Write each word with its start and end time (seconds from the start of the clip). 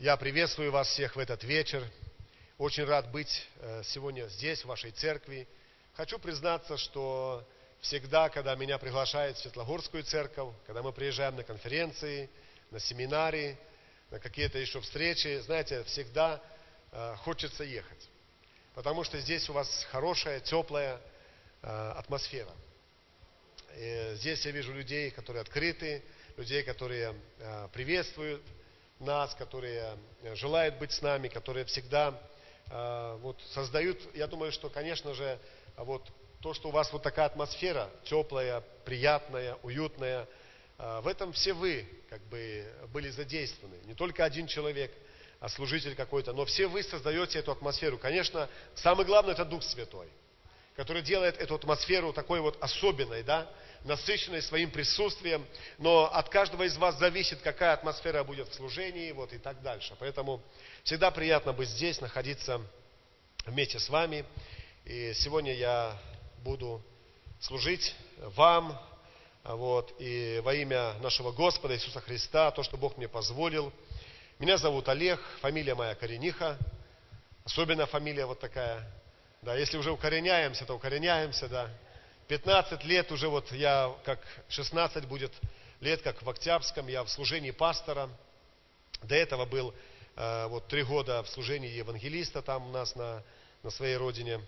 Я 0.00 0.16
приветствую 0.16 0.72
вас 0.72 0.88
всех 0.88 1.14
в 1.14 1.18
этот 1.18 1.44
вечер. 1.44 1.86
Очень 2.56 2.84
рад 2.84 3.10
быть 3.10 3.46
э, 3.56 3.82
сегодня 3.84 4.26
здесь, 4.28 4.62
в 4.62 4.64
вашей 4.64 4.92
церкви. 4.92 5.46
Хочу 5.92 6.18
признаться, 6.18 6.78
что 6.78 7.46
всегда, 7.82 8.30
когда 8.30 8.54
меня 8.54 8.78
приглашают 8.78 9.36
в 9.36 9.42
Светлогорскую 9.42 10.02
церковь, 10.02 10.54
когда 10.66 10.82
мы 10.82 10.94
приезжаем 10.94 11.36
на 11.36 11.44
конференции, 11.44 12.30
на 12.70 12.80
семинары, 12.80 13.58
на 14.10 14.18
какие-то 14.18 14.56
еще 14.56 14.80
встречи, 14.80 15.38
знаете, 15.40 15.84
всегда 15.84 16.40
э, 16.92 17.16
хочется 17.18 17.62
ехать. 17.62 18.08
Потому 18.74 19.04
что 19.04 19.20
здесь 19.20 19.50
у 19.50 19.52
вас 19.52 19.86
хорошая, 19.90 20.40
теплая 20.40 20.98
э, 21.60 21.92
атмосфера. 21.98 22.54
И 23.76 24.12
здесь 24.14 24.46
я 24.46 24.50
вижу 24.52 24.72
людей, 24.72 25.10
которые 25.10 25.42
открыты, 25.42 26.02
людей, 26.38 26.62
которые 26.62 27.14
приветствуют 27.74 28.40
нас, 29.00 29.34
которые 29.34 29.96
э, 30.22 30.34
желают 30.34 30.78
быть 30.78 30.92
с 30.92 31.02
нами, 31.02 31.28
которые 31.28 31.64
всегда 31.64 32.20
э, 32.70 33.18
вот, 33.20 33.40
создают, 33.52 33.98
я 34.14 34.26
думаю, 34.26 34.52
что, 34.52 34.68
конечно 34.68 35.14
же, 35.14 35.38
вот 35.76 36.06
то, 36.40 36.54
что 36.54 36.68
у 36.68 36.72
вас 36.72 36.92
вот 36.92 37.02
такая 37.02 37.26
атмосфера, 37.26 37.90
теплая, 38.04 38.62
приятная, 38.84 39.56
уютная, 39.62 40.26
в 40.78 41.06
этом 41.06 41.34
все 41.34 41.52
вы 41.52 41.86
как 42.08 42.22
бы 42.28 42.66
были 42.94 43.10
задействованы. 43.10 43.76
Не 43.84 43.92
только 43.92 44.24
один 44.24 44.46
человек, 44.46 44.90
а 45.40 45.48
служитель 45.48 45.94
какой-то, 45.94 46.32
но 46.32 46.44
все 46.44 46.66
вы 46.66 46.82
создаете 46.82 47.38
эту 47.38 47.52
атмосферу. 47.52 47.98
Конечно, 47.98 48.48
самое 48.74 49.06
главное 49.06 49.32
это 49.34 49.44
Дух 49.44 49.62
Святой, 49.62 50.08
который 50.80 51.02
делает 51.02 51.36
эту 51.36 51.56
атмосферу 51.56 52.10
такой 52.14 52.40
вот 52.40 52.56
особенной, 52.58 53.22
да, 53.22 53.46
насыщенной 53.84 54.40
своим 54.40 54.70
присутствием, 54.70 55.46
но 55.76 56.06
от 56.10 56.30
каждого 56.30 56.62
из 56.62 56.74
вас 56.78 56.98
зависит, 56.98 57.42
какая 57.42 57.74
атмосфера 57.74 58.24
будет 58.24 58.48
в 58.48 58.54
служении, 58.54 59.12
вот 59.12 59.30
и 59.34 59.36
так 59.36 59.60
дальше. 59.60 59.94
Поэтому 59.98 60.42
всегда 60.82 61.10
приятно 61.10 61.52
быть 61.52 61.68
здесь, 61.68 62.00
находиться 62.00 62.62
вместе 63.44 63.78
с 63.78 63.90
вами. 63.90 64.24
И 64.86 65.12
сегодня 65.12 65.52
я 65.52 65.98
буду 66.38 66.82
служить 67.40 67.94
вам, 68.16 68.80
вот, 69.44 69.94
и 69.98 70.40
во 70.42 70.54
имя 70.54 70.94
нашего 71.02 71.30
Господа 71.30 71.74
Иисуса 71.74 72.00
Христа, 72.00 72.52
то, 72.52 72.62
что 72.62 72.78
Бог 72.78 72.96
мне 72.96 73.06
позволил. 73.06 73.70
Меня 74.38 74.56
зовут 74.56 74.88
Олег, 74.88 75.20
фамилия 75.42 75.74
моя 75.74 75.94
Корениха, 75.94 76.56
особенно 77.44 77.84
фамилия 77.84 78.24
вот 78.24 78.40
такая. 78.40 78.90
Да, 79.42 79.56
если 79.56 79.78
уже 79.78 79.90
укореняемся, 79.90 80.66
то 80.66 80.74
укореняемся, 80.74 81.48
да. 81.48 81.70
15 82.28 82.84
лет 82.84 83.10
уже 83.10 83.28
вот 83.28 83.50
я, 83.52 83.94
как 84.04 84.20
16 84.50 85.06
будет 85.06 85.32
лет, 85.80 86.02
как 86.02 86.22
в 86.22 86.28
Октябрьском, 86.28 86.86
я 86.88 87.02
в 87.04 87.10
служении 87.10 87.50
пастора. 87.50 88.10
До 89.02 89.14
этого 89.14 89.46
был 89.46 89.74
э, 90.16 90.46
вот 90.46 90.68
три 90.68 90.82
года 90.82 91.22
в 91.22 91.28
служении 91.30 91.70
евангелиста 91.70 92.42
там 92.42 92.68
у 92.68 92.70
нас 92.70 92.94
на, 92.94 93.22
на 93.62 93.70
своей 93.70 93.96
родине. 93.96 94.40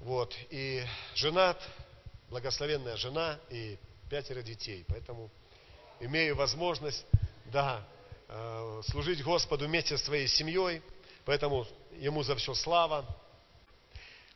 Вот, 0.00 0.34
и 0.50 0.84
женат, 1.14 1.62
благословенная 2.30 2.96
жена 2.96 3.38
и 3.50 3.78
пятеро 4.10 4.42
детей. 4.42 4.84
Поэтому 4.88 5.30
имею 6.00 6.34
возможность, 6.34 7.06
да, 7.46 7.86
э, 8.28 8.82
служить 8.88 9.22
Господу 9.22 9.66
вместе 9.66 9.96
со 9.96 10.04
своей 10.04 10.26
семьей. 10.26 10.82
Поэтому 11.24 11.66
Ему 11.98 12.22
за 12.22 12.36
все 12.36 12.54
слава. 12.54 13.04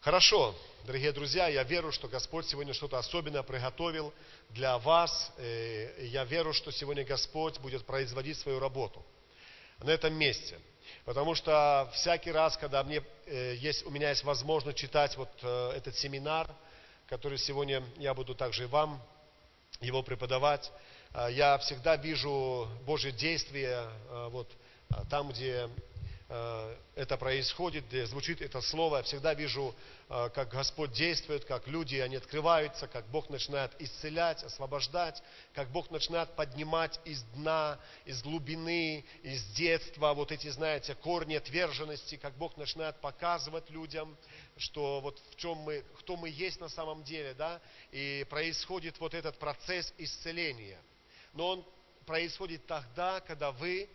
Хорошо, 0.03 0.53
дорогие 0.85 1.13
друзья, 1.13 1.47
я 1.47 1.63
верю, 1.63 1.93
что 1.93 2.09
Господь 2.09 2.49
сегодня 2.49 2.75
что-то 2.75 2.99
особенное 2.99 3.45
приготовил 3.45 4.13
для 4.49 4.77
вас. 4.79 5.31
Э, 5.37 6.07
я 6.07 6.25
верю, 6.25 6.53
что 6.53 6.73
сегодня 6.73 7.05
Господь 7.05 7.61
будет 7.61 7.87
производить 7.87 8.37
свою 8.39 8.59
работу 8.59 9.07
на 9.79 9.91
этом 9.91 10.13
месте. 10.15 10.59
Потому 11.05 11.37
что 11.37 11.89
всякий 11.95 12.33
раз, 12.33 12.57
когда 12.57 12.83
мне 12.83 13.05
э, 13.27 13.55
есть, 13.55 13.87
у 13.87 13.91
меня 13.91 14.09
есть 14.09 14.25
возможность 14.25 14.77
читать 14.77 15.17
вот 15.17 15.31
э, 15.41 15.75
этот 15.77 15.95
семинар, 15.95 16.53
который 17.07 17.39
сегодня 17.39 17.85
я 17.99 18.13
буду 18.13 18.35
также 18.35 18.67
вам 18.67 19.01
его 19.81 20.03
преподавать, 20.03 20.73
я 21.31 21.59
всегда 21.59 21.95
вижу 21.95 22.69
Божье 22.85 23.13
действие 23.13 23.89
вот 24.31 24.51
там, 25.09 25.29
где 25.29 25.69
это 26.95 27.17
происходит, 27.19 27.87
где 27.89 28.07
звучит 28.07 28.41
это 28.41 28.61
слово, 28.61 28.99
я 28.99 29.03
всегда 29.03 29.35
вижу, 29.35 29.75
э, 30.09 30.31
как 30.31 30.49
Господь 30.51 30.93
действует, 30.93 31.45
как 31.45 31.67
люди, 31.67 31.97
они 31.97 32.17
открываются, 32.17 32.87
как 32.87 33.07
Бог 33.09 33.29
начинает 33.29 33.73
исцелять, 33.81 34.43
освобождать, 34.43 35.23
как 35.53 35.71
Бог 35.71 35.91
начинает 35.91 36.35
поднимать 36.35 37.01
из 37.05 37.23
дна, 37.35 37.79
из 38.05 38.23
глубины, 38.23 39.05
из 39.23 39.45
детства, 39.53 40.15
вот 40.15 40.33
эти, 40.33 40.49
знаете, 40.49 40.95
корни 40.95 41.35
отверженности, 41.35 42.17
как 42.17 42.37
Бог 42.37 42.57
начинает 42.57 43.01
показывать 43.01 43.69
людям, 43.71 44.17
что 44.57 45.01
вот 45.01 45.21
в 45.33 45.37
чем 45.37 45.59
мы, 45.59 45.85
кто 45.99 46.17
мы 46.17 46.29
есть 46.31 46.61
на 46.61 46.69
самом 46.69 47.05
деле, 47.05 47.35
да, 47.35 47.61
и 47.91 48.27
происходит 48.31 48.99
вот 49.01 49.15
этот 49.15 49.39
процесс 49.39 49.93
исцеления. 49.99 50.81
Но 51.35 51.49
он 51.49 51.67
происходит 52.07 52.67
тогда, 52.67 53.21
когда 53.21 53.53
вы 53.53 53.89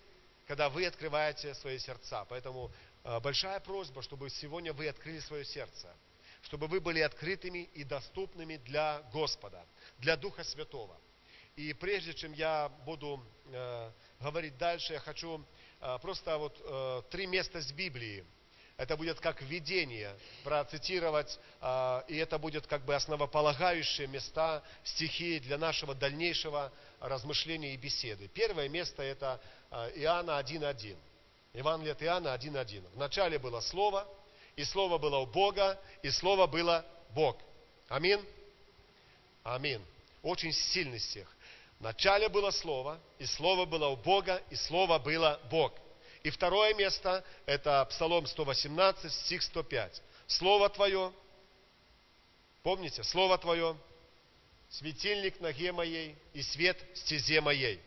когда 0.47 0.69
вы 0.69 0.85
открываете 0.85 1.53
свои 1.55 1.77
сердца. 1.77 2.25
Поэтому 2.29 2.71
э, 3.03 3.19
большая 3.19 3.59
просьба, 3.59 4.01
чтобы 4.01 4.29
сегодня 4.29 4.73
вы 4.73 4.87
открыли 4.87 5.19
свое 5.19 5.43
сердце, 5.43 5.93
чтобы 6.43 6.67
вы 6.67 6.79
были 6.79 7.01
открытыми 7.01 7.69
и 7.73 7.83
доступными 7.83 8.55
для 8.57 9.01
Господа, 9.11 9.63
для 9.99 10.15
Духа 10.15 10.43
Святого. 10.43 10.97
И 11.57 11.73
прежде 11.73 12.13
чем 12.13 12.31
я 12.33 12.69
буду 12.85 13.21
э, 13.47 13.91
говорить 14.21 14.57
дальше, 14.57 14.93
я 14.93 14.99
хочу 14.99 15.43
э, 15.81 15.97
просто 16.01 16.37
вот 16.37 17.09
три 17.09 17.27
места 17.27 17.61
с 17.61 17.71
Библии. 17.73 18.25
Это 18.77 18.95
будет 18.95 19.19
как 19.19 19.41
введение, 19.41 20.15
процитировать, 20.43 21.39
и 22.07 22.15
это 22.15 22.37
будет 22.37 22.67
как 22.67 22.85
бы 22.85 22.93
основополагающие 22.93 24.05
места, 24.05 24.61
стихи 24.83 25.39
для 25.39 25.57
нашего 25.57 25.95
дальнейшего 25.95 26.71
размышления 26.99 27.73
и 27.73 27.77
беседы. 27.77 28.27
Первое 28.27 28.69
место 28.69 29.01
это 29.01 29.41
Иоанна 29.71 30.39
1.1. 30.39 30.97
Евангелие 31.53 31.93
от 31.93 32.03
Иоанна 32.03 32.35
1.1. 32.35 32.83
Вначале 32.93 33.39
было 33.39 33.59
Слово, 33.59 34.07
и 34.55 34.63
Слово 34.63 34.97
было 34.97 35.17
у 35.19 35.25
Бога, 35.25 35.79
и 36.03 36.09
Слово 36.09 36.47
было 36.47 36.85
Бог. 37.13 37.37
Амин? 37.89 38.23
Амин. 39.43 39.83
Очень 40.23 40.53
сильный 40.53 40.99
стих. 40.99 41.27
Вначале 41.79 42.27
было 42.29 42.51
Слово, 42.51 42.99
и 43.19 43.25
Слово 43.25 43.65
было 43.65 43.87
у 43.87 43.95
Бога, 43.95 44.41
и 44.49 44.55
Слово 44.55 44.99
было 44.99 45.39
Бог. 45.49 45.73
И 46.23 46.29
второе 46.29 46.73
место, 46.73 47.23
это 47.45 47.85
Псалом 47.89 48.25
118, 48.25 49.11
стих 49.13 49.43
105. 49.43 50.01
Слово 50.27 50.69
Твое, 50.69 51.13
помните, 52.63 53.03
Слово 53.03 53.37
Твое, 53.37 53.77
светильник 54.69 55.39
ноге 55.39 55.71
моей 55.71 56.15
и 56.33 56.41
свет 56.41 56.77
стезе 56.95 57.41
моей. 57.41 57.79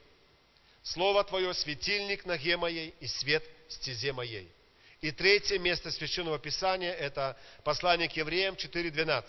Слово 0.82 1.24
Твое– 1.24 1.52
светильник 1.54 2.24
ноге 2.24 2.56
моей 2.56 2.94
и 3.00 3.06
свет 3.06 3.44
стезе 3.68 4.12
моей. 4.12 4.50
И 5.00 5.10
третье 5.12 5.58
место 5.58 5.90
Священного 5.90 6.38
Писания– 6.38 6.92
это 6.94 7.38
послание 7.64 8.08
к 8.08 8.16
евреям 8.16 8.54
4.12. 8.54 9.24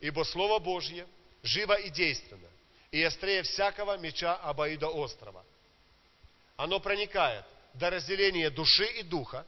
«Ибо 0.00 0.24
Слово 0.24 0.58
Божье 0.58 1.06
живо 1.42 1.74
и 1.74 1.90
действенно, 1.90 2.48
и 2.90 3.02
острее 3.02 3.42
всякого 3.42 3.98
меча 3.98 4.34
обоидоострого. 4.36 5.44
Оно 6.56 6.80
проникает 6.80 7.44
до 7.74 7.90
разделения 7.90 8.50
души 8.50 8.84
и 8.84 9.02
духа, 9.02 9.44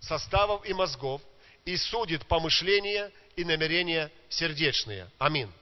составов 0.00 0.66
и 0.66 0.72
мозгов, 0.72 1.20
и 1.64 1.76
судит 1.76 2.26
помышления 2.26 3.12
и 3.34 3.44
намерения 3.44 4.10
сердечные. 4.28 5.10
Аминь. 5.18 5.52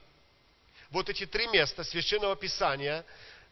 Вот 0.91 1.09
эти 1.09 1.25
три 1.25 1.47
места 1.47 1.83
Священного 1.83 2.35
Писания 2.35 3.03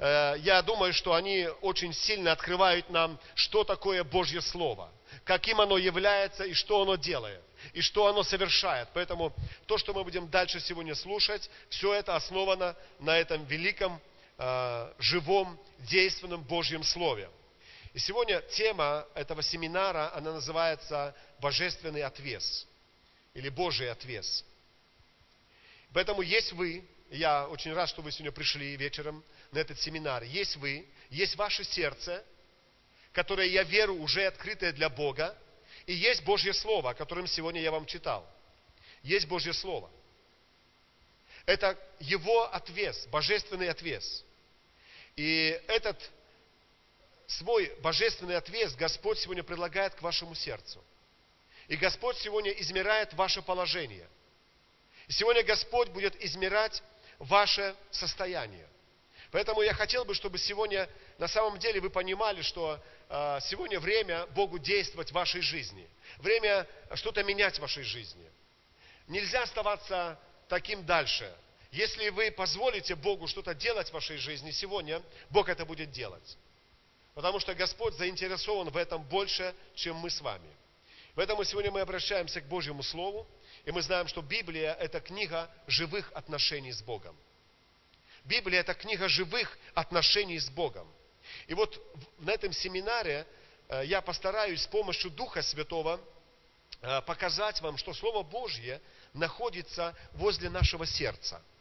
я 0.04 0.62
думаю, 0.62 0.92
что 0.92 1.14
они 1.14 1.48
очень 1.62 1.94
сильно 1.94 2.34
открывают 2.34 2.90
нам, 2.90 3.18
что 3.36 3.64
такое 3.64 4.04
Божье 4.04 4.42
Слово, 4.42 4.92
каким 5.24 5.62
оно 5.62 5.78
является 5.78 6.44
и 6.44 6.54
что 6.54 6.82
оно 6.82 6.96
делает, 6.96 7.42
и 7.72 7.82
что 7.82 8.08
оно 8.08 8.24
совершает. 8.24 8.90
Поэтому 8.94 9.34
то, 9.66 9.78
что 9.78 9.94
мы 9.94 10.04
будем 10.04 10.30
дальше 10.30 10.60
сегодня 10.60 10.94
слушать, 10.94 11.50
все 11.70 11.94
это 11.94 12.16
основано 12.16 12.76
на 13.00 13.18
этом 13.18 13.46
великом, 13.46 14.02
э, 14.38 14.94
живом, 15.00 15.58
действенном 15.80 16.44
Божьем 16.44 16.84
Слове. 16.84 17.30
И 17.94 18.00
сегодня 18.00 18.42
тема 18.42 19.06
этого 19.14 19.42
семинара, 19.42 20.14
она 20.16 20.34
называется 20.34 21.16
«Божественный 21.40 22.04
отвес» 22.04 22.68
или 23.34 23.50
Божий 23.50 23.90
отвес. 23.90 24.44
Поэтому 25.94 26.24
есть 26.24 26.52
вы, 26.54 26.84
я 27.12 27.48
очень 27.48 27.72
рад, 27.74 27.88
что 27.88 28.02
вы 28.02 28.12
сегодня 28.12 28.32
пришли 28.32 28.76
вечером 28.76 29.24
на 29.54 29.60
этот 29.60 29.80
семинар. 29.80 30.24
Есть 30.24 30.56
вы, 30.58 30.88
есть 31.10 31.36
ваше 31.36 31.64
сердце, 31.64 32.24
которое, 33.12 33.48
я 33.48 33.64
верю, 33.64 33.94
уже 33.96 34.26
открытое 34.26 34.72
для 34.74 34.90
Бога, 34.90 35.38
и 35.86 35.94
есть 35.94 36.24
Божье 36.24 36.54
Слово, 36.54 36.92
о 36.92 36.94
котором 36.94 37.28
сегодня 37.28 37.62
я 37.62 37.72
вам 37.72 37.86
читал. 37.86 38.28
Есть 39.04 39.28
Божье 39.28 39.54
Слово. 39.54 39.90
Это 41.46 41.78
его 42.00 42.54
отвес, 42.54 43.06
божественный 43.08 43.70
отвес. 43.70 44.24
И 45.16 45.62
этот 45.68 45.98
свой 47.28 47.72
божественный 47.82 48.38
ответ 48.38 48.76
Господь 48.76 49.20
сегодня 49.20 49.44
предлагает 49.44 49.94
к 49.96 50.02
вашему 50.02 50.36
сердцу. 50.36 50.84
И 51.68 51.76
Господь 51.76 52.18
сегодня 52.18 52.52
измеряет 52.52 53.14
ваше 53.14 53.42
положение. 53.42 54.08
И 55.08 55.12
сегодня 55.12 55.44
Господь 55.44 55.90
будет 55.90 56.16
измерять 56.24 56.82
ваше 57.20 57.76
состояние. 57.92 58.68
Поэтому 59.34 59.64
я 59.64 59.74
хотел 59.74 60.06
бы, 60.06 60.14
чтобы 60.14 60.38
сегодня 60.38 60.88
на 61.18 61.28
самом 61.28 61.58
деле 61.58 61.82
вы 61.82 61.90
понимали, 61.90 62.44
что 62.44 62.80
э, 63.10 63.40
сегодня 63.42 63.80
время 63.80 64.28
Богу 64.28 64.60
действовать 64.60 65.10
в 65.10 65.14
вашей 65.14 65.42
жизни. 65.42 65.90
Время 66.20 66.68
что-то 66.94 67.24
менять 67.24 67.58
в 67.58 67.62
вашей 67.62 67.82
жизни. 67.82 68.30
Нельзя 69.08 69.42
оставаться 69.42 70.20
таким 70.48 70.86
дальше. 70.86 71.36
Если 71.72 72.10
вы 72.10 72.30
позволите 72.30 72.94
Богу 72.94 73.26
что-то 73.26 73.56
делать 73.56 73.90
в 73.90 73.94
вашей 73.94 74.18
жизни 74.18 74.52
сегодня, 74.52 75.02
Бог 75.32 75.50
это 75.50 75.66
будет 75.66 75.90
делать. 75.90 76.38
Потому 77.16 77.40
что 77.40 77.56
Господь 77.56 77.96
заинтересован 77.96 78.70
в 78.70 78.78
этом 78.78 79.02
больше, 79.02 79.56
чем 79.74 79.96
мы 79.96 80.12
с 80.12 80.22
вами. 80.22 80.50
Поэтому 81.16 81.44
сегодня 81.44 81.72
мы 81.72 81.82
обращаемся 81.82 82.40
к 82.40 82.46
Божьему 82.46 82.84
Слову, 82.84 83.26
и 83.66 83.72
мы 83.72 83.82
знаем, 83.82 84.08
что 84.08 84.22
Библия– 84.22 84.74
это 84.80 85.00
книга 85.00 85.50
живых 85.66 86.12
отношений 86.14 86.72
с 86.72 86.84
Богом. 86.84 87.18
Библия– 88.24 88.60
это 88.62 88.74
книга 88.74 89.08
живых 89.08 89.58
отношений 89.74 90.40
с 90.40 90.50
Богом. 90.50 90.88
И 91.48 91.54
вот 91.54 91.82
на 92.20 92.32
этом 92.32 92.54
семинаре 92.54 93.26
э, 93.70 93.84
я 93.86 94.02
постараюсь 94.02 94.62
с 94.62 94.68
помощью 94.68 95.12
Духа 95.12 95.42
Святого 95.42 96.00
э, 96.82 97.02
показать 97.02 97.60
вам, 97.62 97.78
что 97.78 97.94
Слово 97.94 98.24
Божье 98.24 98.82
находится 99.14 99.96
возле 100.14 100.50
нашего 100.50 100.86
сердца– 100.86 101.42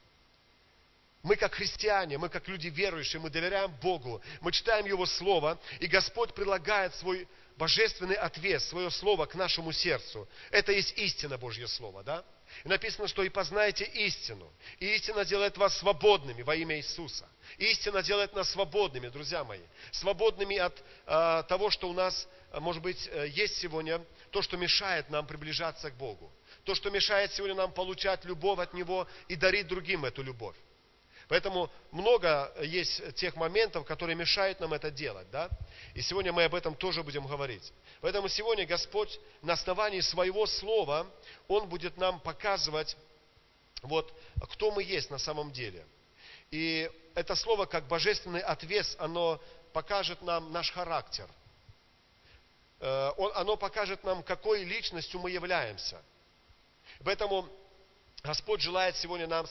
мы 1.22 1.36
как 1.36 1.54
христиане, 1.54 2.18
мы 2.18 2.28
как 2.28 2.48
люди 2.48 2.66
верующие, 2.66 3.20
мы 3.20 3.30
доверяем 3.30 3.70
Богу, 3.80 4.20
мы 4.40 4.50
читаем 4.50 4.86
Его 4.86 5.06
Слово, 5.06 5.58
и 5.78 5.86
Господь 5.86 6.34
предлагает 6.34 6.94
свой 6.96 7.28
божественный 7.56 8.16
ответ, 8.16 8.60
свое 8.62 8.90
Слово 8.90 9.26
к 9.26 9.36
нашему 9.36 9.70
сердцу. 9.70 10.28
Это 10.50 10.72
есть 10.72 10.92
истина 10.98 11.38
Божье 11.38 11.68
Слово, 11.68 12.02
да? 12.02 12.24
И 12.64 12.68
написано, 12.68 13.08
что 13.08 13.22
и 13.22 13.28
познаете 13.28 13.84
истину. 13.84 14.52
И 14.78 14.86
истина 14.94 15.24
делает 15.24 15.56
вас 15.56 15.76
свободными 15.78 16.42
во 16.42 16.54
имя 16.54 16.76
Иисуса. 16.76 17.28
Истина 17.58 18.02
делает 18.02 18.34
нас 18.34 18.50
свободными, 18.50 19.08
друзья 19.08 19.44
мои. 19.44 19.62
Свободными 19.90 20.56
от 20.56 20.82
э, 21.06 21.42
того, 21.48 21.70
что 21.70 21.88
у 21.88 21.92
нас, 21.92 22.28
может 22.52 22.82
быть, 22.82 23.08
э, 23.10 23.28
есть 23.28 23.58
сегодня, 23.58 24.04
то, 24.30 24.42
что 24.42 24.56
мешает 24.56 25.10
нам 25.10 25.26
приближаться 25.26 25.90
к 25.90 25.96
Богу. 25.96 26.32
То, 26.64 26.74
что 26.74 26.90
мешает 26.90 27.32
сегодня 27.32 27.56
нам 27.56 27.72
получать 27.72 28.24
любовь 28.24 28.58
от 28.58 28.74
Него 28.74 29.06
и 29.28 29.36
дарить 29.36 29.66
другим 29.66 30.04
эту 30.04 30.22
любовь. 30.22 30.56
Поэтому 31.32 31.70
много 31.92 32.52
есть 32.60 33.14
тех 33.14 33.36
моментов, 33.36 33.86
которые 33.86 34.14
мешают 34.14 34.60
нам 34.60 34.74
это 34.74 34.90
делать. 34.90 35.30
Да? 35.30 35.48
И 35.94 36.02
сегодня 36.02 36.30
мы 36.30 36.44
об 36.44 36.54
этом 36.54 36.74
тоже 36.74 37.02
будем 37.02 37.26
говорить. 37.26 37.72
Поэтому 38.02 38.28
сегодня 38.28 38.66
Господь 38.66 39.18
на 39.40 39.54
основании 39.54 40.00
своего 40.02 40.44
слова, 40.44 41.06
Он 41.48 41.70
будет 41.70 41.96
нам 41.96 42.20
показывать, 42.20 42.98
вот, 43.80 44.12
кто 44.50 44.72
мы 44.72 44.82
есть 44.82 45.08
на 45.10 45.16
самом 45.16 45.52
деле. 45.52 45.86
И 46.50 46.90
это 47.14 47.34
слово, 47.34 47.64
как 47.64 47.88
божественный 47.88 48.42
ответ, 48.42 48.94
оно 48.98 49.40
покажет 49.72 50.20
нам 50.20 50.52
наш 50.52 50.70
характер. 50.70 51.26
Э, 52.78 53.10
оно 53.36 53.56
покажет 53.56 54.04
нам, 54.04 54.22
какой 54.22 54.64
личностью 54.64 55.18
мы 55.18 55.30
являемся. 55.30 55.98
Поэтому 57.02 57.48
Господь 58.22 58.60
желает 58.60 58.98
сегодня 58.98 59.26
нам 59.26 59.46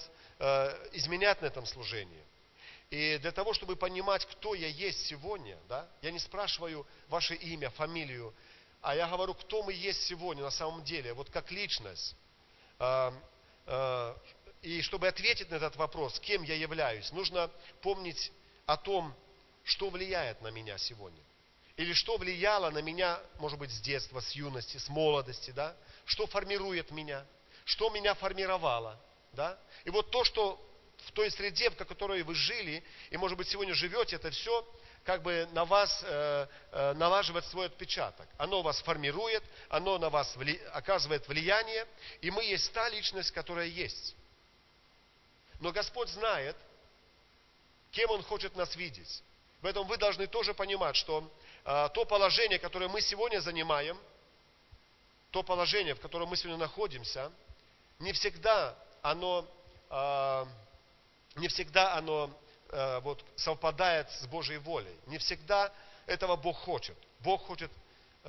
изменять 0.94 1.42
на 1.42 1.46
этом 1.46 1.66
служении. 1.66 2.24
И 2.92 3.18
для 3.20 3.32
того, 3.32 3.54
чтобы 3.54 3.78
понимать, 3.78 4.26
кто 4.26 4.54
я 4.54 4.68
есть 4.68 5.06
сегодня, 5.06 5.58
да, 5.70 5.88
я 6.02 6.12
не 6.12 6.20
спрашиваю 6.20 6.86
ваше 7.08 7.36
имя, 7.36 7.70
фамилию, 7.70 8.34
а 8.82 8.96
я 8.96 9.08
говорю, 9.08 9.34
кто 9.34 9.64
мы 9.64 9.72
есть 9.72 10.04
сегодня 10.08 10.44
на 10.44 10.52
самом 10.52 10.84
деле, 10.84 11.14
вот 11.14 11.30
как 11.30 11.52
личность. 11.52 12.16
Э, 12.80 13.12
э, 13.68 14.16
и 14.64 14.82
чтобы 14.82 15.08
ответить 15.08 15.50
на 15.50 15.56
этот 15.56 15.78
вопрос, 15.78 16.20
кем 16.20 16.44
я 16.44 16.56
являюсь, 16.56 17.12
нужно 17.14 17.50
помнить 17.82 18.32
о 18.66 18.76
том, 18.76 19.16
что 19.64 19.90
влияет 19.90 20.42
на 20.42 20.50
меня 20.50 20.78
сегодня. 20.78 21.24
Или 21.78 21.94
что 21.94 22.18
влияло 22.18 22.72
на 22.72 22.82
меня, 22.82 23.22
может 23.40 23.58
быть, 23.58 23.72
с 23.72 23.80
детства, 23.80 24.20
с 24.20 24.32
юности, 24.32 24.78
с 24.78 24.90
молодости, 24.90 25.52
да? 25.52 25.78
Что 26.06 26.28
формирует 26.28 26.92
меня, 26.92 27.26
что 27.64 27.90
меня 27.90 28.16
формировало– 28.16 29.00
да? 29.34 29.58
И 29.86 29.90
вот 29.90 30.12
то, 30.12 30.24
что 30.24 30.60
в 31.06 31.12
той 31.12 31.32
среде, 31.32 31.70
в 31.70 31.76
которой 31.76 32.24
вы 32.24 32.36
жили, 32.36 32.84
и, 33.10 33.18
может 33.18 33.38
быть, 33.38 33.48
сегодня 33.48 33.74
живете, 33.74 34.18
это 34.18 34.30
все 34.32 34.68
как 35.04 35.24
бы 35.24 35.48
на 35.54 35.66
вас 35.66 36.02
э, 36.04 36.48
э, 36.72 36.94
налаживает 36.94 37.46
свой 37.46 37.66
отпечаток. 37.68 38.28
Оно 38.38 38.62
вас 38.62 38.80
формирует, 38.82 39.44
оно 39.70 39.98
на 39.98 40.10
вас 40.10 40.36
вли, 40.36 40.62
оказывает 40.74 41.28
влияние, 41.28 41.88
и 42.22 42.30
мы 42.30 42.44
есть 42.44 42.72
та 42.72 42.88
личность, 42.90 43.32
которая 43.32 43.66
есть. 43.66 44.16
Но 45.60 45.72
Господь 45.72 46.10
знает, 46.10 46.56
кем 47.92 48.12
Он 48.12 48.22
хочет 48.22 48.56
нас 48.56 48.76
видеть. 48.76 49.24
Поэтому 49.62 49.86
вы 49.86 49.98
должны 49.98 50.28
тоже 50.28 50.54
понимать, 50.54 50.96
что 50.96 51.32
э, 51.66 51.90
то 51.94 52.06
положение, 52.06 52.60
которое 52.60 52.88
мы 52.88 53.02
сегодня 53.02 53.40
занимаем, 53.40 54.00
то 55.32 55.42
положение, 55.42 55.96
в 55.96 56.00
котором 56.00 56.30
мы 56.30 56.38
сегодня 56.38 56.60
находимся, 56.60 57.32
не 57.98 58.12
всегда 58.14 58.76
оно 59.02 59.48
э, 59.90 60.46
не 61.36 61.48
всегда 61.48 61.96
оно 61.96 62.30
э, 62.70 63.00
вот, 63.00 63.24
совпадает 63.36 64.10
с 64.12 64.28
Божьей 64.28 64.58
волей. 64.58 64.96
Не 65.08 65.18
всегда 65.18 65.72
этого 66.06 66.36
Бог 66.36 66.58
хочет. 66.58 66.98
Бог 67.20 67.46
хочет 67.46 67.72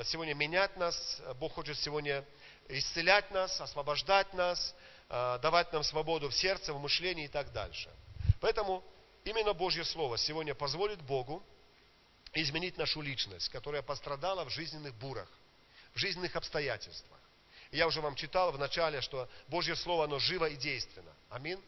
сегодня 0.04 0.34
менять 0.34 0.76
нас, 0.76 1.20
Бог 1.36 1.54
хочет 1.54 1.78
сегодня 1.78 2.24
исцелять 2.68 3.30
нас, 3.30 3.60
освобождать 3.60 4.32
нас, 4.34 4.74
давать 5.08 5.72
нам 5.72 5.82
свободу 5.82 6.28
в 6.28 6.34
сердце, 6.34 6.72
в 6.72 6.80
мышлении 6.80 7.24
и 7.24 7.28
так 7.28 7.52
дальше. 7.52 7.90
Поэтому 8.40 8.82
именно 9.24 9.52
Божье 9.52 9.84
Слово 9.84 10.18
сегодня 10.18 10.54
позволит 10.54 11.00
Богу 11.02 11.42
изменить 12.34 12.78
нашу 12.78 13.00
личность, 13.00 13.48
которая 13.50 13.82
пострадала 13.82 14.44
в 14.44 14.50
жизненных 14.50 14.94
бурах, 14.94 15.28
в 15.94 15.98
жизненных 15.98 16.34
обстоятельствах. 16.36 17.18
Я 17.72 17.86
уже 17.86 18.02
вам 18.02 18.14
читал 18.14 18.52
в 18.52 18.58
начале, 18.58 19.00
что 19.00 19.28
Божье 19.48 19.74
Слово, 19.74 20.04
оно 20.04 20.18
живо 20.18 20.44
и 20.44 20.56
действенно. 20.56 21.10
Аминь. 21.30 21.60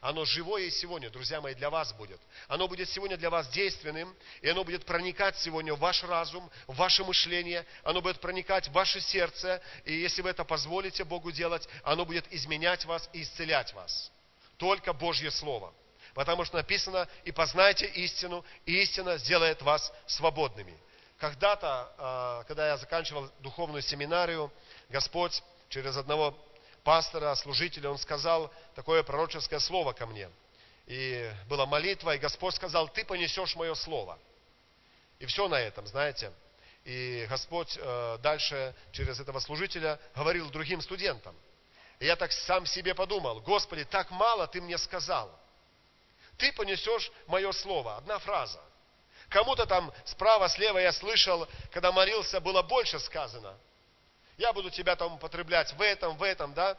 Оно 0.00 0.24
живое 0.24 0.64
и 0.64 0.70
сегодня, 0.70 1.10
друзья 1.10 1.40
мои, 1.40 1.54
для 1.54 1.70
вас 1.70 1.92
будет. 1.92 2.20
Оно 2.48 2.66
будет 2.66 2.88
сегодня 2.88 3.16
для 3.16 3.30
вас 3.30 3.46
действенным, 3.48 4.16
и 4.40 4.48
оно 4.48 4.64
будет 4.64 4.84
проникать 4.84 5.38
сегодня 5.38 5.74
в 5.74 5.78
ваш 5.78 6.02
разум, 6.02 6.50
в 6.66 6.74
ваше 6.74 7.04
мышление, 7.04 7.64
оно 7.84 8.00
будет 8.00 8.18
проникать 8.18 8.66
в 8.66 8.72
ваше 8.72 9.00
сердце, 9.00 9.62
и 9.84 9.94
если 9.94 10.22
вы 10.22 10.30
это 10.30 10.42
позволите 10.42 11.04
Богу 11.04 11.30
делать, 11.30 11.68
оно 11.84 12.04
будет 12.04 12.26
изменять 12.32 12.84
вас 12.84 13.08
и 13.12 13.22
исцелять 13.22 13.72
вас. 13.74 14.10
Только 14.56 14.92
Божье 14.92 15.30
Слово. 15.30 15.72
Потому 16.14 16.44
что 16.44 16.56
написано, 16.56 17.06
и 17.24 17.30
познайте 17.30 17.86
истину, 17.86 18.44
и 18.66 18.82
истина 18.82 19.18
сделает 19.18 19.62
вас 19.62 19.92
свободными. 20.06 20.76
Когда-то, 21.22 21.92
а, 21.98 22.44
когда 22.48 22.66
я 22.66 22.76
заканчивал 22.76 23.30
духовную 23.38 23.80
семинарию, 23.80 24.50
Господь 24.88 25.40
через 25.68 25.96
одного 25.96 26.36
пастора, 26.82 27.32
служителя, 27.36 27.90
он 27.90 27.98
сказал 27.98 28.52
такое 28.74 29.04
пророческое 29.04 29.60
слово 29.60 29.92
ко 29.92 30.04
мне. 30.06 30.28
И 30.86 31.32
была 31.46 31.64
молитва, 31.64 32.16
и 32.16 32.18
Господь 32.18 32.56
сказал, 32.56 32.88
ты 32.88 33.04
понесешь 33.04 33.54
мое 33.54 33.72
слово. 33.74 34.18
И 35.20 35.26
все 35.26 35.46
на 35.46 35.60
этом, 35.60 35.86
знаете. 35.86 36.32
И 36.84 37.24
Господь 37.30 37.78
э, 37.80 38.18
дальше 38.20 38.74
через 38.90 39.20
этого 39.20 39.38
служителя 39.38 40.00
говорил 40.16 40.50
другим 40.50 40.80
студентам. 40.80 41.36
И 42.00 42.06
я 42.06 42.16
так 42.16 42.32
сам 42.32 42.66
себе 42.66 42.96
подумал, 42.96 43.40
Господи, 43.42 43.84
так 43.84 44.10
мало 44.10 44.48
ты 44.48 44.60
мне 44.60 44.76
сказал. 44.76 45.30
Ты 46.36 46.52
понесешь 46.52 47.12
мое 47.28 47.52
слово. 47.52 47.98
Одна 47.98 48.18
фраза. 48.18 48.60
Кому-то 49.32 49.64
там 49.64 49.90
справа, 50.04 50.48
слева 50.48 50.78
я 50.78 50.92
слышал, 50.92 51.48
когда 51.70 51.90
молился, 51.90 52.38
было 52.38 52.60
больше 52.62 52.98
сказано. 53.00 53.56
Я 54.36 54.52
буду 54.52 54.70
тебя 54.70 54.94
там 54.94 55.14
употреблять 55.14 55.72
в 55.72 55.80
этом, 55.80 56.16
в 56.18 56.22
этом, 56.22 56.52
да. 56.52 56.76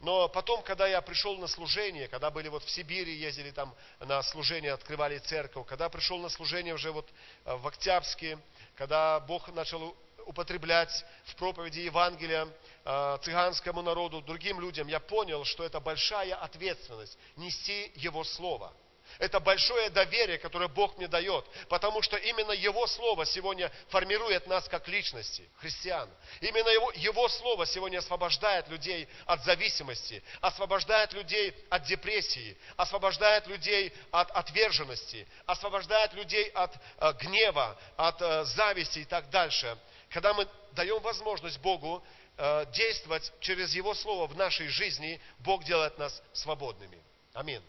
Но 0.00 0.28
потом, 0.28 0.62
когда 0.62 0.86
я 0.86 1.00
пришел 1.00 1.36
на 1.38 1.48
служение, 1.48 2.06
когда 2.06 2.30
были 2.30 2.48
вот 2.48 2.62
в 2.62 2.70
Сибири, 2.70 3.16
ездили 3.16 3.50
там 3.50 3.74
на 4.00 4.22
служение, 4.22 4.72
открывали 4.72 5.18
церковь, 5.18 5.66
когда 5.66 5.88
пришел 5.88 6.18
на 6.18 6.28
служение 6.28 6.74
уже 6.74 6.92
вот 6.92 7.08
э, 7.44 7.56
в 7.56 7.66
Октябрьске, 7.66 8.38
когда 8.76 9.18
Бог 9.20 9.48
начал 9.48 9.96
употреблять 10.26 11.04
в 11.24 11.36
проповеди 11.36 11.80
Евангелия 11.80 12.48
э, 12.84 13.18
цыганскому 13.22 13.80
народу, 13.80 14.20
другим 14.20 14.60
людям, 14.60 14.88
я 14.88 15.00
понял, 15.00 15.44
что 15.44 15.64
это 15.64 15.80
большая 15.80 16.36
ответственность 16.36 17.16
нести 17.36 17.90
Его 17.96 18.24
Слово. 18.24 18.72
Это 19.18 19.40
большое 19.40 19.90
доверие, 19.90 20.38
которое 20.38 20.68
Бог 20.68 20.96
мне 20.96 21.08
дает, 21.08 21.44
потому 21.68 22.02
что 22.02 22.16
именно 22.16 22.52
Его 22.52 22.86
Слово 22.86 23.26
сегодня 23.26 23.72
формирует 23.88 24.46
нас 24.46 24.68
как 24.68 24.86
личности, 24.86 25.48
христиан. 25.56 26.08
Именно 26.40 26.68
Его, 26.68 26.92
Его 26.92 27.28
Слово 27.28 27.66
сегодня 27.66 27.98
освобождает 27.98 28.68
людей 28.68 29.08
от 29.26 29.42
зависимости, 29.44 30.22
освобождает 30.40 31.12
людей 31.14 31.52
от 31.68 31.82
депрессии, 31.82 32.56
освобождает 32.76 33.48
людей 33.48 33.92
от 34.12 34.30
отверженности, 34.30 35.26
освобождает 35.46 36.12
людей 36.12 36.50
от 36.50 36.72
э, 37.00 37.12
гнева, 37.14 37.76
от 37.96 38.22
э, 38.22 38.44
зависти 38.44 39.00
и 39.00 39.04
так 39.04 39.30
дальше. 39.30 39.76
Когда 40.10 40.32
мы 40.32 40.46
даем 40.72 41.02
возможность 41.02 41.58
Богу 41.58 42.04
э, 42.36 42.66
действовать 42.72 43.32
через 43.40 43.74
Его 43.74 43.94
Слово 43.94 44.28
в 44.28 44.36
нашей 44.36 44.68
жизни, 44.68 45.20
Бог 45.40 45.64
делает 45.64 45.98
нас 45.98 46.22
свободными. 46.32 47.02
Аминь. 47.34 47.62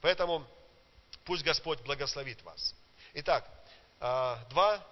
Поэтому 0.00 0.46
Пусть 1.28 1.44
Господь 1.44 1.78
благословит 1.82 2.42
вас. 2.42 2.74
Итак, 3.12 3.46
а, 4.00 4.42
два 4.48 4.82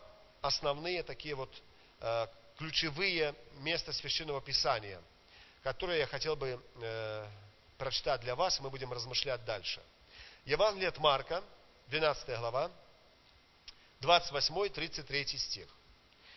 основные 0.42 1.02
такие 1.02 1.34
вот 1.34 1.50
а, 1.98 2.30
ключевые 2.58 3.34
места 3.60 3.90
Священного 3.94 4.42
Писания, 4.42 5.00
которые 5.62 6.00
я 6.00 6.06
хотел 6.06 6.36
бы 6.36 6.62
э, 6.82 7.26
прочитать 7.78 8.20
для 8.20 8.34
вас, 8.34 8.60
мы 8.60 8.68
будем 8.68 8.92
размышлять 8.92 9.42
дальше. 9.46 9.82
Евангелие 10.44 10.90
от 10.90 10.98
Марка, 10.98 11.42
12 11.86 12.38
глава, 12.38 12.70
28-33 14.02 15.38
стих. 15.38 15.68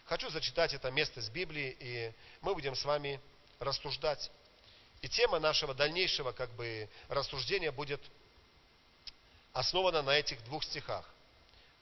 Хочу 0.06 0.29
зачитать 0.29 0.74
это 0.74 0.89
место 0.91 1.22
с 1.22 1.29
Библии, 1.29 1.75
и 1.77 2.13
мы 2.39 2.53
будем 2.53 2.74
с 2.74 2.86
вами 2.86 3.20
рассуждать. 3.60 4.32
И 5.01 5.10
тема 5.10 5.39
нашего 5.39 5.74
дальнейшего 5.74 6.32
как 6.32 6.51
бы 6.51 6.89
рассуждения 7.10 7.74
будет 7.74 8.01
основана 9.60 10.01
на 10.01 10.12
этих 10.12 10.42
двух 10.46 10.63
стихах, 10.63 11.06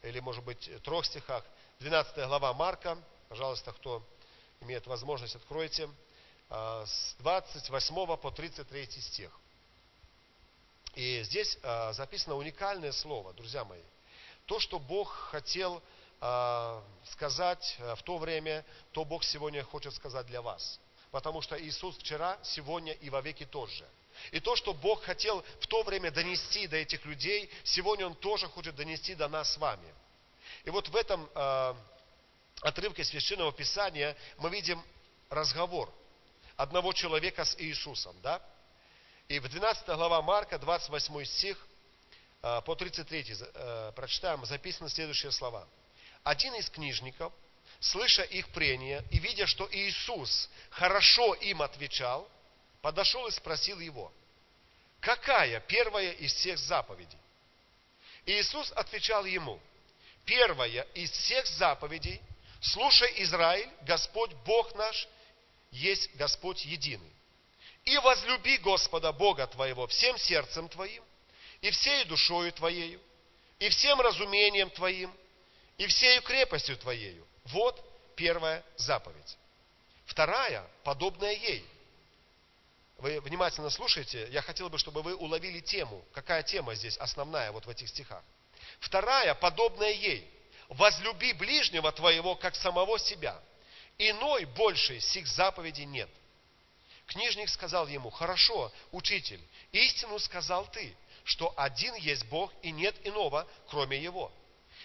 или, 0.02 0.20
может 0.20 0.44
быть, 0.44 0.70
трех 0.84 1.06
стихах. 1.06 1.44
12 1.80 2.16
глава 2.28 2.52
Марка, 2.54 2.98
пожалуйста, 3.30 3.72
кто 3.72 4.04
имеет 4.62 4.88
возможность, 4.88 5.36
откройте, 5.36 5.88
а, 6.50 6.86
с 6.88 7.16
28 7.20 8.18
по 8.18 8.32
33 8.32 8.88
стих. 9.02 9.32
И 10.96 11.22
здесь 11.24 11.58
а, 11.62 11.94
записано 11.94 12.36
уникальное 12.36 12.92
слово, 12.92 13.34
друзья 13.34 13.64
мои. 13.64 13.84
То, 14.48 14.60
что 14.60 14.80
Бог 14.80 15.12
хотел 15.30 15.84
а, 16.20 16.84
сказать 17.12 17.78
в 17.80 18.02
то 18.02 18.18
время, 18.18 18.66
то 18.92 19.06
Бог 19.06 19.24
сегодня 19.24 19.64
хочет 19.64 19.94
сказать 19.94 20.26
для 20.26 20.42
вас. 20.42 20.80
Потому 21.12 21.42
что 21.42 21.62
Иисус 21.62 21.96
вчера, 21.98 22.40
сегодня 22.42 22.94
и 22.94 23.12
во 23.12 23.22
веки 23.22 23.46
тот 23.46 23.70
же. 23.70 23.88
И 24.32 24.40
то, 24.40 24.56
что 24.56 24.74
Бог 24.74 25.04
хотел 25.04 25.44
в 25.60 25.68
то 25.68 25.84
время 25.84 26.12
донести 26.12 26.68
до 26.68 26.78
этих 26.78 27.06
людей, 27.06 27.50
сегодня 27.64 28.06
Он 28.06 28.16
тоже 28.16 28.48
хочет 28.48 28.76
донести 28.76 29.16
до 29.16 29.28
нас 29.28 29.54
с 29.54 29.58
вами. 29.58 29.94
И 30.64 30.70
вот 30.70 30.90
в 30.90 30.96
этом 30.96 31.30
э, 31.34 31.74
отрывке 32.62 33.04
Священного 33.04 33.52
Писания 33.52 34.16
мы 34.38 34.50
видим 34.50 34.84
разговор 35.30 35.94
одного 36.56 36.94
человека 36.94 37.46
с 37.46 37.56
Иисусом. 37.60 38.16
Да? 38.22 38.42
И 39.28 39.40
в 39.40 39.48
12 39.48 39.86
глава 39.88 40.22
Марка, 40.22 40.58
28 40.58 41.26
стих, 41.26 41.68
э, 42.42 42.62
по 42.62 42.76
33 42.76 43.36
э, 43.40 43.92
прочитаем, 43.96 44.46
записаны 44.46 44.90
следующие 44.90 45.32
слова. 45.32 45.68
Один 46.24 46.54
из 46.56 46.70
книжников, 46.70 47.32
слыша 47.80 48.24
их 48.24 48.50
прения 48.50 49.04
и 49.12 49.20
видя, 49.20 49.48
что 49.48 49.68
Иисус 49.72 50.50
хорошо 50.70 51.34
им 51.36 51.62
отвечал, 51.62 52.30
подошел 52.88 53.28
и 53.28 53.32
спросил 53.32 53.82
его, 53.82 54.14
какая 55.02 55.60
первая 55.60 56.14
из 56.14 56.32
всех 56.34 56.58
заповедей? 56.58 57.20
И 58.26 58.32
Иисус 58.40 58.72
отвечал 58.78 59.26
ему, 59.26 59.60
первая 60.24 60.88
из 60.94 61.12
всех 61.12 61.46
заповедей, 61.48 62.22
слушай, 62.62 63.12
Израиль, 63.24 63.70
Господь 63.82 64.32
Бог 64.46 64.74
наш, 64.76 65.06
есть 65.72 66.16
Господь 66.16 66.64
единый. 66.64 67.12
И 67.84 67.98
возлюби 67.98 68.58
Господа 68.60 69.12
Бога 69.12 69.48
твоего 69.48 69.86
всем 69.88 70.18
сердцем 70.18 70.70
твоим, 70.70 71.04
и 71.60 71.70
всей 71.72 72.06
душою 72.06 72.54
твоею, 72.54 73.02
и 73.60 73.68
всем 73.68 74.00
разумением 74.00 74.70
твоим, 74.70 75.14
и 75.78 75.88
всею 75.88 76.22
крепостью 76.22 76.78
твоею. 76.78 77.28
Вот 77.48 77.84
первая 78.16 78.64
заповедь. 78.78 79.38
Вторая, 80.06 80.66
подобная 80.86 81.34
ей– 81.34 81.66
вы 82.98 83.22
внимательно 83.22 83.70
слушаете, 83.70 84.28
я 84.32 84.42
хотел 84.42 84.70
бы, 84.70 84.80
чтобы 84.80 85.04
вы 85.04 85.16
уловили 85.16 85.60
тему. 85.60 86.04
Какая 86.14 86.42
тема 86.42 86.74
здесь 86.74 86.98
основная 86.98 87.52
вот 87.52 87.66
в 87.66 87.70
этих 87.70 87.90
стихах? 87.90 88.24
Вторая, 88.80 89.36
подобная 89.36 89.92
ей. 89.92 90.28
Возлюби 90.70 91.34
ближнего 91.34 91.92
твоего, 91.92 92.36
как 92.36 92.56
самого 92.56 92.98
себя. 92.98 93.40
Иной 94.00 94.46
больше 94.46 95.00
сих 95.00 95.28
заповедей 95.28 95.86
нет. 95.86 96.10
Книжник 97.06 97.50
сказал 97.50 97.88
ему, 97.88 98.10
хорошо, 98.10 98.72
учитель, 98.92 99.42
истину 99.72 100.20
сказал 100.20 100.70
ты, 100.72 100.94
что 101.24 101.54
один 101.56 101.94
есть 101.96 102.26
Бог 102.26 102.52
и 102.64 102.72
нет 102.72 102.96
иного, 103.06 103.48
кроме 103.70 103.98
Его. 103.98 104.32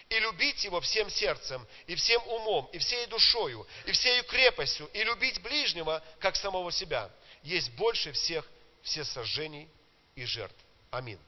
И 0.09 0.19
любить 0.21 0.62
Его 0.64 0.81
всем 0.81 1.11
сердцем, 1.11 1.66
и 1.87 1.95
всем 1.95 2.23
умом, 2.28 2.66
и 2.73 2.78
всей 2.78 3.07
душою, 3.07 3.66
и 3.87 3.92
всею 3.92 4.23
крепостью, 4.25 4.88
и 4.92 5.02
любить 5.02 5.40
ближнего, 5.40 6.02
как 6.21 6.37
самого 6.37 6.71
себя– 6.71 7.11
есть 7.42 7.70
больше 7.72 8.12
всех 8.12 8.49
все 8.82 9.04
сожжений 9.04 9.68
и 10.14 10.25
жертв. 10.25 10.56
Амин. 10.90 11.18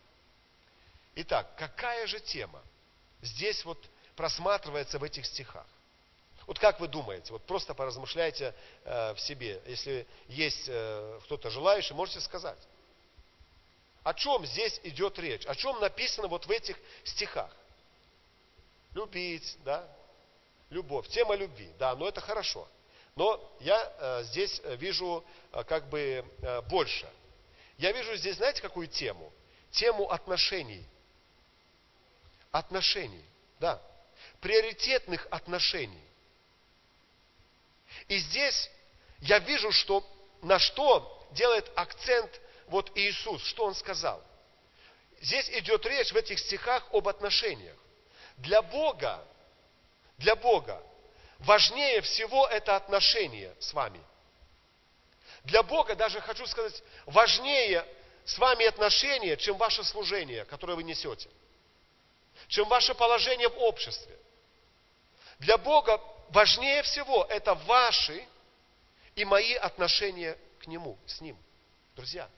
Итак, 1.17 1.55
какая 1.57 2.07
же 2.07 2.21
тема 2.21 2.63
здесь 3.23 3.65
вот 3.65 3.79
просматривается 4.17 4.99
в 4.99 5.05
этих 5.05 5.27
стихах? 5.27 5.67
Вот 6.47 6.59
как 6.59 6.79
вы 6.81 6.89
думаете, 6.89 7.33
вот 7.33 7.43
просто 7.47 7.73
поразмышляйте 7.73 8.55
э, 8.85 9.15
в 9.15 9.21
себе, 9.21 9.63
если 9.67 10.07
есть 10.29 10.65
э, 10.69 11.21
кто-то 11.25 11.49
желающий, 11.51 11.95
можете 11.95 12.21
сказать. 12.21 12.59
О 14.03 14.13
чем 14.13 14.45
здесь 14.45 14.79
идет 14.83 15.19
речь? 15.19 15.47
О 15.47 15.55
чем 15.55 15.81
написано 15.81 16.29
вот 16.29 16.45
в 16.45 16.51
этих 16.51 16.77
стихах? 17.05 17.51
Любить, 18.93 19.57
да? 19.65 19.89
Любовь, 20.69 21.09
тема 21.09 21.35
любви, 21.35 21.71
да, 21.79 21.95
но 21.95 22.09
это 22.09 22.21
хорошо. 22.21 22.69
Но 23.17 23.57
я 23.61 23.93
э, 23.99 24.23
здесь 24.25 24.61
э, 24.65 24.77
вижу 24.77 25.25
э, 25.53 25.65
как 25.65 25.89
бы 25.89 26.25
больше. 26.69 27.09
Я 27.79 27.93
вижу 27.93 28.17
здесь, 28.17 28.37
знаете, 28.37 28.61
какую 28.61 28.89
тему? 28.89 29.33
Тему 29.71 30.11
отношений. 30.11 30.85
Отношений, 32.51 33.25
да. 33.61 33.81
Приоритетных 34.41 35.27
отношений. 35.31 36.03
И 38.09 38.19
здесь 38.19 38.71
я 39.21 39.39
вижу, 39.39 39.71
что 39.73 40.07
на 40.43 40.59
что 40.59 41.27
делает 41.33 41.71
акцент 41.75 42.41
вот 42.67 42.91
Иисус, 42.97 43.45
что 43.45 43.65
Он 43.65 43.75
сказал. 43.75 44.23
Здесь 45.21 45.49
идет 45.51 45.85
речь 45.87 46.13
в 46.13 46.17
этих 46.17 46.39
стихах 46.39 46.87
об 46.93 47.09
отношениях. 47.09 47.77
Для 48.37 48.61
Бога, 48.63 49.25
для 50.19 50.37
Бога 50.37 50.83
важнее 51.41 52.01
всего 52.03 52.47
это 52.47 52.77
отношение 52.77 53.55
с 53.59 53.73
вами. 53.73 54.01
Для 55.45 55.63
Бога 55.63 55.95
даже 55.95 56.21
хочу 56.21 56.47
сказать, 56.47 56.83
важнее 57.07 57.87
с 58.25 58.39
вами 58.39 58.65
отношения, 58.67 59.37
чем 59.37 59.57
ваше 59.57 59.85
служение, 59.85 60.45
которое 60.47 60.75
вы 60.75 60.83
несете, 60.83 61.29
чем 62.49 62.69
ваше 62.69 62.95
положение 62.95 63.49
в 63.49 63.59
обществе. 63.59 64.17
Для 65.39 65.59
Бога 65.59 66.01
важнее 66.31 66.83
всего 66.83 67.25
это 67.29 67.55
ваши 67.55 68.27
и 69.15 69.25
мои 69.25 69.55
отношения 69.55 70.39
к 70.61 70.67
Нему, 70.67 70.99
с 71.07 71.21
Ним. 71.21 71.37
Друзья, 71.95 72.29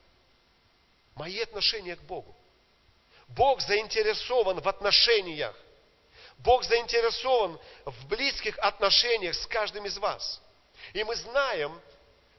мои 1.14 1.40
отношения 1.40 1.96
к 1.96 2.02
Богу. 2.02 2.34
Бог 3.28 3.60
заинтересован 3.60 4.60
в 4.60 4.68
отношениях 4.68 5.56
Бог 6.38 6.64
заинтересован 6.64 7.58
в 7.84 8.06
близких 8.08 8.58
отношениях 8.58 9.34
с 9.34 9.46
каждым 9.46 9.86
из 9.86 9.98
вас. 9.98 10.40
И 10.92 11.02
мы 11.02 11.16
знаем, 11.16 11.80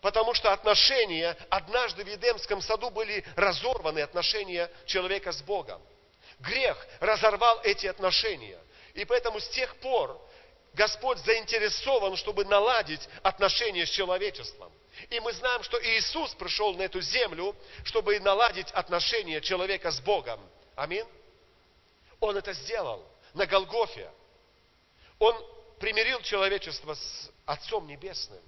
потому 0.02 0.34
что 0.34 0.54
отношения 0.54 1.36
однажды 1.50 2.04
в 2.04 2.08
Едемском 2.08 2.62
саду 2.62 2.90
были 2.90 3.26
разорваны, 3.36 4.00
отношения 4.00 4.72
человека 4.86 5.32
с 5.32 5.42
Богом. 5.42 5.82
Грех 6.40 6.78
разорвал 7.00 7.60
эти 7.64 7.88
отношения. 7.88 8.60
И 8.94 9.06
поэтому 9.06 9.40
с 9.40 9.48
тех 9.50 9.76
пор 9.78 10.20
Господь 10.74 11.18
заинтересован, 11.20 12.16
чтобы 12.16 12.46
наладить 12.46 13.02
отношения 13.24 13.86
с 13.86 13.90
человечеством. 13.90 14.72
И 15.10 15.20
мы 15.20 15.34
знаем, 15.34 15.64
что 15.64 15.82
Иисус 15.84 16.34
пришел 16.36 16.74
на 16.76 16.84
эту 16.84 17.02
землю, 17.02 17.56
чтобы 17.84 18.20
наладить 18.20 18.72
отношения 18.72 19.42
человека 19.42 19.92
с 19.92 20.00
Богом. 20.00 20.40
Аминь. 20.76 21.06
Он 22.20 22.38
это 22.38 22.54
сделал 22.54 23.04
на 23.38 23.46
Голгофе. 23.46 24.12
Он 25.20 25.36
примирил 25.80 26.22
человечество 26.22 26.96
с 26.96 27.32
Отцом 27.46 27.88
Небесным. 27.88 28.42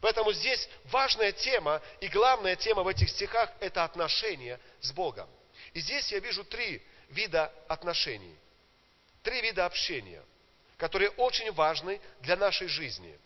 Поэтому 0.00 0.32
здесь 0.32 0.68
важная 0.86 1.32
тема 1.32 1.80
и 2.00 2.08
главная 2.08 2.56
тема 2.56 2.82
в 2.82 2.88
этих 2.88 3.08
стихах– 3.08 3.50
это 3.60 3.84
отношения 3.84 4.60
с 4.80 4.92
Богом. 4.92 5.28
И 5.72 5.80
здесь 5.80 6.12
я 6.12 6.18
вижу 6.18 6.44
три 6.44 6.82
вида 7.08 7.50
отношений, 7.68 8.36
три 9.22 9.40
вида 9.40 9.64
общения, 9.64 10.22
которые 10.76 11.10
очень 11.10 11.50
важны 11.52 12.00
для 12.20 12.36
нашей 12.36 12.68
жизни. 12.68 13.18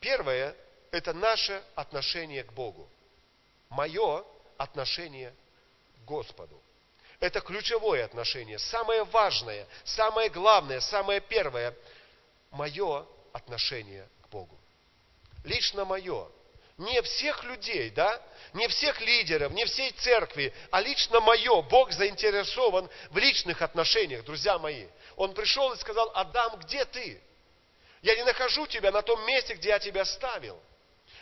Первое– 0.00 0.56
это 0.92 1.12
наше 1.12 1.62
отношение 1.74 2.44
к 2.44 2.52
Богу. 2.52 2.88
Мое 3.68 4.24
отношение 4.56 5.34
к 5.98 6.04
Господу. 6.06 6.58
Это 7.20 7.40
ключевое 7.40 8.04
отношение, 8.04 8.58
самое 8.58 9.04
важное, 9.04 9.66
самое 9.84 10.28
главное, 10.28 10.80
самое 10.80 11.20
первое– 11.20 11.74
мое 12.50 13.06
отношение 13.32 14.08
к 14.22 14.28
Богу. 14.28 14.58
Лично 15.44 15.84
мое. 15.84 16.28
Не 16.78 17.00
всех 17.02 17.42
людей, 17.44 17.88
да? 17.90 18.20
Не 18.52 18.68
всех 18.68 19.00
лидеров, 19.00 19.52
не 19.52 19.64
всей 19.64 19.92
церкви, 19.92 20.52
а 20.70 20.80
лично 20.80 21.20
мое. 21.20 21.62
Бог 21.62 21.90
заинтересован 21.92 22.90
в 23.10 23.16
личных 23.18 23.62
отношениях, 23.62 24.24
друзья 24.24 24.58
мои. 24.58 24.86
Он 25.16 25.32
пришел 25.32 25.72
и 25.72 25.78
сказал, 25.78 26.10
Адам, 26.14 26.56
где 26.60 26.84
ты? 26.84 27.22
Я 28.02 28.14
не 28.14 28.24
нахожу 28.24 28.66
тебя 28.66 28.90
на 28.90 29.00
том 29.00 29.24
месте, 29.26 29.54
где 29.54 29.70
я 29.70 29.78
тебя 29.78 30.04
ставил. 30.04 30.60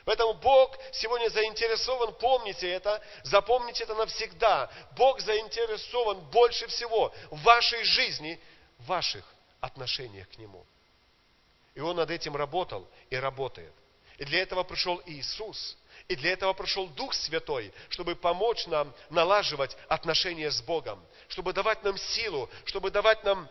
Поэтому 0.05 0.35
Бог 0.35 0.79
сегодня 0.93 1.29
заинтересован, 1.31 2.15
помните 2.15 2.71
это, 2.71 3.03
запомните 3.23 3.85
это 3.85 3.95
навсегда. 3.95 4.71
Бог 4.97 5.21
заинтересован 5.21 6.21
больше 6.31 6.67
всего 6.67 7.13
в 7.31 7.43
вашей 7.43 7.83
жизни, 7.85 8.39
в 8.79 8.87
ваших 8.87 9.25
отношениях 9.61 10.29
к 10.29 10.37
Нему. 10.37 10.67
И 11.75 11.81
Он 11.81 11.97
над 11.97 12.11
этим 12.11 12.37
работал 12.37 12.87
и 13.09 13.17
работает. 13.17 13.73
И 14.19 14.25
для 14.25 14.43
этого 14.43 14.63
пришел 14.63 15.03
Иисус. 15.07 15.77
И 16.07 16.17
для 16.17 16.33
этого 16.33 16.53
пришел 16.53 16.87
Дух 16.89 17.15
Святой, 17.15 17.73
чтобы 17.89 18.15
помочь 18.15 18.67
нам 18.67 18.95
налаживать 19.09 19.77
отношения 19.89 20.51
с 20.51 20.61
Богом, 20.61 21.03
чтобы 21.29 21.55
давать 21.55 21.83
нам 21.83 21.97
силу, 21.97 22.51
чтобы 22.67 22.91
давать 22.91 23.25
нам 23.25 23.49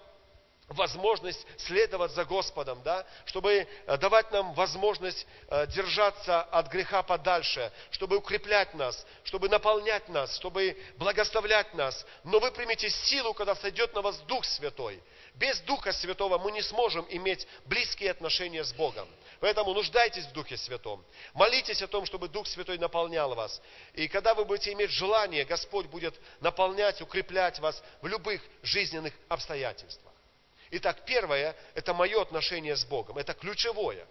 возможность 0.74 1.46
следовать 1.58 2.12
за 2.12 2.26
Господом, 2.26 2.82
да, 2.84 3.06
чтобы 3.26 3.68
э, 3.86 3.98
давать 3.98 4.32
нам 4.32 4.54
возможность 4.54 5.26
э, 5.50 5.68
держаться 5.68 6.42
от 6.42 6.68
греха 6.68 7.04
подальше, 7.04 7.72
чтобы 7.92 8.18
укреплять 8.18 8.74
нас, 8.74 9.06
чтобы 9.24 9.50
наполнять 9.50 10.08
нас, 10.10 10.36
чтобы 10.36 10.78
благословлять 10.98 11.74
нас. 11.74 12.06
Но 12.24 12.40
вы 12.40 12.52
примете 12.52 12.90
силу, 12.90 13.34
когда 13.34 13.56
сойдет 13.56 13.94
на 13.94 14.02
вас 14.02 14.18
Дух 14.20 14.46
Святой. 14.46 15.02
Без 15.36 15.60
Духа 15.62 15.92
Святого 15.92 16.38
мы 16.38 16.52
не 16.52 16.62
сможем 16.62 17.08
иметь 17.10 17.48
близкие 17.66 18.12
отношения 18.12 18.64
с 18.64 18.72
Богом. 18.74 19.08
Поэтому 19.40 19.74
нуждайтесь 19.74 20.26
в 20.26 20.32
Духе 20.32 20.58
Святом. 20.58 21.04
Молитесь 21.34 21.82
о 21.82 21.88
том, 21.88 22.06
чтобы 22.06 22.30
Дух 22.30 22.48
Святой 22.48 22.78
наполнял 22.78 23.34
вас. 23.34 23.62
И 23.94 24.08
когда 24.08 24.36
вы 24.36 24.46
будете 24.46 24.72
иметь 24.74 24.92
желание, 24.92 25.44
Господь 25.44 25.88
будет 25.88 26.14
наполнять, 26.40 27.02
укреплять 27.02 27.60
вас 27.60 27.84
в 28.02 28.08
любых 28.08 28.42
жизненных 28.62 29.14
обстоятельствах. 29.28 30.13
Итак, 30.76 31.06
первое– 31.06 31.56
это 31.76 31.94
мое 31.94 32.20
отношение 32.20 32.76
с 32.76 32.84
Богом. 32.84 33.20
Это 33.20 33.36
ключевое. 33.36 34.08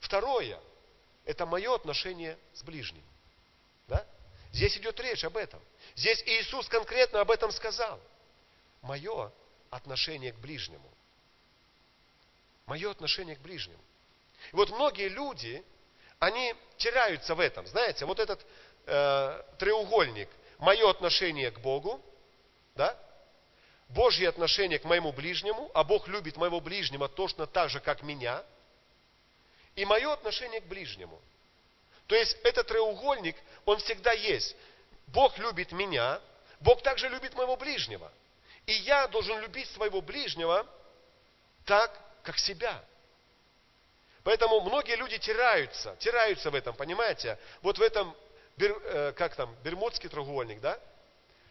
Второе– 0.00 0.60
это 1.24 1.46
мое 1.46 1.74
отношение 1.74 2.36
с 2.52 2.62
ближним. 2.62 3.02
Да? 3.88 4.06
Здесь 4.52 4.76
идет 4.76 5.00
речь 5.00 5.24
об 5.24 5.38
этом. 5.38 5.58
Здесь 5.96 6.22
Иисус 6.26 6.68
конкретно 6.68 7.22
об 7.22 7.30
этом 7.30 7.50
сказал. 7.50 7.98
Мое 8.82 9.32
отношение 9.70 10.32
к 10.32 10.36
ближнему. 10.36 10.86
Мое 12.66 12.90
отношение 12.90 13.36
к 13.36 13.40
ближнему. 13.40 13.82
И 14.52 14.56
вот 14.56 14.68
многие 14.68 15.08
люди, 15.08 15.64
они 16.18 16.54
теряются 16.76 17.34
в 17.34 17.40
этом. 17.40 17.66
Знаете, 17.66 18.04
вот 18.04 18.20
этот 18.20 18.44
э, 18.84 19.42
треугольник. 19.58 20.28
Мое 20.58 20.90
отношение 20.90 21.50
к 21.50 21.60
Богу, 21.60 22.04
да? 22.74 22.98
Божье 23.90 24.28
отношение 24.28 24.78
к 24.78 24.84
моему 24.84 25.12
ближнему, 25.12 25.70
а 25.74 25.82
Бог 25.82 26.06
любит 26.06 26.36
моего 26.36 26.60
ближнего 26.60 27.08
точно 27.08 27.46
так 27.46 27.70
же, 27.70 27.80
как 27.80 28.02
меня, 28.02 28.42
и 29.74 29.84
мое 29.84 30.12
отношение 30.12 30.60
к 30.60 30.66
ближнему. 30.66 31.20
То 32.06 32.14
есть 32.14 32.36
этот 32.44 32.68
треугольник, 32.68 33.36
он 33.64 33.78
всегда 33.78 34.12
есть. 34.12 34.56
Бог 35.08 35.36
любит 35.38 35.72
меня, 35.72 36.20
Бог 36.60 36.82
также 36.82 37.08
любит 37.08 37.34
моего 37.34 37.56
ближнего. 37.56 38.10
И 38.66 38.72
я 38.72 39.08
должен 39.08 39.40
любить 39.40 39.68
своего 39.70 40.00
ближнего 40.00 40.66
так, 41.64 41.92
как 42.22 42.38
себя. 42.38 42.82
Поэтому 44.22 44.60
многие 44.60 44.96
люди 44.96 45.18
теряются, 45.18 45.96
теряются 45.98 46.50
в 46.50 46.54
этом, 46.54 46.76
понимаете? 46.76 47.38
Вот 47.62 47.78
в 47.78 47.82
этом, 47.82 48.14
э, 48.58 49.12
как 49.16 49.34
там, 49.34 49.54
Бермудский 49.64 50.08
треугольник, 50.08 50.60
да? 50.60 50.78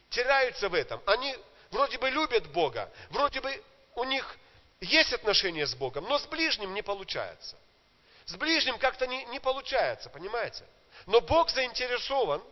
Теряются 0.09 0.69
в 0.69 0.73
этом. 0.73 1.01
Они 1.05 1.35
вроде 1.71 1.97
бы 1.97 2.09
любят 2.09 2.47
Бога, 2.51 2.91
вроде 3.09 3.41
бы 3.41 3.63
у 3.95 4.03
них 4.03 4.37
есть 4.81 5.13
отношения 5.13 5.67
с 5.67 5.75
Богом, 5.75 6.05
но 6.05 6.17
с 6.17 6.25
ближним 6.25 6.73
не 6.73 6.81
получается. 6.81 7.57
С 8.25 8.35
ближним 8.35 8.77
как-то 8.77 9.07
не, 9.07 9.25
не 9.25 9.39
получается, 9.39 10.09
понимаете? 10.09 10.63
Но 11.05 11.21
Бог 11.21 11.49
заинтересован 11.49 12.43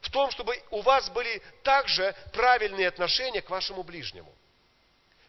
в 0.00 0.10
том, 0.10 0.30
чтобы 0.30 0.62
у 0.70 0.80
вас 0.80 1.10
были 1.10 1.42
также 1.62 2.14
правильные 2.32 2.88
отношения 2.88 3.42
к 3.42 3.50
вашему 3.50 3.82
ближнему. 3.82 4.32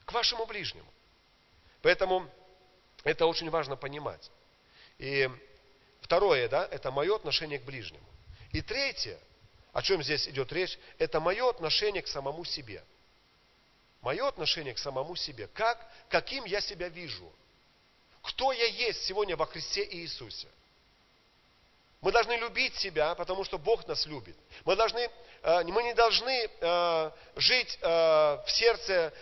К 0.05 0.13
вашему 0.13 0.45
ближнему. 0.45 0.91
Поэтому 1.81 2.29
это 3.03 3.25
очень 3.25 3.49
важно 3.49 3.75
понимать. 3.75 4.29
И 4.97 5.29
второе, 6.01 6.47
да, 6.49 6.67
это 6.71 6.91
мое 6.91 7.15
отношение 7.15 7.59
к 7.59 7.63
ближнему. 7.63 8.05
И 8.51 8.61
третье, 8.61 9.19
о 9.73 9.81
чем 9.81 10.03
здесь 10.03 10.27
идет 10.27 10.51
речь, 10.51 10.77
это 10.97 11.19
мое 11.19 11.49
отношение 11.49 12.01
к 12.01 12.07
самому 12.07 12.45
себе– 12.45 12.83
Мое 14.01 14.27
отношение 14.27 14.73
к 14.73 14.79
самому 14.79 15.15
себе. 15.15 15.47
Как, 15.47 15.85
каким 16.09 16.45
я 16.45 16.61
себя 16.61 16.89
вижу. 16.89 17.31
Кто 18.21 18.51
я 18.51 18.65
есть 18.65 19.03
сегодня 19.05 19.35
во 19.35 19.45
Христе 19.45 19.83
Иисусе. 19.83 20.47
Мы 22.01 22.13
должны 22.13 22.33
любить 22.33 22.75
себя, 22.77 23.13
потому 23.15 23.43
что 23.43 23.57
Бог 23.57 23.85
нас 23.85 24.05
любит. 24.05 24.37
Мы, 24.63 24.77
должны, 24.77 25.09
э, 25.41 25.63
мы 25.65 25.83
не 25.83 25.93
должны 25.93 26.49
э, 26.61 27.11
жить 27.35 27.77
э, 27.81 27.87
в 27.87 28.45
сердце, 28.47 29.13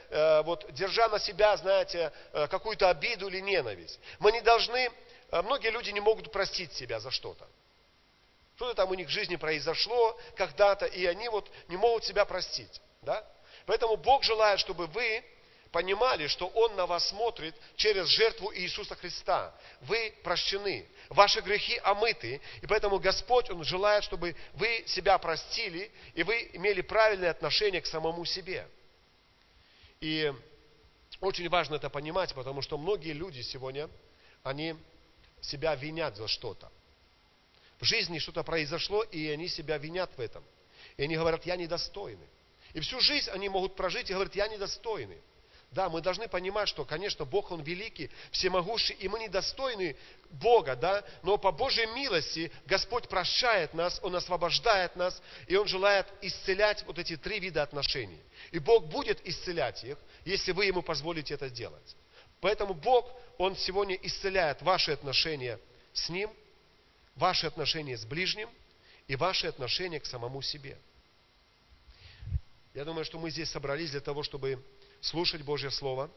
вот, 0.46 0.72
держа 0.74 1.08
на 1.08 1.20
себя, 1.20 1.58
знаете, 1.58 2.12
какую-то 2.32 2.90
обиду 2.90 3.30
или 3.30 3.40
ненависть. 3.40 4.00
Мы 4.20 4.32
не 4.32 4.42
должны, 4.42 4.92
многие 5.32 5.72
люди 5.72 5.90
не 5.90 6.00
могут 6.00 6.32
простить 6.32 6.74
себя 6.74 7.00
за 7.00 7.10
что-то. 7.10 7.48
Что-то 8.58 8.76
там 8.76 8.92
у 8.92 8.94
них 8.94 9.08
в 9.08 9.12
жизни 9.12 9.36
произошло 9.38 10.20
когда-то, 10.36 10.86
и 10.86 11.06
они 11.06 11.30
вот 11.30 11.50
не 11.68 11.78
могут 11.78 12.06
себя 12.06 12.26
простить. 12.26 12.82
Да? 13.02 13.24
Поэтому 13.68 13.98
Бог 13.98 14.24
желает, 14.24 14.62
чтобы 14.62 14.88
вы 14.88 15.24
понимали, 15.72 16.28
что 16.28 16.48
Он 16.48 16.74
на 16.78 16.86
вас 16.86 17.10
смотрит 17.10 17.54
через 17.76 18.08
жертву 18.08 18.52
Иисуса 18.56 18.96
Христа. 18.96 19.54
Вы 19.82 20.16
прощены, 20.24 20.88
ваши 21.10 21.42
грехи 21.42 21.78
омыты, 21.84 22.42
и 22.62 22.66
поэтому 22.66 22.98
Господь, 22.98 23.50
Он 23.50 23.66
желает, 23.66 24.06
чтобы 24.06 24.38
вы 24.54 24.86
себя 24.88 25.18
простили, 25.18 25.92
и 26.14 26.24
вы 26.24 26.50
имели 26.54 26.80
правильное 26.80 27.30
отношение 27.30 27.82
к 27.82 27.88
самому 27.88 28.24
себе. 28.24 28.66
И 30.00 30.34
очень 31.20 31.50
важно 31.50 31.76
это 31.76 31.90
понимать, 31.90 32.34
потому 32.34 32.62
что 32.62 32.78
многие 32.78 33.12
люди 33.12 33.42
сегодня, 33.42 33.90
они 34.44 34.78
себя 35.42 35.76
винят 35.76 36.16
за 36.16 36.30
что-то. 36.30 36.72
В 37.82 37.84
жизни 37.84 38.20
что-то 38.20 38.44
произошло, 38.44 39.04
и 39.04 39.28
они 39.28 39.50
себя 39.50 39.78
винят 39.78 40.10
в 40.16 40.22
этом. 40.22 40.44
И 40.96 41.04
они 41.04 41.18
говорят, 41.18 41.46
я 41.46 41.58
недостойный. 41.58 42.30
И 42.78 42.80
всю 42.80 43.00
жизнь 43.00 43.28
они 43.32 43.50
могут 43.50 43.76
прожить 43.76 44.08
и 44.12 44.14
говорить, 44.14 44.36
я 44.36 44.48
недостойный. 44.48 45.18
Да, 45.72 45.90
мы 45.90 46.00
должны 46.00 46.28
понимать, 46.28 46.70
что, 46.70 46.86
конечно, 46.86 47.26
Бог, 47.26 47.50
Он 47.50 47.64
великий, 47.64 48.12
всемогущий, 48.30 48.94
и 48.94 49.08
мы 49.08 49.18
недостойны 49.18 49.96
Бога, 50.30 50.76
да, 50.76 51.04
но 51.24 51.40
по 51.40 51.52
Божьей 51.52 51.88
милости 51.88 52.52
Господь 52.68 53.08
прощает 53.08 53.74
нас, 53.74 54.00
Он 54.04 54.16
освобождает 54.16 54.96
нас, 54.96 55.20
и 55.48 55.56
Он 55.56 55.68
желает 55.68 56.06
исцелять 56.22 56.84
вот 56.86 57.00
эти 57.00 57.18
три 57.18 57.40
вида 57.40 57.64
отношений. 57.64 58.22
И 58.52 58.60
Бог 58.60 58.86
будет 58.86 59.28
исцелять 59.28 59.84
их, 59.84 59.98
если 60.24 60.52
вы 60.52 60.66
Ему 60.66 60.84
позволите 60.84 61.34
это 61.34 61.50
делать. 61.50 61.96
Поэтому 62.42 62.76
Бог, 62.76 63.12
Он 63.40 63.56
сегодня 63.56 63.96
исцеляет 63.96 64.62
ваши 64.62 64.92
отношения 64.92 65.60
с 65.94 66.10
Ним, 66.10 66.30
ваши 67.16 67.48
отношения 67.48 67.98
с 67.98 68.06
ближним 68.06 68.52
и 69.08 69.16
ваши 69.16 69.48
отношения 69.48 70.00
к 70.00 70.06
самому 70.06 70.44
себе. 70.44 70.78
Я 72.78 72.86
думаю, 72.86 73.06
что 73.06 73.18
мы 73.18 73.32
здесь 73.32 73.50
собрались 73.50 73.90
для 73.90 74.02
того, 74.02 74.22
чтобы 74.22 74.64
слушать 75.02 75.42
Божье 75.42 75.72
Слово, 75.72 76.12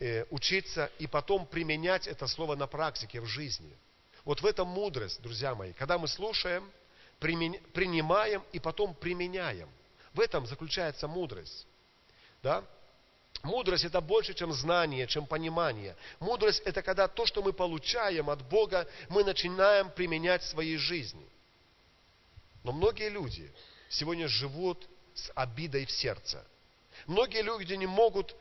э, 0.00 0.24
учиться 0.30 0.90
и 0.98 1.06
потом 1.06 1.44
применять 1.44 2.06
это 2.06 2.26
Слово 2.26 2.56
на 2.56 2.66
практике, 2.66 3.20
в 3.20 3.26
жизни. 3.26 3.70
Вот 4.24 4.40
в 4.40 4.46
этом 4.46 4.66
мудрость, 4.66 5.20
друзья 5.20 5.54
мои. 5.54 5.74
Когда 5.74 5.98
мы 5.98 6.08
слушаем, 6.08 6.72
принимаем 7.20 8.42
и 8.52 8.60
потом 8.60 8.94
применяем. 8.94 9.68
В 10.14 10.20
этом 10.20 10.46
заключается 10.46 11.06
мудрость. 11.06 11.66
Да? 12.42 12.64
Мудрость 13.42 13.84
это 13.84 14.00
больше, 14.00 14.32
чем 14.32 14.54
знание, 14.54 15.06
чем 15.06 15.26
понимание. 15.26 15.96
Мудрость 16.18 16.62
это 16.64 16.80
когда 16.80 17.08
то, 17.08 17.26
что 17.26 17.42
мы 17.42 17.52
получаем 17.52 18.30
от 18.30 18.40
Бога, 18.48 18.88
мы 19.10 19.22
начинаем 19.22 19.90
применять 19.90 20.44
в 20.44 20.48
своей 20.48 20.78
жизни. 20.78 21.28
Но 22.62 22.72
многие 22.72 23.10
люди 23.10 23.52
сегодня 23.90 24.28
живут 24.28 24.88
с 25.14 25.30
обидой 25.34 25.86
в 25.86 25.90
сердце. 25.90 26.44
Многие 27.06 27.42
люди 27.42 27.74
не 27.74 27.86
могут 27.86 28.34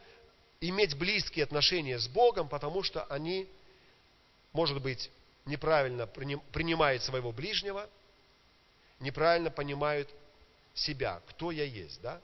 иметь 0.62 0.98
близкие 0.98 1.44
отношения 1.44 2.00
с 2.00 2.08
Богом, 2.08 2.48
потому 2.48 2.84
что 2.84 3.04
они, 3.06 3.48
может 4.54 4.82
быть, 4.82 5.10
неправильно 5.46 6.08
принимают 6.08 7.04
своего 7.04 7.32
ближнего, 7.32 7.90
неправильно 9.00 9.52
понимают 9.52 10.10
себя, 10.74 11.22
кто 11.28 11.52
я 11.52 11.66
есть, 11.66 12.02
да? 12.02 12.22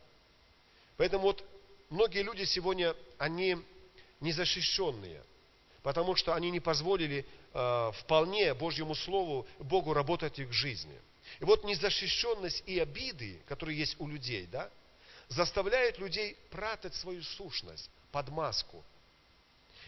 Поэтому 0.98 1.24
вот 1.24 1.44
многие 1.90 2.24
люди 2.24 2.46
сегодня, 2.46 2.96
они 3.18 3.58
незащищенные, 4.22 5.22
потому 5.84 6.16
что 6.16 6.34
они 6.34 6.52
не 6.52 6.60
позволили 6.60 7.26
э, 7.54 7.92
вполне 8.00 8.54
Божьему 8.54 8.96
Слову, 8.96 9.48
Богу 9.60 9.94
работать 9.94 10.36
в 10.38 10.40
их 10.40 10.52
жизни. 10.52 10.98
И 11.40 11.46
вот 11.46 11.64
незащищенность 11.64 12.64
и 12.66 12.80
обиды, 12.80 13.42
которые 13.48 13.78
есть 13.78 13.96
у 14.00 14.08
людей, 14.08 14.48
да, 14.48 14.70
заставляют 15.28 16.00
людей 16.00 16.38
прятать 16.50 16.96
свою 16.96 17.22
сущность 17.24 17.90
под 18.12 18.30
маску. 18.30 18.84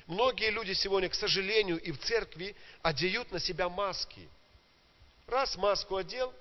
Многие 0.07 0.51
люди 0.51 0.73
сегодня, 0.73 1.09
к 1.09 1.15
сожалению, 1.15 1.81
и 1.81 1.91
в 1.91 1.99
церкви 1.99 2.55
одеют 2.81 3.31
на 3.31 3.39
себя 3.39 3.69
маски. 3.69 4.27
Раз 5.27 5.55
маску 5.55 5.95
одел, 5.95 6.33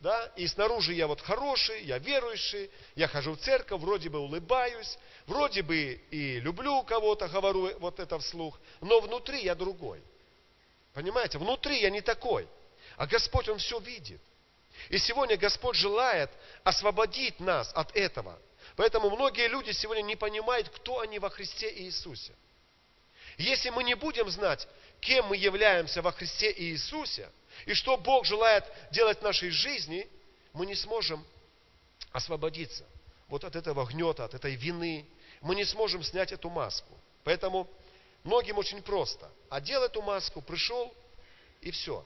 да, 0.00 0.32
и 0.36 0.46
снаружи 0.46 0.94
я 0.94 1.06
вот 1.06 1.20
хороший, 1.20 1.84
я 1.84 1.98
верующий, 1.98 2.70
я 2.94 3.06
хожу 3.06 3.34
в 3.34 3.38
церковь, 3.40 3.80
вроде 3.80 4.08
бы 4.08 4.18
улыбаюсь, 4.18 4.98
вроде 5.26 5.62
бы 5.62 6.00
и 6.10 6.40
люблю 6.40 6.82
кого-то, 6.82 7.28
говорю 7.28 7.78
вот 7.78 8.00
это 8.00 8.18
вслух, 8.18 8.58
но 8.80 9.00
внутри 9.00 9.42
я 9.44 9.54
другой. 9.54 10.02
Понимаете, 10.94 11.38
внутри 11.38 11.80
я 11.80 11.90
не 11.90 12.00
такой. 12.00 12.48
А 13.00 13.06
Господь, 13.06 13.48
Он 13.48 13.56
все 13.56 13.78
видит. 13.78 14.20
И 14.90 14.98
сегодня 14.98 15.38
Господь 15.38 15.74
желает 15.74 16.30
освободить 16.64 17.40
нас 17.40 17.72
от 17.74 17.96
этого. 17.96 18.38
Поэтому 18.76 19.08
многие 19.08 19.48
люди 19.48 19.70
сегодня 19.70 20.02
не 20.02 20.16
понимают, 20.16 20.68
кто 20.68 21.00
они 21.00 21.18
во 21.18 21.30
Христе 21.30 21.72
Иисусе. 21.80 22.34
Если 23.38 23.70
мы 23.70 23.84
не 23.84 23.94
будем 23.94 24.28
знать, 24.28 24.68
кем 25.00 25.28
мы 25.28 25.38
являемся 25.38 26.02
во 26.02 26.12
Христе 26.12 26.52
Иисусе, 26.54 27.30
и 27.64 27.72
что 27.72 27.96
Бог 27.96 28.26
желает 28.26 28.66
делать 28.90 29.20
в 29.20 29.22
нашей 29.22 29.48
жизни, 29.48 30.06
мы 30.52 30.66
не 30.66 30.74
сможем 30.74 31.24
освободиться 32.12 32.84
вот 33.28 33.44
от 33.44 33.56
этого 33.56 33.86
гнета, 33.86 34.26
от 34.26 34.34
этой 34.34 34.56
вины. 34.56 35.06
Мы 35.40 35.54
не 35.54 35.64
сможем 35.64 36.02
снять 36.02 36.32
эту 36.32 36.50
маску. 36.50 36.92
Поэтому 37.24 37.66
многим 38.24 38.58
очень 38.58 38.82
просто. 38.82 39.30
Одел 39.48 39.84
эту 39.84 40.02
маску, 40.02 40.42
пришел, 40.42 40.94
и 41.62 41.70
все. 41.70 42.04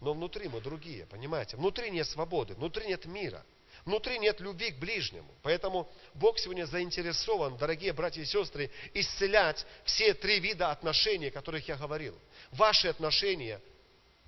Но 0.00 0.12
внутри 0.12 0.48
мы 0.48 0.60
другие, 0.60 1.06
понимаете? 1.06 1.56
Внутри 1.56 1.90
нет 1.90 2.06
свободы, 2.08 2.54
внутри 2.54 2.86
нет 2.86 3.06
мира, 3.06 3.44
внутри 3.84 4.18
нет 4.18 4.40
любви 4.40 4.72
к 4.72 4.78
ближнему. 4.78 5.32
Поэтому 5.42 5.90
Бог 6.14 6.38
сегодня 6.38 6.66
заинтересован, 6.66 7.56
дорогие 7.56 7.92
братья 7.92 8.20
и 8.20 8.26
сестры, 8.26 8.70
исцелять 8.92 9.64
все 9.84 10.12
три 10.12 10.38
вида 10.38 10.70
отношений, 10.70 11.28
о 11.28 11.32
которых 11.32 11.66
я 11.68 11.76
говорил. 11.76 12.18
Ваши 12.52 12.88
отношения 12.88 13.60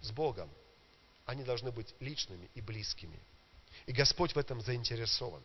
с 0.01 0.11
Богом, 0.11 0.49
они 1.27 1.45
должны 1.45 1.71
быть 1.71 1.95
личными 2.01 2.49
и 2.55 2.63
близкими. 2.63 3.19
И 3.85 3.93
Господь 3.93 4.35
в 4.35 4.39
этом 4.39 4.61
заинтересован. 4.63 5.43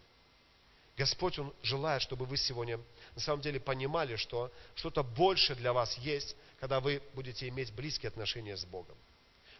Господь, 0.95 1.39
Он 1.39 1.53
желает, 1.63 2.01
чтобы 2.01 2.25
вы 2.25 2.37
сегодня 2.37 2.79
на 3.15 3.21
самом 3.21 3.41
деле 3.41 3.59
понимали, 3.59 4.15
что 4.15 4.51
что-то 4.75 5.03
больше 5.03 5.55
для 5.55 5.73
вас 5.73 5.97
есть, 5.97 6.35
когда 6.59 6.79
вы 6.79 7.01
будете 7.13 7.47
иметь 7.49 7.73
близкие 7.73 8.09
отношения 8.09 8.55
с 8.55 8.63
Богом. 8.63 8.95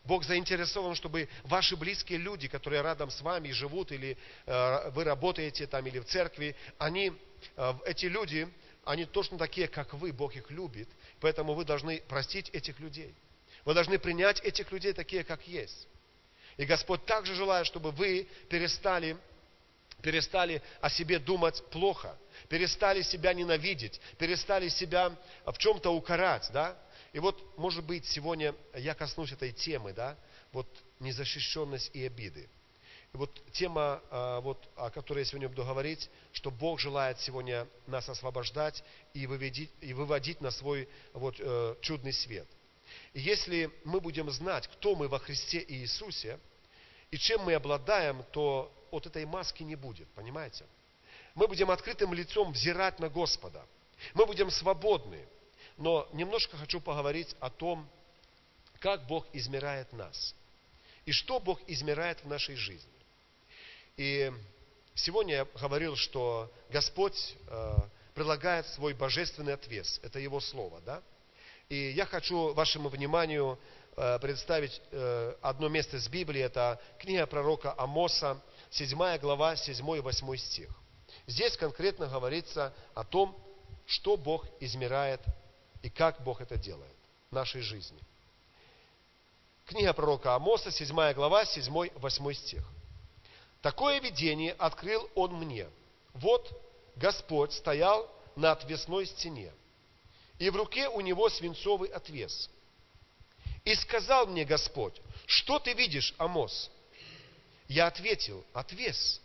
Бог 0.03 0.25
заинтересован, 0.25 0.95
чтобы 0.95 1.29
ваши 1.43 1.77
близкие 1.77 2.19
люди, 2.19 2.47
которые 2.49 2.83
рядом 2.83 3.09
с 3.09 3.21
вами 3.21 3.51
живут, 3.51 3.91
или 3.91 4.17
э, 4.45 4.89
вы 4.91 5.05
работаете 5.05 5.65
там, 5.65 5.85
или 5.87 5.99
в 5.99 6.05
церкви, 6.05 6.55
они, 6.77 7.13
э, 7.55 7.73
эти 7.85 8.07
люди, 8.07 8.47
они 8.83 9.05
точно 9.05 9.37
такие, 9.37 9.69
как 9.69 9.93
вы, 9.93 10.11
Бог 10.11 10.35
их 10.35 10.51
любит, 10.51 10.89
поэтому 11.21 11.53
вы 11.53 11.63
должны 11.63 12.01
простить 12.01 12.49
этих 12.49 12.79
людей. 12.81 13.15
Вы 13.63 13.73
должны 13.73 13.97
принять 13.97 14.41
этих 14.41 14.71
людей 14.73 14.91
такие, 14.91 15.23
как 15.23 15.47
есть. 15.47 15.87
И 16.57 16.65
Господь 16.65 17.05
также 17.05 17.33
желает, 17.33 17.65
чтобы 17.65 17.91
вы 17.91 18.27
перестали, 18.49 19.15
перестали 20.01 20.61
о 20.81 20.89
себе 20.89 21.17
думать 21.17 21.63
плохо, 21.69 22.17
перестали 22.49 23.01
себя 23.03 23.33
ненавидеть, 23.33 24.01
перестали 24.17 24.67
себя 24.67 25.15
в 25.45 25.57
чем-то 25.57 25.91
укорать, 25.91 26.49
да? 26.51 26.77
И 27.13 27.19
вот, 27.19 27.57
может 27.57 27.85
быть, 27.85 28.05
сегодня 28.05 28.55
я 28.75 28.93
коснусь 28.95 29.31
этой 29.31 29.51
темы, 29.51 29.93
да, 29.93 30.17
вот 30.51 30.67
незащищенность 30.99 31.91
и 31.93 32.05
обиды. 32.05 32.49
И 33.13 33.17
вот 33.17 33.29
тема, 33.51 34.01
а, 34.09 34.41
вот, 34.41 34.67
о 34.75 34.89
которой 34.89 35.19
я 35.19 35.25
сегодня 35.25 35.47
буду 35.47 35.63
говорить, 35.63 36.09
что 36.31 36.51
Бог 36.51 36.79
желает 36.79 37.19
сегодня 37.21 37.67
нас 37.87 38.09
освобождать 38.09 38.83
и 39.13 39.27
выводить, 39.27 39.71
и 39.81 39.93
выводить 39.93 40.41
на 40.41 40.49
свой 40.51 40.89
вот, 41.13 41.35
э, 41.39 41.75
чудный 41.81 42.13
свет– 42.13 42.47
и 43.13 43.21
если 43.21 43.71
мы 43.83 43.99
будем 43.99 44.29
знать, 44.31 44.67
кто 44.67 44.95
мы 44.95 45.07
во 45.07 45.19
Христе 45.19 45.63
Иисусе, 45.67 46.39
и 47.11 47.17
чем 47.17 47.41
мы 47.41 47.53
обладаем, 47.53 48.23
то 48.31 48.71
от 48.91 49.05
этой 49.05 49.25
маски 49.25 49.63
не 49.63 49.75
будет, 49.75 50.07
понимаете? 50.09 50.65
Мы 51.35 51.47
будем 51.47 51.71
открытым 51.71 52.13
лицом 52.13 52.51
взирать 52.51 52.99
на 52.99 53.09
Господа. 53.09 53.65
Мы 54.13 54.25
будем 54.25 54.49
свободны. 54.49 55.25
Но 55.77 56.07
немножко 56.13 56.57
хочу 56.57 56.79
поговорить 56.79 57.35
о 57.39 57.49
том, 57.49 57.87
как 58.79 59.05
Бог 59.07 59.25
измеряет 59.33 59.91
нас. 59.93 60.35
И 61.05 61.11
что 61.11 61.39
Бог 61.39 61.59
измеряет 61.67 62.23
в 62.23 62.27
нашей 62.27 62.55
жизни. 62.55 62.91
И 63.97 64.31
сегодня 64.95 65.35
я 65.35 65.45
говорил, 65.59 65.95
что 65.95 66.51
Господь 66.69 67.35
э, 67.47 67.75
предлагает 68.13 68.67
свой 68.67 68.93
божественный 68.93 69.53
отвес. 69.53 69.99
Это 70.03 70.19
Его 70.19 70.39
Слово, 70.39 70.81
да? 70.81 71.01
И 71.69 71.91
я 71.91 72.05
хочу 72.05 72.53
вашему 72.53 72.89
вниманию 72.89 73.57
э, 73.95 74.19
представить 74.19 74.81
э, 74.91 75.35
одно 75.41 75.69
место 75.69 75.97
из 75.97 76.07
Библии. 76.07 76.41
Это 76.41 76.79
книга 76.99 77.25
пророка 77.25 77.73
Амоса, 77.77 78.39
7 78.71 79.17
глава, 79.19 79.55
7 79.55 79.97
и 79.97 79.99
8 79.99 80.35
стих. 80.37 80.69
Здесь 81.27 81.55
конкретно 81.57 82.07
говорится 82.07 82.73
о 82.93 83.03
том, 83.03 83.37
что 83.85 84.17
Бог 84.17 84.45
измеряет 84.59 85.21
и 85.83 85.89
как 85.89 86.23
Бог 86.23 86.41
это 86.41 86.57
делает 86.57 86.95
в 87.29 87.35
нашей 87.35 87.61
жизни. 87.61 87.99
Книга 89.67 89.93
пророка 89.93 90.33
Амоса, 90.33 90.71
7 90.71 91.13
глава, 91.13 91.43
7-8 91.43 92.33
стих. 92.33 92.63
Такое 93.61 93.99
видение 93.99 94.53
открыл 94.53 95.07
он 95.13 95.35
мне. 95.35 95.69
Вот 96.13 96.49
Господь 96.95 97.53
стоял 97.53 98.09
на 98.35 98.51
отвесной 98.51 99.05
стене, 99.05 99.51
и 100.39 100.49
в 100.49 100.55
руке 100.55 100.87
у 100.89 101.01
него 101.01 101.29
свинцовый 101.29 101.89
отвес. 101.89 102.49
И 103.63 103.75
сказал 103.75 104.27
мне 104.27 104.43
Господь, 104.43 104.99
что 105.25 105.59
ты 105.59 105.73
видишь, 105.73 106.13
Амос? 106.17 106.69
Я 107.67 107.87
ответил, 107.87 108.43
отвес. 108.53 109.21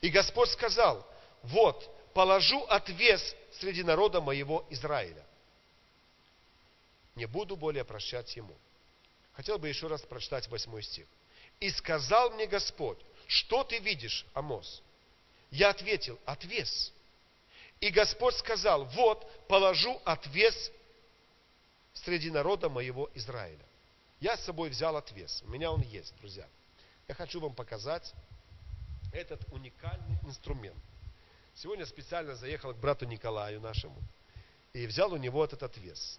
И 0.00 0.08
Господь 0.08 0.50
сказал, 0.50 1.06
вот, 1.42 2.12
положу 2.14 2.64
отвес 2.64 3.34
среди 3.52 3.82
народа 3.82 4.20
моего 4.20 4.64
Израиля. 4.70 5.24
Не 7.14 7.26
буду 7.26 7.56
более 7.56 7.84
прощать 7.84 8.34
ему. 8.36 8.56
Хотел 9.32 9.58
бы 9.58 9.68
еще 9.68 9.86
раз 9.86 10.02
прочитать 10.02 10.48
восьмой 10.48 10.82
стих. 10.82 11.06
И 11.60 11.70
сказал 11.70 12.30
мне 12.30 12.46
Господь, 12.46 12.98
что 13.26 13.64
ты 13.64 13.78
видишь, 13.78 14.26
Амос? 14.34 14.82
Я 15.50 15.70
ответил, 15.70 16.18
отвес. 16.24 16.92
И 17.80 17.90
Господь 17.90 18.34
сказал, 18.36 18.84
вот, 18.84 19.46
положу 19.46 20.00
отвес 20.04 20.70
среди 21.94 22.30
народа 22.30 22.68
моего 22.68 23.10
Израиля. 23.14 23.64
Я 24.20 24.36
с 24.36 24.44
собой 24.44 24.68
взял 24.70 24.96
отвес. 24.96 25.42
У 25.46 25.50
меня 25.50 25.70
он 25.70 25.80
есть, 25.80 26.14
друзья. 26.18 26.46
Я 27.08 27.14
хочу 27.14 27.40
вам 27.40 27.54
показать 27.54 28.12
этот 29.12 29.40
уникальный 29.52 30.18
инструмент. 30.22 30.76
Сегодня 31.54 31.86
специально 31.86 32.34
заехал 32.34 32.72
к 32.72 32.78
брату 32.78 33.06
Николаю 33.06 33.60
нашему 33.60 34.00
и 34.72 34.86
взял 34.86 35.12
у 35.12 35.16
него 35.16 35.44
этот 35.44 35.62
отвес. 35.62 36.18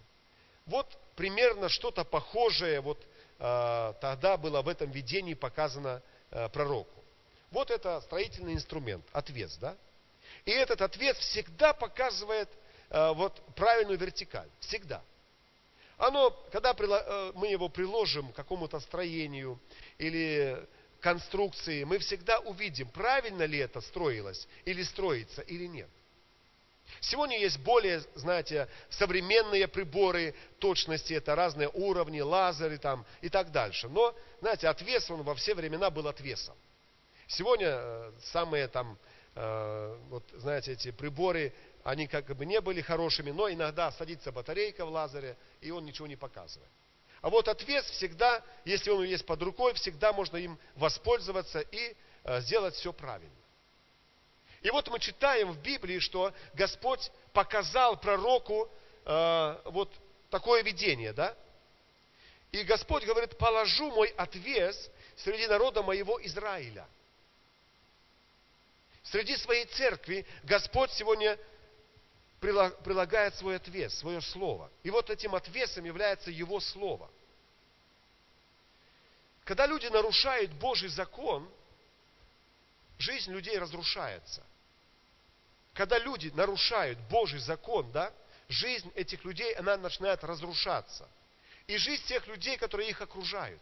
Вот 0.66 0.86
примерно 1.16 1.68
что-то 1.68 2.04
похожее 2.04 2.80
вот 2.80 3.04
э, 3.38 3.94
тогда 4.00 4.36
было 4.36 4.62
в 4.62 4.68
этом 4.68 4.90
видении 4.90 5.34
показано 5.34 6.02
э, 6.30 6.48
пророку. 6.48 7.02
Вот 7.50 7.70
это 7.70 8.00
строительный 8.02 8.54
инструмент, 8.54 9.04
отвес, 9.12 9.56
да? 9.56 9.76
И 10.44 10.50
этот 10.50 10.80
ответ 10.80 11.16
всегда 11.18 11.72
показывает 11.72 12.48
э, 12.90 13.12
вот 13.12 13.40
правильную 13.54 13.98
вертикаль. 13.98 14.48
Всегда. 14.60 15.02
Оно, 15.98 16.30
когда 16.50 16.72
э, 16.72 17.32
мы 17.34 17.48
его 17.48 17.68
приложим 17.68 18.32
к 18.32 18.36
какому-то 18.36 18.80
строению 18.80 19.60
или 19.98 20.66
конструкции, 21.00 21.84
мы 21.84 21.98
всегда 21.98 22.38
увидим, 22.40 22.88
правильно 22.88 23.42
ли 23.42 23.58
это 23.58 23.80
строилось, 23.80 24.48
или 24.64 24.82
строится, 24.82 25.42
или 25.42 25.66
нет. 25.66 25.88
Сегодня 27.00 27.38
есть 27.38 27.58
более, 27.58 28.00
знаете, 28.14 28.68
современные 28.90 29.66
приборы 29.68 30.34
точности, 30.58 31.14
это 31.14 31.34
разные 31.34 31.68
уровни, 31.68 32.20
лазеры 32.20 32.78
там 32.78 33.04
и 33.20 33.28
так 33.28 33.50
дальше. 33.50 33.88
Но, 33.88 34.14
знаете, 34.40 34.68
отвес, 34.68 35.10
он 35.10 35.22
во 35.22 35.34
все 35.34 35.54
времена 35.54 35.90
был 35.90 36.06
отвесом. 36.08 36.56
Сегодня 37.26 37.68
э, 37.70 38.12
самые 38.24 38.68
там, 38.68 38.98
э, 39.34 39.98
вот 40.10 40.24
знаете, 40.34 40.72
эти 40.72 40.90
приборы, 40.90 41.52
они 41.82 42.06
как 42.06 42.26
бы 42.36 42.44
не 42.44 42.60
были 42.60 42.80
хорошими, 42.80 43.30
но 43.30 43.50
иногда 43.50 43.90
садится 43.92 44.30
батарейка 44.30 44.84
в 44.84 44.90
лазере, 44.90 45.36
и 45.60 45.70
он 45.70 45.84
ничего 45.84 46.06
не 46.06 46.16
показывает. 46.16 46.70
А 47.22 47.30
вот 47.30 47.48
отвес 47.48 47.84
всегда, 47.86 48.42
если 48.64 48.90
он 48.90 49.04
есть 49.04 49.24
под 49.24 49.40
рукой, 49.42 49.74
всегда 49.74 50.12
можно 50.12 50.36
им 50.36 50.58
воспользоваться 50.74 51.60
и 51.60 51.96
э, 52.24 52.40
сделать 52.40 52.74
все 52.74 52.92
правильно. 52.92 53.41
И 54.62 54.70
вот 54.70 54.88
мы 54.88 55.00
читаем 55.00 55.52
в 55.52 55.58
Библии, 55.60 55.98
что 55.98 56.32
Господь 56.54 57.10
показал 57.32 57.98
пророку 57.98 58.70
э, 59.04 59.60
вот 59.66 59.92
такое 60.30 60.62
видение, 60.62 61.12
да? 61.12 61.36
И 62.52 62.62
Господь 62.62 63.04
говорит, 63.04 63.36
положу 63.38 63.90
мой 63.90 64.08
отвес 64.08 64.90
среди 65.16 65.46
народа 65.46 65.82
моего 65.82 66.24
Израиля. 66.26 66.86
Среди 69.02 69.36
своей 69.36 69.64
церкви 69.66 70.24
Господь 70.44 70.92
сегодня 70.92 71.38
прилагает 72.40 73.34
свой 73.36 73.56
отвес, 73.56 73.94
свое 73.98 74.20
слово. 74.20 74.70
И 74.82 74.90
вот 74.90 75.10
этим 75.10 75.34
отвесом 75.34 75.84
является 75.84 76.30
Его 76.30 76.60
слово. 76.60 77.10
Когда 79.44 79.66
люди 79.66 79.86
нарушают 79.86 80.52
Божий 80.52 80.88
закон, 80.88 81.48
жизнь 82.98 83.32
людей 83.32 83.58
разрушается. 83.58 84.44
Когда 85.74 85.98
люди 85.98 86.30
нарушают 86.34 86.98
Божий 87.10 87.38
закон, 87.38 87.90
да, 87.92 88.12
жизнь 88.48 88.90
этих 88.94 89.24
людей, 89.24 89.54
она 89.54 89.76
начинает 89.76 90.22
разрушаться. 90.24 91.08
И 91.66 91.76
жизнь 91.76 92.04
тех 92.04 92.26
людей, 92.26 92.56
которые 92.56 92.90
их 92.90 93.00
окружают. 93.00 93.60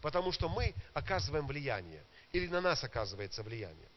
Потому 0.00 0.30
что 0.30 0.48
мы 0.48 0.74
оказываем 0.94 1.46
влияние. 1.46 2.04
Или 2.32 2.46
на 2.46 2.60
нас 2.60 2.84
оказывается 2.84 3.42
влияние. 3.42 3.88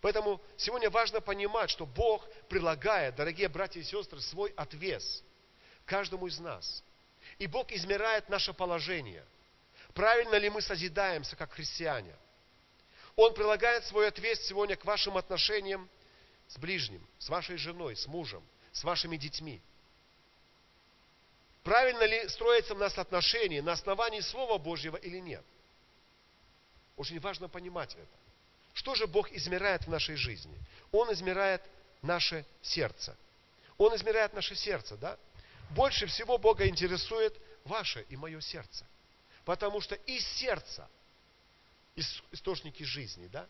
Поэтому 0.00 0.40
сегодня 0.56 0.88
важно 0.88 1.20
понимать, 1.20 1.70
что 1.70 1.84
Бог 1.84 2.26
прилагает, 2.48 3.16
дорогие 3.16 3.48
братья 3.48 3.80
и 3.80 3.84
сестры, 3.84 4.20
свой 4.20 4.52
отвес 4.56 5.22
каждому 5.84 6.26
из 6.28 6.38
нас. 6.38 6.82
И 7.38 7.46
Бог 7.46 7.72
измеряет 7.72 8.28
наше 8.28 8.52
положение. 8.52 9.24
Правильно 9.94 10.36
ли 10.36 10.48
мы 10.48 10.62
созидаемся, 10.62 11.34
как 11.36 11.52
христиане? 11.52 12.14
Он 13.16 13.34
прилагает 13.34 13.84
свой 13.84 14.06
ответ 14.06 14.40
сегодня 14.42 14.76
к 14.76 14.84
вашим 14.84 15.16
отношениям 15.16 15.88
с 16.48 16.56
ближним, 16.58 17.06
с 17.18 17.28
вашей 17.28 17.56
женой, 17.56 17.96
с 17.96 18.06
мужем, 18.06 18.42
с 18.72 18.82
вашими 18.84 19.16
детьми. 19.16 19.60
Правильно 21.62 22.04
ли 22.04 22.28
строятся 22.28 22.74
у 22.74 22.78
нас 22.78 22.96
отношения 22.96 23.60
на 23.60 23.72
основании 23.72 24.20
Слова 24.20 24.58
Божьего 24.58 24.96
или 24.96 25.18
нет? 25.18 25.44
Очень 26.96 27.20
важно 27.20 27.48
понимать 27.48 27.92
это. 27.94 28.18
Что 28.72 28.94
же 28.94 29.06
Бог 29.06 29.30
измеряет 29.32 29.84
в 29.84 29.90
нашей 29.90 30.16
жизни? 30.16 30.56
Он 30.92 31.12
измеряет 31.12 31.62
наше 32.02 32.46
сердце. 32.62 33.16
Он 33.76 33.94
измеряет 33.94 34.32
наше 34.32 34.54
сердце, 34.54 34.96
да? 34.96 35.18
Больше 35.70 36.06
всего 36.06 36.38
Бога 36.38 36.66
интересует 36.66 37.36
ваше 37.64 38.06
и 38.08 38.16
мое 38.16 38.40
сердце. 38.40 38.86
Потому 39.44 39.80
что 39.80 39.94
из 39.94 40.26
сердца 40.26 40.88
источники 42.32 42.82
жизни, 42.82 43.26
да? 43.26 43.46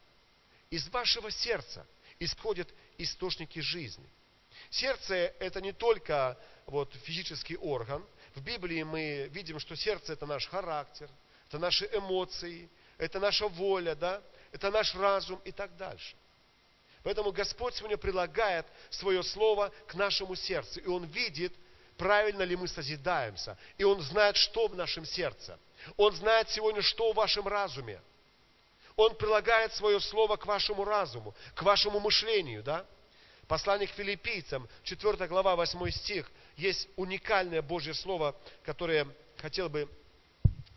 Из 0.70 0.88
вашего 0.88 1.30
сердца 1.30 1.86
исходят 2.18 2.68
источники 2.98 3.60
жизни. 3.60 4.08
Сердце– 4.70 5.14
это 5.38 5.60
не 5.60 5.72
только 5.72 6.38
вот, 6.66 6.92
физический 7.04 7.56
орган. 7.56 8.04
В 8.34 8.42
Библии 8.42 8.82
мы 8.82 9.28
видим, 9.32 9.58
что 9.58 9.76
сердце– 9.76 10.12
это 10.14 10.26
наш 10.26 10.46
характер, 10.46 11.08
это 11.48 11.58
наши 11.58 11.86
эмоции, 11.92 12.68
это 12.98 13.20
наша 13.20 13.48
воля, 13.48 13.94
да? 13.94 14.22
это 14.52 14.70
наш 14.70 14.94
разум 14.94 15.40
и 15.44 15.52
так 15.52 15.76
дальше. 15.76 16.16
Поэтому 17.02 17.32
Господь 17.32 17.74
сегодня 17.74 17.96
прилагает 17.96 18.66
свое 18.90 19.22
слово 19.22 19.72
к 19.86 19.94
нашему 19.94 20.34
сердцу, 20.34 20.80
и 20.80 20.86
Он 20.86 21.04
видит, 21.04 21.54
правильно 21.96 22.42
ли 22.42 22.56
мы 22.56 22.68
созидаемся, 22.68 23.56
и 23.78 23.84
Он 23.84 24.00
знает, 24.02 24.36
что 24.36 24.68
в 24.68 24.74
нашем 24.74 25.04
сердце. 25.04 25.58
Он 25.96 26.12
знает 26.14 26.50
сегодня, 26.50 26.82
что 26.82 27.12
в 27.12 27.16
вашем 27.16 27.46
разуме. 27.46 28.00
Он 28.98 29.14
прилагает 29.14 29.72
свое 29.74 30.00
слово 30.00 30.36
к 30.36 30.44
вашему 30.44 30.84
разуму, 30.84 31.32
к 31.54 31.62
вашему 31.62 32.00
мышлению, 32.00 32.64
да? 32.64 32.84
Послание 33.46 33.86
к 33.86 33.92
филиппийцам, 33.92 34.68
4 34.82 35.28
глава, 35.28 35.54
8 35.54 35.90
стих, 35.90 36.28
есть 36.56 36.88
уникальное 36.96 37.62
Божье 37.62 37.94
слово, 37.94 38.34
которое 38.64 39.06
хотел 39.36 39.68
бы 39.68 39.88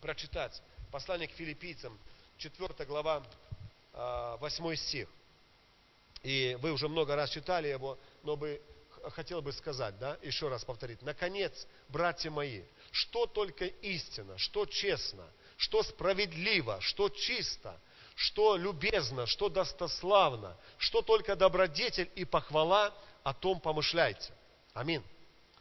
прочитать. 0.02 0.62
Послание 0.92 1.28
к 1.28 1.32
филиппийцам, 1.32 2.00
4 2.38 2.86
глава, 2.86 3.26
8 3.94 4.76
стих. 4.76 5.10
И 6.22 6.56
вы 6.62 6.74
уже 6.74 6.88
много 6.88 7.16
раз 7.16 7.32
читали 7.32 7.70
его, 7.70 7.98
но 8.22 8.36
бы 8.36 8.62
хотел 9.16 9.42
бы 9.42 9.52
сказать, 9.52 9.98
да, 9.98 10.20
еще 10.22 10.48
раз 10.48 10.64
повторить. 10.64 11.02
Наконец, 11.02 11.66
братья 11.90 12.30
мои, 12.30 12.62
что 12.92 13.26
только 13.26 13.66
истина, 13.66 14.38
что 14.38 14.68
честно, 14.68 15.28
что 15.58 15.82
справедливо, 15.82 16.80
что 16.82 17.10
чисто, 17.10 17.82
что 18.16 18.56
любезно, 18.56 19.26
что 19.26 19.50
достославно, 19.50 20.58
что 20.78 21.02
только 21.02 21.36
добродетель 21.36 22.10
и 22.16 22.26
похвала, 22.26 22.94
о 23.24 23.34
том 23.34 23.60
помышляйте. 23.60 24.34
Аминь. 24.74 25.04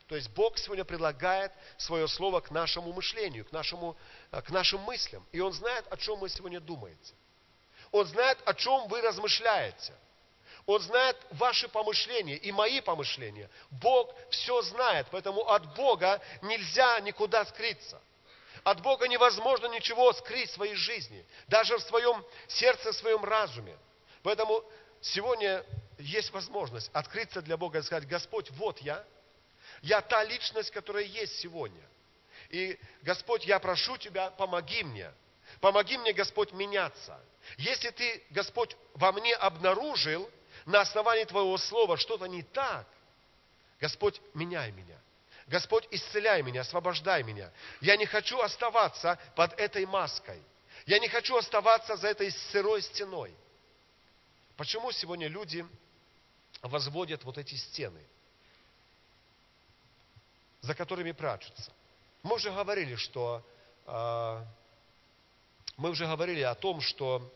То 0.08 0.16
есть 0.16 0.30
Бог 0.30 0.58
сегодня 0.58 0.84
предлагает 0.84 1.52
свое 1.78 2.08
слово 2.08 2.40
к 2.40 2.50
нашему 2.50 2.92
мышлению, 2.92 3.44
к, 3.44 3.52
нашему, 3.52 3.96
к 4.30 4.50
нашим 4.50 4.80
мыслям. 4.80 5.24
И 5.30 5.40
Он 5.40 5.52
знает, 5.52 5.86
о 5.90 5.96
чем 5.96 6.18
вы 6.18 6.28
сегодня 6.28 6.58
думаете. 6.58 7.14
Он 7.92 8.04
знает, 8.06 8.38
о 8.44 8.54
чем 8.54 8.88
вы 8.88 9.00
размышляете. 9.02 9.94
Он 10.66 10.80
знает 10.80 11.16
ваши 11.30 11.68
помышления 11.68 12.36
и 12.36 12.52
мои 12.52 12.80
помышления. 12.80 13.50
Бог 13.70 14.14
все 14.30 14.62
знает, 14.62 15.06
поэтому 15.10 15.48
от 15.48 15.74
Бога 15.74 16.20
нельзя 16.42 17.00
никуда 17.00 17.44
скрыться. 17.44 18.00
От 18.64 18.82
Бога 18.82 19.08
невозможно 19.08 19.66
ничего 19.66 20.12
скрыть 20.12 20.50
в 20.50 20.54
своей 20.54 20.74
жизни, 20.74 21.24
даже 21.48 21.76
в 21.76 21.82
своем 21.82 22.24
сердце, 22.48 22.92
в 22.92 22.96
своем 22.96 23.24
разуме. 23.24 23.76
Поэтому 24.22 24.64
сегодня 25.00 25.64
есть 25.98 26.30
возможность 26.30 26.90
открыться 26.92 27.42
для 27.42 27.56
Бога 27.56 27.78
и 27.78 27.82
сказать, 27.82 28.06
Господь, 28.06 28.50
вот 28.52 28.78
я, 28.80 29.04
я 29.82 30.00
та 30.00 30.24
личность, 30.24 30.70
которая 30.70 31.04
есть 31.04 31.38
сегодня. 31.38 31.82
И, 32.50 32.78
Господь, 33.02 33.44
я 33.44 33.58
прошу 33.58 33.96
Тебя, 33.96 34.30
помоги 34.30 34.82
мне. 34.82 35.12
Помоги 35.60 35.96
мне, 35.98 36.12
Господь, 36.12 36.52
меняться. 36.52 37.18
Если 37.56 37.90
ты, 37.90 38.22
Господь, 38.30 38.76
во 38.94 39.12
мне 39.12 39.34
обнаружил 39.34 40.30
на 40.66 40.80
основании 40.80 41.24
Твоего 41.24 41.56
Слова 41.58 41.96
что-то 41.96 42.26
не 42.26 42.42
так, 42.42 42.86
Господь, 43.80 44.20
меняй 44.34 44.70
меня. 44.72 44.98
Господь, 45.50 45.88
исцеляй 45.90 46.42
меня, 46.42 46.60
освобождай 46.60 47.24
меня. 47.24 47.50
Я 47.80 47.96
не 47.96 48.06
хочу 48.06 48.38
оставаться 48.38 49.18
под 49.34 49.52
этой 49.58 49.84
маской. 49.84 50.40
Я 50.86 51.00
не 51.00 51.08
хочу 51.08 51.36
оставаться 51.36 51.96
за 51.96 52.06
этой 52.06 52.30
сырой 52.30 52.82
стеной. 52.82 53.34
Почему 54.56 54.92
сегодня 54.92 55.26
люди 55.26 55.66
возводят 56.62 57.24
вот 57.24 57.36
эти 57.36 57.56
стены, 57.56 58.00
за 60.60 60.72
которыми 60.76 61.10
прячутся? 61.10 61.72
Мы 62.22 62.36
уже 62.36 62.52
говорили, 62.52 62.94
что 62.94 63.44
э, 63.86 64.44
мы 65.76 65.90
уже 65.90 66.06
говорили 66.06 66.42
о 66.42 66.54
том, 66.54 66.80
что 66.80 67.28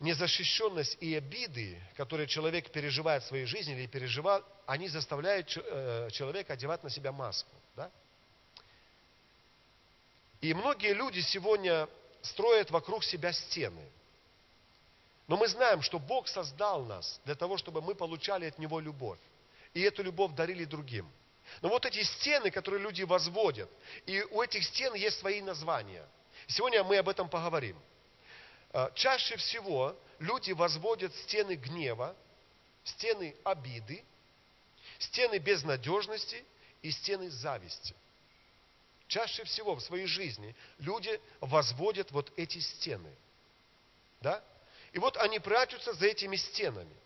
незащищенность 0.00 0.96
и 1.00 1.14
обиды, 1.14 1.80
которые 1.96 2.26
человек 2.26 2.70
переживает 2.70 3.22
в 3.22 3.26
своей 3.26 3.46
жизни 3.46 3.74
или 3.74 3.86
переживал, 3.86 4.44
они 4.66 4.88
заставляют 4.88 5.56
э, 5.56 6.08
человека 6.12 6.54
одевать 6.54 6.82
на 6.82 6.90
себя 6.90 7.12
маску. 7.12 7.54
Да? 7.76 7.90
И 10.40 10.52
многие 10.52 10.92
люди 10.92 11.20
сегодня 11.20 11.88
строят 12.22 12.70
вокруг 12.70 13.04
себя 13.04 13.32
стены. 13.32 13.88
Но 15.26 15.36
мы 15.36 15.48
знаем, 15.48 15.80
что 15.80 15.98
Бог 15.98 16.28
создал 16.28 16.84
нас 16.84 17.20
для 17.24 17.34
того, 17.34 17.56
чтобы 17.56 17.80
мы 17.80 17.94
получали 17.94 18.46
от 18.46 18.58
Него 18.58 18.80
любовь. 18.80 19.18
И 19.72 19.80
эту 19.80 20.02
любовь 20.02 20.34
дарили 20.34 20.64
другим. 20.64 21.10
Но 21.62 21.68
вот 21.68 21.86
эти 21.86 22.02
стены, 22.02 22.50
которые 22.50 22.82
люди 22.82 23.02
возводят, 23.02 23.70
и 24.06 24.22
у 24.30 24.42
этих 24.42 24.64
стен 24.64 24.94
есть 24.94 25.18
свои 25.18 25.40
названия. 25.40 26.06
Сегодня 26.46 26.84
мы 26.84 26.98
об 26.98 27.08
этом 27.08 27.28
поговорим. 27.28 27.78
А, 28.74 28.90
чаще 28.96 29.36
всего 29.36 29.96
люди 30.18 30.50
возводят 30.50 31.14
стены 31.14 31.54
гнева, 31.54 32.16
стены 32.82 33.36
обиды, 33.44 34.04
стены 34.98 35.38
безнадежности 35.38 36.44
и 36.82 36.90
стены 36.90 37.30
зависти. 37.30 37.94
Чаще 39.06 39.44
всего 39.44 39.76
в 39.76 39.80
своей 39.80 40.06
жизни 40.06 40.56
люди 40.78 41.20
возводят 41.40 42.10
вот 42.10 42.32
эти 42.36 42.58
стены. 42.58 43.14
Да? 44.20 44.42
И 44.92 44.98
вот 44.98 45.16
они 45.18 45.38
прячутся 45.38 45.92
за 45.92 46.06
этими 46.06 46.34
стенами. 46.34 46.96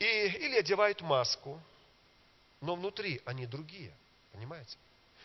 И, 0.00 0.04
или 0.04 0.58
одевают 0.58 1.02
маску, 1.02 1.62
но 2.60 2.74
внутри 2.74 3.22
они 3.24 3.46
другие. 3.46 3.94
Понимаете? 4.32 4.76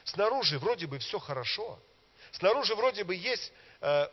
Снаружи 0.04 0.60
вроде 0.60 0.86
бы 0.86 1.00
все 1.00 1.17
хорошо, 1.17 1.80
Снаружи 2.32 2.76
вроде 2.76 3.04
бы 3.04 3.16
есть 3.16 3.52
э, 3.82 4.08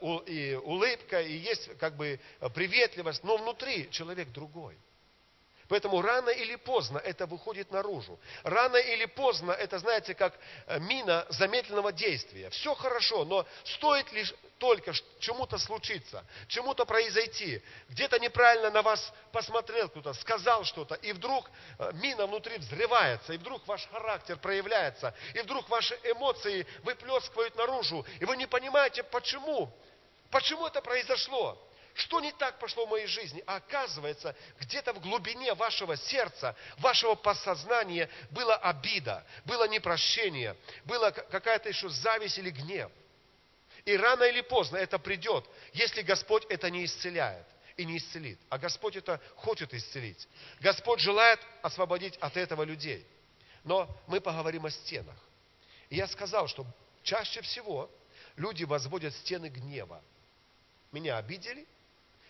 улыбка, 0.58 1.20
и 1.20 1.36
есть 1.36 1.76
как 1.78 1.96
бы 1.96 2.20
приветливость, 2.54 3.24
но 3.24 3.36
внутри 3.36 3.90
человек 3.90 4.30
другой. 4.30 4.76
Поэтому 5.68 6.02
рано 6.02 6.28
или 6.28 6.56
поздно 6.56 6.98
это 6.98 7.26
выходит 7.26 7.70
наружу. 7.70 8.18
Рано 8.42 8.76
или 8.76 9.06
поздно 9.06 9.52
это, 9.52 9.78
знаете, 9.78 10.14
как 10.14 10.38
э, 10.66 10.78
мина 10.78 11.26
замедленного 11.30 11.92
действия. 11.92 12.50
Все 12.50 12.74
хорошо, 12.74 13.24
но 13.24 13.46
стоит 13.64 14.12
лишь 14.12 14.34
только 14.58 14.92
чему-то 15.20 15.58
случиться, 15.58 16.24
чему-то 16.48 16.84
произойти. 16.84 17.62
Где-то 17.88 18.18
неправильно 18.18 18.70
на 18.70 18.82
вас 18.82 19.12
посмотрел 19.32 19.88
кто-то, 19.88 20.12
сказал 20.14 20.64
что-то, 20.64 20.96
и 20.96 21.12
вдруг 21.12 21.50
э, 21.78 21.90
мина 21.94 22.26
внутри 22.26 22.58
взрывается, 22.58 23.32
и 23.32 23.38
вдруг 23.38 23.66
ваш 23.66 23.86
характер 23.88 24.36
проявляется, 24.36 25.14
и 25.34 25.40
вдруг 25.40 25.68
ваши 25.68 25.98
эмоции 26.04 26.66
выплескивают 26.82 27.56
наружу, 27.56 28.04
и 28.20 28.24
вы 28.24 28.36
не 28.36 28.46
понимаете, 28.46 29.02
почему. 29.02 29.72
Почему 30.30 30.66
это 30.66 30.82
произошло? 30.82 31.58
Что 31.94 32.18
не 32.20 32.32
так 32.32 32.58
пошло 32.58 32.86
в 32.86 32.90
моей 32.90 33.06
жизни? 33.06 33.42
А 33.46 33.56
оказывается, 33.56 34.34
где-то 34.60 34.92
в 34.92 35.00
глубине 35.00 35.54
вашего 35.54 35.96
сердца, 35.96 36.56
вашего 36.78 37.14
подсознания 37.14 38.10
была 38.30 38.56
обида, 38.56 39.24
было 39.44 39.68
непрощение, 39.68 40.56
была 40.84 41.12
какая-то 41.12 41.68
еще 41.68 41.88
зависть 41.88 42.38
или 42.38 42.50
гнев. 42.50 42.90
И 43.84 43.96
рано 43.96 44.24
или 44.24 44.40
поздно 44.40 44.76
это 44.78 44.98
придет, 44.98 45.44
если 45.72 46.02
Господь 46.02 46.44
это 46.48 46.68
не 46.68 46.84
исцеляет 46.84 47.46
и 47.76 47.84
не 47.84 47.98
исцелит. 47.98 48.40
А 48.48 48.58
Господь 48.58 48.96
это 48.96 49.20
хочет 49.36 49.72
исцелить. 49.72 50.26
Господь 50.60 50.98
желает 50.98 51.38
освободить 51.62 52.16
от 52.16 52.36
этого 52.36 52.64
людей. 52.64 53.06
Но 53.62 53.88
мы 54.08 54.20
поговорим 54.20 54.66
о 54.66 54.70
стенах. 54.70 55.16
И 55.90 55.96
я 55.96 56.08
сказал, 56.08 56.48
что 56.48 56.66
чаще 57.04 57.40
всего 57.42 57.88
люди 58.36 58.64
возводят 58.64 59.14
стены 59.14 59.48
гнева. 59.48 60.02
Меня 60.90 61.18
обидели, 61.18 61.66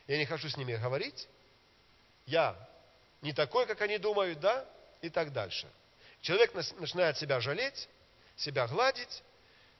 я 0.07 0.19
не 0.19 0.27
хочу 0.27 0.49
с 0.49 0.57
ними 0.57 0.75
говорить, 0.75 1.29
я 2.27 2.57
не 3.23 3.33
такой, 3.33 3.67
как 3.67 3.81
они 3.81 3.99
думают, 3.99 4.41
да, 4.41 4.67
и 5.01 5.09
так 5.09 5.33
дальше. 5.33 5.67
Человек 6.21 6.55
начинает 6.55 7.17
себя 7.19 7.41
жалеть, 7.41 7.89
себя 8.37 8.67
гладить, 8.67 9.23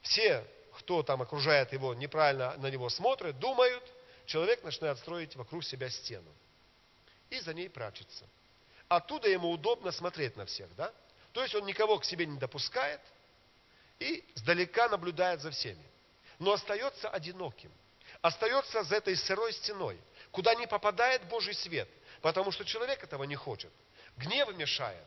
все, 0.01 0.45
кто 0.77 1.03
там 1.03 1.21
окружает 1.21 1.73
его, 1.73 1.93
неправильно 1.93 2.55
на 2.57 2.67
него 2.67 2.89
смотрят, 2.89 3.37
думают, 3.39 3.83
человек 4.25 4.63
начинает 4.63 4.97
строить 4.99 5.35
вокруг 5.35 5.63
себя 5.63 5.89
стену. 5.89 6.31
И 7.29 7.39
за 7.39 7.53
ней 7.53 7.69
прячется. 7.69 8.25
Оттуда 8.87 9.29
ему 9.29 9.49
удобно 9.49 9.91
смотреть 9.91 10.35
на 10.35 10.45
всех, 10.45 10.73
да? 10.75 10.91
То 11.33 11.41
есть 11.41 11.55
он 11.55 11.65
никого 11.65 11.97
к 11.97 12.05
себе 12.05 12.25
не 12.25 12.37
допускает 12.37 13.01
и 13.99 14.23
сдалека 14.35 14.89
наблюдает 14.89 15.41
за 15.41 15.51
всеми. 15.51 15.83
Но 16.37 16.53
остается 16.53 17.09
одиноким. 17.09 17.71
Остается 18.21 18.83
за 18.83 18.97
этой 18.97 19.15
сырой 19.15 19.53
стеной– 19.53 19.99
куда 20.35 20.53
не 20.53 20.67
попадает 20.67 21.23
Божий 21.29 21.53
свет, 21.53 21.89
потому 22.21 22.51
что 22.51 22.65
человек 22.65 23.01
этого 23.01 23.23
не 23.23 23.35
хочет. 23.35 23.71
Гнев 24.17 24.53
мешает, 24.57 25.05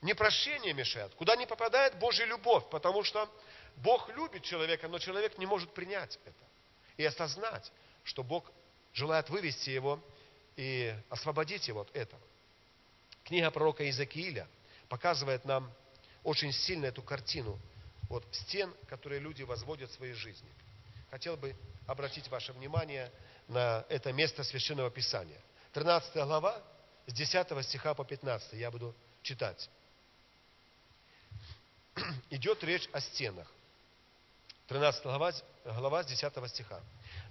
непрощение 0.00 0.72
мешает, 0.72 1.14
куда 1.14 1.36
не 1.36 1.46
попадает 1.46 1.98
Божья 1.98 2.24
любовь, 2.24 2.64
потому 2.70 3.04
что 3.04 3.30
Бог 3.76 4.08
любит 4.16 4.42
человека, 4.44 4.88
но 4.88 4.98
человек 4.98 5.36
не 5.36 5.44
может 5.44 5.74
принять 5.74 6.18
это 6.24 6.44
и 6.96 7.04
осознать, 7.04 7.70
что 8.02 8.22
Бог 8.22 8.50
желает 8.94 9.28
вывести 9.28 9.68
его 9.68 10.02
и 10.56 10.94
освободить 11.10 11.68
его 11.68 11.82
от 11.82 11.94
этого. 11.94 12.22
Книга 13.24 13.50
пророка 13.50 13.84
Иезекииля 13.84 14.48
показывает 14.88 15.44
нам 15.44 15.70
очень 16.24 16.52
сильно 16.52 16.86
эту 16.86 17.02
картину 17.02 17.58
вот 18.08 18.24
стен, 18.32 18.72
которые 18.88 19.20
люди 19.20 19.42
возводят 19.42 19.90
в 19.90 19.94
своей 19.94 20.14
жизни. 20.14 20.48
Хотел 21.10 21.36
бы 21.36 21.54
обратить 21.86 22.28
ваше 22.28 22.54
внимание 22.54 23.12
на 23.52 23.84
это 23.88 24.12
место 24.12 24.42
Священного 24.42 24.90
Писания. 24.90 25.40
13 25.72 26.14
глава, 26.24 26.60
с 27.06 27.12
10 27.12 27.64
стиха 27.64 27.94
по 27.94 28.04
15 28.04 28.54
я 28.54 28.70
буду 28.70 28.94
читать. 29.22 29.68
Идет 32.30 32.64
речь 32.64 32.88
о 32.92 33.00
стенах. 33.00 33.46
13 34.68 35.02
глава, 35.04 35.32
глава 35.64 36.02
с 36.02 36.06
10 36.06 36.32
стиха. 36.50 36.80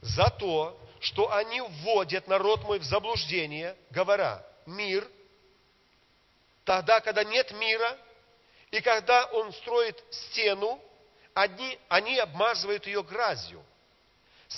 «За 0.02 0.30
то, 0.30 0.80
что 1.00 1.32
они 1.34 1.62
вводят 1.62 2.28
народ 2.28 2.64
мой 2.64 2.80
в 2.80 2.84
заблуждение, 2.84 3.76
говоря, 3.90 4.46
мир, 4.66 5.08
тогда, 6.64 7.00
когда 7.02 7.24
нет 7.24 7.52
мира, 7.52 7.98
и 8.70 8.82
когда 8.82 9.26
он 9.26 9.52
строит 9.54 10.02
стену, 10.12 10.80
они, 11.34 11.80
они 11.90 12.18
обмазывают 12.20 12.86
ее 12.86 13.04
грязью, 13.04 13.64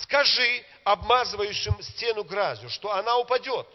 Скажи 0.02 0.64
обмазывающим 0.82 1.80
стену 1.82 2.24
грязью, 2.24 2.68
что 2.68 2.92
она 2.92 3.16
упадет. 3.18 3.66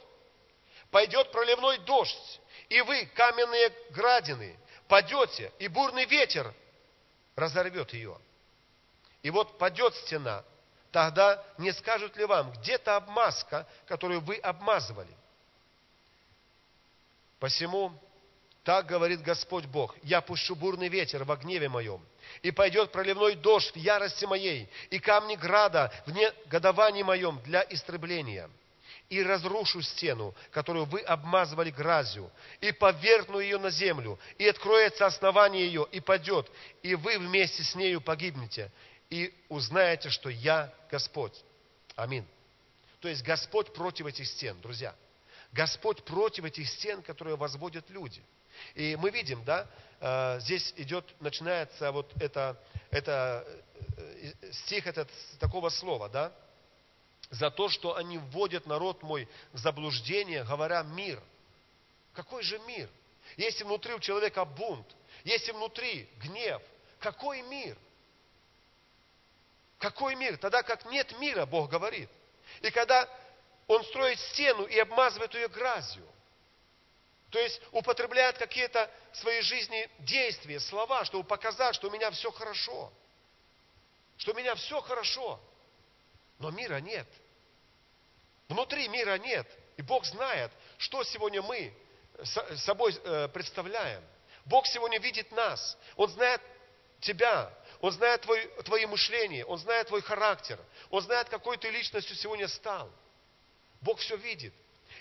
Пойдет 0.91 1.31
проливной 1.31 1.77
дождь, 1.79 2.39
и 2.67 2.81
вы, 2.81 3.05
каменные 3.15 3.71
градины, 3.91 4.57
падете, 4.87 5.51
и 5.59 5.67
бурный 5.67 6.05
ветер 6.05 6.53
разорвет 7.35 7.93
ее. 7.93 8.17
И 9.21 9.29
вот 9.29 9.57
падет 9.57 9.95
стена, 9.95 10.43
тогда 10.91 11.43
не 11.57 11.71
скажут 11.71 12.17
ли 12.17 12.25
вам, 12.25 12.51
где-то 12.53 12.97
обмазка, 12.97 13.67
которую 13.87 14.21
вы 14.21 14.37
обмазывали? 14.37 15.15
Посему 17.39 17.93
так 18.63 18.87
говорит 18.87 19.21
Господь 19.21 19.65
Бог, 19.65 19.95
я 20.03 20.21
пущу 20.21 20.55
бурный 20.55 20.89
ветер 20.89 21.23
во 21.23 21.37
гневе 21.37 21.69
моем, 21.69 22.05
и 22.41 22.51
пойдет 22.51 22.91
проливной 22.91 23.35
дождь 23.35 23.71
в 23.73 23.75
ярости 23.75 24.25
моей, 24.25 24.69
и 24.89 24.99
камни 24.99 25.35
града 25.35 25.91
в 26.05 26.11
негодовании 26.11 27.03
моем 27.03 27.41
для 27.43 27.65
истребления. 27.69 28.49
И 29.09 29.23
разрушу 29.23 29.81
стену, 29.81 30.35
которую 30.51 30.85
вы 30.85 31.01
обмазывали 31.01 31.71
грязью, 31.71 32.31
и 32.61 32.71
поверхну 32.71 33.39
ее 33.39 33.57
на 33.57 33.71
землю, 33.71 34.19
и 34.37 34.47
откроется 34.47 35.07
основание 35.07 35.65
ее, 35.65 35.87
и 35.91 35.99
падет, 35.99 36.49
и 36.83 36.93
вы 36.93 37.17
вместе 37.17 37.63
с 37.63 37.73
нею 37.73 38.01
погибнете, 38.01 38.71
и 39.09 39.33
узнаете, 39.49 40.09
что 40.09 40.29
я 40.29 40.71
Господь. 40.91 41.33
Аминь. 41.95 42.25
То 42.99 43.07
есть 43.07 43.23
Господь 43.23 43.73
против 43.73 44.05
этих 44.05 44.27
стен, 44.27 44.59
друзья. 44.61 44.93
Господь 45.51 46.03
против 46.03 46.45
этих 46.45 46.69
стен, 46.69 47.01
которые 47.01 47.35
возводят 47.35 47.89
люди– 47.89 48.21
и 48.75 48.95
мы 48.95 49.09
видим, 49.09 49.43
да, 49.43 49.67
э, 49.99 50.39
здесь 50.41 50.73
идет, 50.77 51.05
начинается 51.19 51.91
вот 51.91 52.11
это, 52.21 52.57
это 52.91 53.45
э, 53.97 54.51
стих 54.51 54.87
этот 54.87 55.09
такого 55.39 55.69
слова, 55.69 56.09
да, 56.09 56.31
за 57.29 57.51
то, 57.51 57.69
что 57.69 57.95
они 57.95 58.17
вводят 58.17 58.65
народ 58.65 59.03
мой 59.03 59.27
в 59.53 59.57
заблуждение, 59.57 60.43
говоря 60.43 60.81
мир. 60.83 61.21
Какой 62.13 62.43
же 62.43 62.57
мир? 62.59 62.89
Если 63.37 63.63
внутри 63.63 63.93
у 63.93 63.99
человека 63.99 64.45
бунт, 64.45 64.87
если 65.23 65.51
внутри 65.51 66.09
гнев, 66.17 66.61
какой 66.99 67.41
мир? 67.43 67.77
Какой 69.77 70.15
мир? 70.15 70.37
Тогда 70.37 70.63
как 70.63 70.85
нет 70.85 71.17
мира, 71.19 71.45
Бог 71.45 71.69
говорит. 71.69 72.09
И 72.61 72.71
когда 72.71 73.07
он 73.67 73.83
строит 73.85 74.19
стену 74.19 74.65
и 74.65 74.77
обмазывает 74.79 75.33
ее 75.35 75.47
грязью– 75.47 76.05
то 77.29 77.39
есть 77.39 77.61
употребляет 77.71 78.37
какие-то 78.37 78.89
в 79.11 79.17
своей 79.17 79.41
жизни 79.41 79.89
действия, 79.99 80.59
слова, 80.59 81.05
чтобы 81.05 81.23
показать, 81.23 81.75
что 81.75 81.87
у 81.87 81.91
меня 81.91 82.09
все 82.11 82.31
хорошо. 82.31 82.91
Что 84.17 84.31
у 84.31 84.35
меня 84.35 84.55
все 84.55 84.81
хорошо. 84.81 85.39
Но 86.39 86.49
мира 86.49 86.79
нет. 86.79 87.07
Внутри 88.47 88.87
мира 88.87 89.17
нет. 89.19 89.47
И 89.77 89.81
Бог 89.81 90.05
знает, 90.05 90.51
что 90.77 91.03
сегодня 91.03 91.41
мы 91.41 91.73
собой 92.57 92.97
э, 93.03 93.27
представляем. 93.29 94.03
Бог 94.45 94.65
сегодня 94.65 94.99
видит 94.99 95.31
нас. 95.31 95.77
Он 95.95 96.09
знает 96.09 96.41
тебя. 96.99 97.53
Он 97.79 97.91
знает 97.91 98.21
твой, 98.21 98.47
твои 98.63 98.85
мышления. 98.87 99.45
Он 99.45 99.57
знает 99.59 99.87
твой 99.87 100.01
характер. 100.01 100.59
Он 100.89 101.01
знает, 101.01 101.29
какой 101.29 101.57
ты 101.57 101.69
личностью 101.69 102.15
сегодня 102.15 102.47
стал. 102.47 102.89
Бог 103.81 103.99
все 103.99 104.17
видит. 104.17 104.53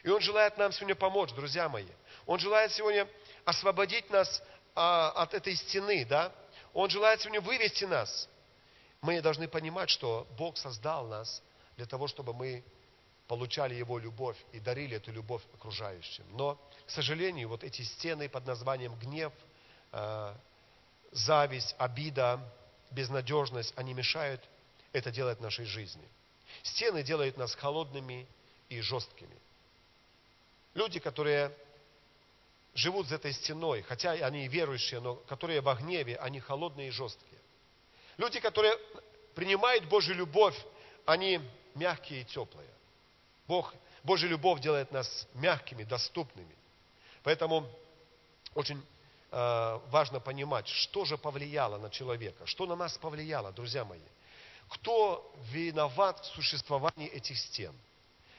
И 0.03 0.11
Он 0.11 0.21
желает 0.21 0.57
нам 0.59 0.73
сегодня 0.73 0.95
помочь, 0.95 1.33
друзья 1.33 1.69
мои. 1.69 1.89
Он 2.29 2.39
желает 2.39 2.73
сегодня 2.73 3.09
освободить 3.47 4.11
нас 4.11 4.43
а, 4.75 5.11
от 5.13 5.33
этой 5.33 5.57
стены, 5.57 6.05
да? 6.05 6.31
Он 6.75 6.91
желает 6.91 7.23
сегодня 7.23 7.41
вывести 7.41 7.85
нас. 7.85 8.29
Мы 9.01 9.23
должны 9.23 9.49
понимать, 9.49 9.89
что 9.89 10.27
Бог 10.37 10.59
создал 10.59 11.07
нас 11.07 11.43
для 11.79 11.87
того, 11.87 12.07
чтобы 12.07 12.35
мы 12.35 12.63
получали 13.29 13.75
Его 13.77 13.99
любовь 13.99 14.37
и 14.53 14.61
дарили 14.61 14.99
эту 14.99 15.11
любовь 15.11 15.41
окружающим. 15.55 16.25
Но, 16.37 16.61
к 16.87 16.91
сожалению, 16.91 17.49
вот 17.49 17.65
эти 17.65 17.81
стены 17.81 18.29
под 18.29 18.47
названием 18.47 18.95
гнев, 18.97 19.33
э, 19.93 20.35
зависть, 21.13 21.75
обида, 21.79 22.41
безнадежность, 22.91 23.73
они 23.75 23.95
мешают 23.95 24.45
это 24.93 25.11
делать 25.11 25.39
в 25.39 25.43
нашей 25.43 25.65
жизни. 25.65 26.07
Стены 26.63 27.03
делают 27.03 27.39
нас 27.39 27.55
холодными 27.55 28.27
и 28.69 28.83
жесткими. 28.83 29.37
Люди, 30.75 31.01
которые 31.01 31.57
живут 32.75 33.09
за 33.09 33.17
этой 33.17 33.33
стеной, 33.33 33.83
хотя 33.83 34.13
они 34.13 34.49
верующие, 34.49 35.01
но 35.01 35.17
которые 35.17 35.61
во 35.61 35.75
гневе, 35.75 36.17
они 36.17 36.41
холодные 36.41 36.89
и 36.89 36.91
жесткие. 36.91 37.41
Люди, 38.17 38.41
которые 38.41 38.77
принимают 39.35 39.85
Божью 39.85 40.15
любовь, 40.15 40.57
они 41.07 41.41
мягкие 41.75 42.23
и 42.23 42.25
теплые. 42.25 42.69
Бог, 43.47 43.73
Божья 44.03 44.29
любовь 44.29 44.61
делает 44.61 44.93
нас 44.93 45.27
мягкими, 45.35 45.85
доступными. 45.85 46.55
Поэтому 47.23 47.69
очень 48.55 48.85
э, 49.31 49.81
важно 49.91 50.21
понимать, 50.21 50.67
что 50.69 51.05
же 51.05 51.17
повлияло 51.17 51.79
на 51.79 51.91
человека, 51.91 52.47
что 52.47 52.67
на 52.67 52.77
нас 52.77 52.97
повлияло, 52.99 53.53
друзья 53.53 53.85
мои. 53.85 54.01
Кто 54.69 55.33
виноват 55.51 56.21
в 56.21 56.27
существовании 56.35 57.09
этих 57.09 57.39
стен? 57.39 57.75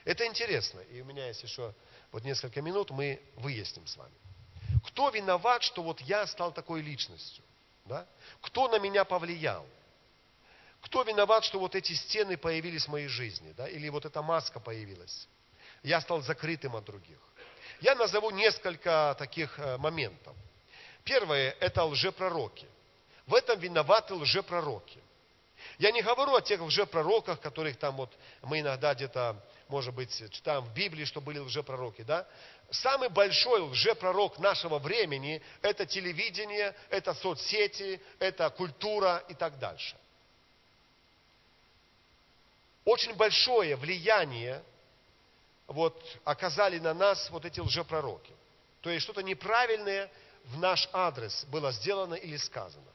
Это 0.05 0.25
интересно, 0.25 0.79
и 0.81 1.01
у 1.01 1.05
меня 1.05 1.27
есть 1.27 1.43
еще 1.43 1.73
вот 2.11 2.23
несколько 2.23 2.61
минут, 2.61 2.91
мы 2.91 3.21
выясним 3.35 3.85
с 3.87 3.95
вами. 3.97 4.13
Кто 4.87 5.09
виноват, 5.09 5.63
что 5.63 5.83
вот 5.83 6.01
я 6.01 6.25
стал 6.27 6.51
такой 6.51 6.81
личностью? 6.81 7.43
Да? 7.85 8.05
Кто 8.41 8.67
на 8.67 8.79
меня 8.79 9.03
повлиял? 9.03 9.65
Кто 10.81 11.03
виноват, 11.03 11.43
что 11.43 11.59
вот 11.59 11.75
эти 11.75 11.93
стены 11.93 12.37
появились 12.37 12.85
в 12.85 12.89
моей 12.89 13.07
жизни? 13.07 13.53
Да? 13.57 13.67
Или 13.67 13.89
вот 13.89 14.05
эта 14.05 14.21
маска 14.21 14.59
появилась? 14.59 15.27
Я 15.83 16.01
стал 16.01 16.21
закрытым 16.21 16.75
от 16.75 16.85
других. 16.85 17.17
Я 17.81 17.95
назову 17.95 18.31
несколько 18.31 19.15
таких 19.17 19.57
э, 19.59 19.77
моментов. 19.77 20.35
Первое– 21.03 21.55
это 21.59 21.83
лжепророки. 21.83 22.67
В 23.25 23.33
этом 23.33 23.59
виноваты 23.59 24.15
лжепророки. 24.15 24.99
Я 25.77 25.91
не 25.91 26.01
говорю 26.01 26.35
о 26.35 26.41
тех 26.41 26.61
лжепророках, 26.61 27.39
которых 27.39 27.77
там 27.77 27.95
вот 27.95 28.11
мы 28.41 28.59
иногда 28.59 28.93
где-то, 28.93 29.41
может 29.69 29.93
быть, 29.93 30.11
читаем 30.31 30.63
в 30.63 30.73
Библии, 30.73 31.05
что 31.05 31.21
были 31.21 31.37
лжепророки, 31.37 32.01
да? 32.01 32.27
Самый 32.71 33.09
большой 33.09 33.61
лжепророк 33.61 34.39
нашего 34.39 34.79
времени– 34.79 35.41
это 35.61 35.85
телевидение, 35.85 36.75
это 36.89 37.13
соцсети, 37.13 38.01
это 38.17 38.49
культура 38.49 39.23
и 39.29 39.35
так 39.35 39.57
дальше. 39.59 39.95
Очень 42.83 43.13
большое 43.13 43.75
влияние 43.75 44.63
вот, 45.67 46.03
оказали 46.23 46.79
на 46.79 46.95
нас 46.95 47.29
вот 47.29 47.45
эти 47.45 47.59
лжепророки. 47.59 48.33
То 48.81 48.89
есть 48.89 49.03
что-то 49.03 49.21
неправильное 49.21 50.11
в 50.45 50.57
наш 50.57 50.89
адрес 50.91 51.45
было 51.45 51.71
сделано 51.71 52.15
или 52.15 52.37
сказано. 52.37 52.91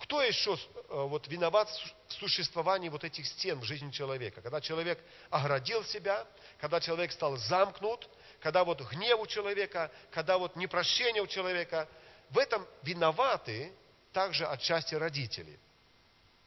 Кто 0.00 0.22
еще 0.22 0.54
э, 0.54 0.56
вот, 0.88 1.26
виноват 1.28 1.68
в 2.08 2.12
существовании 2.12 2.88
вот 2.88 3.04
этих 3.04 3.26
стен 3.26 3.60
в 3.60 3.64
жизни 3.64 3.90
человека? 3.90 4.40
Когда 4.40 4.60
человек 4.60 4.98
оградил 5.30 5.84
себя, 5.84 6.26
когда 6.60 6.80
человек 6.80 7.12
стал 7.12 7.36
замкнут, 7.36 8.08
когда 8.40 8.64
вот 8.64 8.80
гнев 8.90 9.18
у 9.20 9.26
человека, 9.26 9.90
когда 10.10 10.38
вот 10.38 10.56
непрощение 10.56 11.22
у 11.22 11.26
человека. 11.26 11.88
В 12.30 12.38
этом 12.38 12.66
виноваты 12.82 13.72
также 14.12 14.46
отчасти 14.46 14.94
родители. 14.94 15.58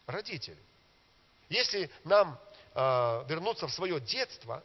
Родители. 0.05 0.57
Если 1.49 1.89
нам 2.03 2.39
э, 2.73 3.25
вернуться 3.27 3.67
в 3.67 3.73
свое 3.73 3.99
детство 3.99 4.63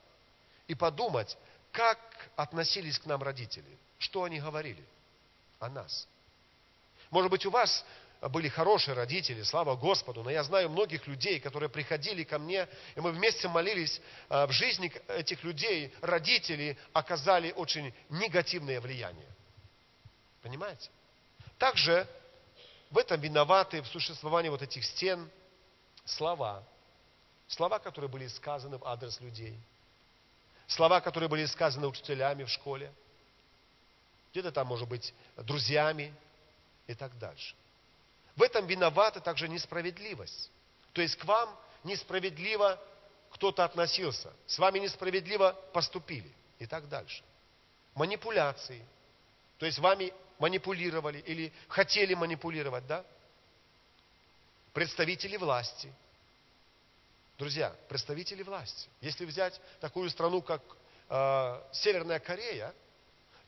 и 0.68 0.74
подумать, 0.74 1.36
как 1.72 1.98
относились 2.36 2.98
к 2.98 3.06
нам 3.06 3.22
родители, 3.22 3.78
что 3.98 4.24
они 4.24 4.40
говорили 4.40 4.84
о 5.58 5.68
нас. 5.68 6.06
Может 7.10 7.30
быть, 7.30 7.46
у 7.46 7.50
вас 7.50 7.84
были 8.28 8.48
хорошие 8.48 8.94
родители, 8.94 9.42
слава 9.42 9.76
Господу, 9.76 10.22
но 10.22 10.30
я 10.30 10.42
знаю 10.42 10.70
многих 10.70 11.06
людей, 11.06 11.38
которые 11.38 11.68
приходили 11.68 12.24
ко 12.24 12.38
мне, 12.38 12.68
и 12.94 13.00
мы 13.00 13.12
вместе 13.12 13.48
молились, 13.48 14.00
а, 14.28 14.46
в 14.46 14.52
жизни 14.52 14.92
этих 15.08 15.44
людей 15.44 15.94
родители 16.00 16.78
оказали 16.92 17.52
очень 17.52 17.94
негативное 18.08 18.80
влияние. 18.80 19.28
Понимаете? 20.42 20.90
Также 21.58 22.08
в 22.90 22.98
этом 22.98 23.20
виноваты 23.20 23.82
в 23.82 23.86
существовании 23.86 24.48
вот 24.48 24.62
этих 24.62 24.84
стен 24.84 25.30
слова. 26.04 26.62
Слова, 27.48 27.78
которые 27.78 28.10
были 28.10 28.26
сказаны 28.28 28.78
в 28.78 28.86
адрес 28.86 29.20
людей. 29.20 29.58
Слова, 30.66 31.00
которые 31.00 31.28
были 31.28 31.46
сказаны 31.46 31.86
учителями 31.86 32.44
в 32.44 32.48
школе. 32.48 32.92
Где-то 34.32 34.52
там, 34.52 34.66
может 34.66 34.88
быть, 34.88 35.14
друзьями 35.36 36.14
и 36.86 36.94
так 36.94 37.16
дальше. 37.18 37.54
В 38.36 38.42
этом 38.42 38.66
виновата 38.66 39.20
также 39.20 39.48
несправедливость. 39.48 40.50
То 40.92 41.00
есть 41.00 41.16
к 41.16 41.24
вам 41.24 41.58
несправедливо 41.84 42.80
кто-то 43.30 43.64
относился, 43.64 44.32
с 44.46 44.58
вами 44.58 44.78
несправедливо 44.78 45.52
поступили 45.72 46.30
и 46.58 46.66
так 46.66 46.88
дальше. 46.88 47.22
Манипуляции. 47.94 48.84
То 49.58 49.66
есть 49.66 49.78
вами 49.78 50.12
манипулировали 50.38 51.18
или 51.18 51.52
хотели 51.68 52.14
манипулировать, 52.14 52.86
да? 52.86 53.04
Представители 54.74 55.38
власти. 55.38 55.92
Друзья, 57.38 57.74
представители 57.88 58.42
власти. 58.42 58.88
Если 59.00 59.24
взять 59.24 59.58
такую 59.80 60.10
страну, 60.10 60.42
как 60.42 60.62
э, 61.08 61.62
Северная 61.72 62.18
Корея, 62.20 62.74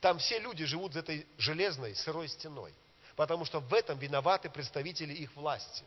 там 0.01 0.19
все 0.19 0.39
люди 0.39 0.65
живут 0.65 0.95
за 0.95 1.01
этой 1.01 1.27
железной 1.37 1.95
сырой 1.95 2.29
стеной– 2.29 2.73
потому 3.19 3.45
что 3.45 3.59
в 3.59 3.75
этом 3.75 3.99
виноваты 3.99 4.49
представители 4.49 5.13
их 5.13 5.35
власти. 5.35 5.83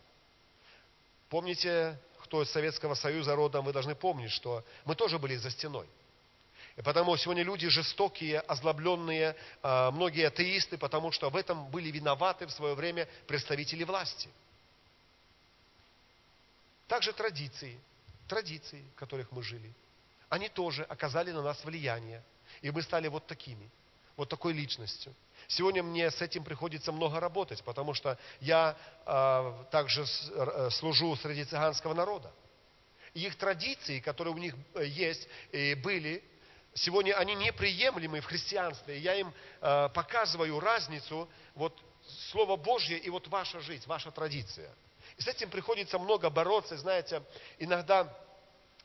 Помните, 1.29 1.97
кто 2.23 2.43
из 2.43 2.51
Советского 2.51 2.93
Союза 2.93 3.37
родом, 3.37 3.63
вы 3.63 3.71
должны 3.71 3.95
помнить, 3.95 4.31
что 4.31 4.65
мы 4.83 4.95
тоже 4.95 5.17
были 5.17 5.37
за 5.37 5.49
стеной. 5.49 5.87
И 6.75 6.81
потому 6.81 7.15
сегодня 7.15 7.43
люди 7.43 7.69
жестокие, 7.69 8.41
озлобленные, 8.41 9.37
а, 9.63 9.91
многие 9.91 10.27
атеисты, 10.27 10.77
потому 10.77 11.13
что 11.13 11.29
в 11.29 11.37
этом 11.37 11.71
были 11.71 11.89
виноваты 11.89 12.47
в 12.47 12.51
свое 12.51 12.75
время 12.75 13.07
представители 13.27 13.85
власти. 13.85 14.27
Также 16.89 17.13
традиции, 17.13 17.79
традиции, 18.27 18.83
в 18.93 18.99
которых 18.99 19.31
мы 19.31 19.41
жили, 19.41 19.71
они 20.27 20.49
тоже 20.49 20.83
оказали 20.83 21.31
на 21.31 21.41
нас 21.41 21.63
влияние. 21.63 22.23
И 22.61 22.71
мы 22.71 22.81
стали 22.81 23.07
вот 23.07 23.25
такими, 23.25 23.69
вот 24.17 24.27
такой 24.27 24.51
личностью. 24.51 25.15
Сегодня 25.51 25.83
мне 25.83 26.09
с 26.09 26.21
этим 26.21 26.45
приходится 26.45 26.93
много 26.93 27.19
работать, 27.19 27.61
потому 27.63 27.93
что 27.93 28.17
я 28.39 28.77
э, 29.05 29.65
также 29.69 30.03
э, 30.03 30.69
служу 30.71 31.13
среди 31.17 31.43
цыганского 31.43 31.93
народа. 31.93 32.31
Их 33.13 33.35
традиции, 33.35 33.99
которые 33.99 34.33
у 34.33 34.37
них 34.37 34.55
э, 34.75 34.85
есть 34.85 35.27
и 35.51 35.75
были, 35.75 36.23
сегодня 36.73 37.17
они 37.17 37.35
неприемлемы 37.35 38.21
в 38.21 38.25
христианстве. 38.25 38.97
Я 38.99 39.15
им 39.15 39.33
э, 39.59 39.89
показываю 39.93 40.57
разницу, 40.61 41.27
вот 41.55 41.77
Слово 42.31 42.55
Божье 42.55 42.97
и 42.97 43.09
вот 43.09 43.27
ваша 43.27 43.59
жизнь, 43.59 43.83
ваша 43.87 44.09
традиция. 44.09 44.73
И 45.17 45.21
с 45.21 45.27
этим 45.27 45.49
приходится 45.49 45.99
много 45.99 46.29
бороться. 46.29 46.77
Знаете, 46.77 47.21
иногда 47.59 48.07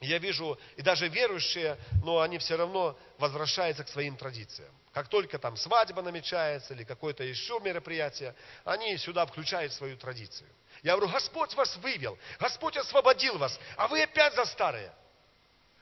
я 0.00 0.18
вижу, 0.18 0.58
и 0.76 0.82
даже 0.82 1.08
верующие, 1.08 1.78
но 2.02 2.20
они 2.20 2.38
все 2.38 2.56
равно 2.56 2.98
возвращаются 3.18 3.84
к 3.84 3.88
своим 3.88 4.16
традициям. 4.16 4.70
Как 4.92 5.08
только 5.08 5.38
там 5.38 5.56
свадьба 5.56 6.02
намечается 6.02 6.74
или 6.74 6.84
какое-то 6.84 7.24
еще 7.24 7.58
мероприятие, 7.60 8.34
они 8.64 8.96
сюда 8.98 9.24
включают 9.26 9.72
свою 9.72 9.96
традицию. 9.96 10.48
Я 10.82 10.96
говорю, 10.96 11.12
Господь 11.12 11.54
вас 11.54 11.76
вывел, 11.76 12.18
Господь 12.38 12.76
освободил 12.76 13.38
вас, 13.38 13.58
а 13.76 13.88
вы 13.88 14.02
опять 14.02 14.34
за 14.34 14.44
старое. 14.44 14.94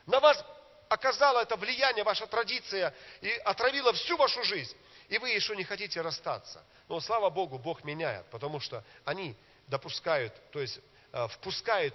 На 0.07 0.21
вас 0.21 0.45
оказало 0.89 1.41
это 1.41 1.57
влияние, 1.57 2.05
ваша 2.05 2.27
традиция, 2.27 2.95
и 3.21 3.31
отравила 3.45 3.93
всю 3.93 4.17
вашу 4.17 4.45
жизнь. 4.45 4.77
И 5.09 5.19
вы 5.19 5.31
еще 5.31 5.57
не 5.57 5.65
хотите 5.65 6.01
расстаться. 6.01 6.65
Но 6.89 7.01
слава 7.01 7.31
Богу, 7.31 7.59
Бог 7.59 7.85
меняет, 7.85 8.27
потому 8.31 8.61
что 8.61 8.85
они 9.05 9.37
допускают, 9.67 10.33
то 10.53 10.61
есть 10.61 10.79
э, 11.13 11.29
впускают 11.29 11.95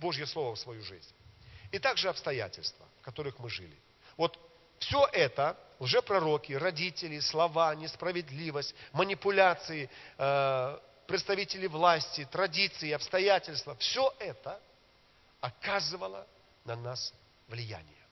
Божье 0.00 0.26
Слово 0.26 0.54
в 0.54 0.58
свою 0.58 0.82
жизнь. 0.82 1.15
И 1.76 1.78
также 1.78 2.08
обстоятельства, 2.08 2.86
в 3.02 3.04
которых 3.04 3.38
мы 3.38 3.50
жили. 3.50 3.76
Вот 4.16 4.38
все 4.78 5.06
это, 5.12 5.58
лжепророки, 5.78 6.54
родители, 6.54 7.20
слова, 7.20 7.74
несправедливость, 7.74 8.74
манипуляции, 8.94 9.90
э, 10.16 10.78
представители 11.06 11.66
власти, 11.66 12.26
традиции, 12.32 12.92
обстоятельства, 12.92 13.76
все 13.76 14.10
это 14.20 14.58
оказывало 15.42 16.26
на 16.64 16.76
нас 16.76 17.12
влияние. 17.46 18.06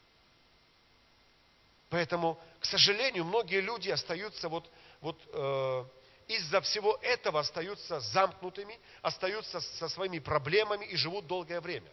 Поэтому, 1.88 2.38
к 2.60 2.66
сожалению, 2.66 3.24
многие 3.24 3.62
люди 3.62 3.88
остаются 3.88 4.50
вот, 4.50 4.70
вот 5.00 5.18
э, 5.32 5.84
из-за 6.28 6.60
всего 6.60 6.98
этого 7.00 7.40
остаются 7.40 7.98
замкнутыми, 8.00 8.78
остаются 9.00 9.62
со 9.62 9.88
своими 9.88 10.18
проблемами 10.18 10.84
и 10.84 10.96
живут 10.96 11.26
долгое 11.26 11.62
время. 11.62 11.90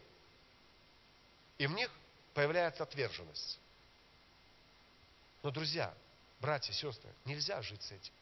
И 1.61 1.67
в 1.67 1.73
них 1.73 1.91
появляется 2.33 2.81
отверженность. 2.81 3.59
Но, 5.43 5.51
друзья, 5.51 5.93
братья, 6.39 6.73
сестры, 6.73 7.07
нельзя 7.23 7.61
жить 7.61 7.83
с 7.83 7.91
этим. 7.91 8.13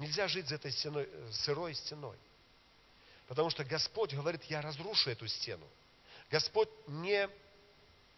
Нельзя 0.00 0.26
жить 0.26 0.48
за 0.48 0.56
этой 0.56 0.72
стеной, 0.72 1.08
э, 1.08 1.30
сырой 1.30 1.74
стеной. 1.74 2.16
Потому 3.28 3.50
что 3.50 3.62
Господь 3.62 4.14
говорит, 4.14 4.42
я 4.50 4.60
разрушу 4.62 5.10
эту 5.10 5.28
стену. 5.28 5.64
Господь 6.28 6.68
не 6.88 7.28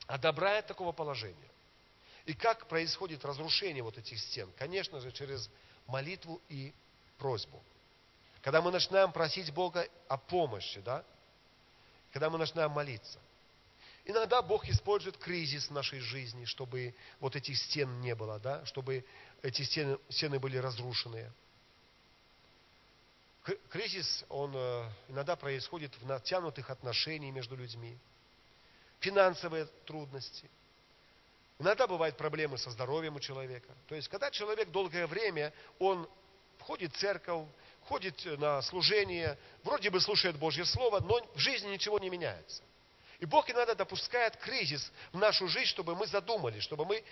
одобряет 0.07 0.66
такого 0.66 0.93
положения. 0.93 1.51
И 2.24 2.32
как 2.32 2.66
происходит 2.68 3.22
разрушение 3.22 3.82
вот 3.82 3.99
этих 3.99 4.18
стен? 4.18 4.51
Конечно 4.57 4.99
же, 4.99 5.12
через 5.12 5.51
молитву 5.89 6.41
и 6.49 6.72
просьбу. 7.18 7.62
Когда 8.41 8.62
мы 8.62 8.70
начинаем 8.70 9.12
просить 9.12 9.53
Бога 9.53 9.87
о 10.09 10.16
помощи, 10.16 10.80
да, 10.80 11.05
когда 12.12 12.30
мы 12.30 12.39
начинаем 12.39 12.70
молиться. 12.70 13.18
Иногда 14.07 14.42
Бог 14.42 14.68
использует 14.68 15.16
кризис 15.16 15.68
в 15.68 15.70
нашей 15.70 15.98
жизни, 16.00 16.44
чтобы 16.44 16.94
вот 17.20 17.36
этих 17.36 17.57
стен 17.57 18.00
не 18.00 18.14
было, 18.14 18.38
да, 18.38 18.64
чтобы 18.66 19.05
эти 19.42 19.62
стены, 19.62 19.98
стены 20.11 20.38
были 20.38 20.59
разрушены. 20.59 21.30
Кризис, 23.70 24.24
он 24.28 24.52
э, 24.55 24.90
иногда 25.09 25.36
происходит 25.36 25.94
в 25.98 26.07
натянутых 26.07 26.70
отношениях 26.70 27.34
между 27.34 27.57
людьми, 27.57 27.98
финансовые 29.00 29.66
трудности. 29.86 30.48
Иногда 31.59 31.86
бывают 31.86 32.16
проблемы 32.16 32.59
со 32.59 32.70
здоровьем 32.70 33.16
у 33.16 33.20
человека. 33.20 33.72
То 33.88 33.94
есть, 33.94 34.09
когда 34.09 34.30
человек 34.30 34.70
долгое 34.70 35.07
время, 35.07 35.52
он 35.78 36.09
входит 36.59 36.94
в 36.94 36.98
церковь, 36.98 37.46
ходит 37.82 38.22
на 38.38 38.61
служение, 38.62 39.38
вроде 39.62 39.90
бы 39.90 40.00
слушает 40.00 40.36
Божье 40.36 40.64
Слово, 40.64 41.00
но 41.00 41.20
в 41.34 41.38
жизни 41.38 41.68
ничего 41.68 41.98
не 41.98 42.11
меняется. 42.11 42.62
И 43.25 43.27
Бог 43.27 43.49
иногда 43.49 43.75
допускает 43.75 44.37
кризис 44.37 44.93
в 45.11 45.16
нашу 45.16 45.49
жизнь, 45.49 45.70
чтобы 45.70 45.95
мы 45.95 46.07
задумались, 46.07 46.62
чтобы 46.62 46.85
мы 46.85 47.03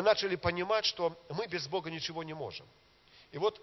начали 0.00 0.34
понимать, 0.34 0.86
что 0.86 1.14
мы 1.28 1.46
без 1.48 1.68
Бога 1.68 1.90
ничего 1.90 2.22
не 2.22 2.32
можем. 2.32 2.66
И 3.30 3.36
вот, 3.36 3.60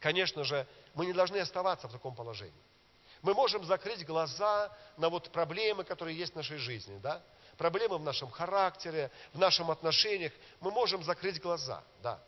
конечно 0.00 0.44
же, 0.44 0.66
мы 0.92 1.06
не 1.06 1.14
должны 1.14 1.38
оставаться 1.38 1.88
в 1.88 1.92
таком 1.92 2.14
положении. 2.14 2.52
Мы 3.22 3.32
можем 3.32 3.64
закрыть 3.64 4.04
глаза 4.04 4.70
на 4.98 5.08
вот 5.08 5.30
проблемы, 5.30 5.82
которые 5.82 6.14
есть 6.14 6.34
в 6.34 6.36
нашей 6.36 6.58
жизни, 6.58 6.98
да? 6.98 7.22
Проблемы 7.56 7.96
в 7.96 8.04
нашем 8.04 8.30
характере, 8.30 9.10
в 9.32 9.38
наших 9.38 9.66
отношениях. 9.66 10.34
Мы 10.60 10.70
можем 10.72 11.02
закрыть 11.02 11.40
глаза, 11.40 11.82
да. 12.02 12.20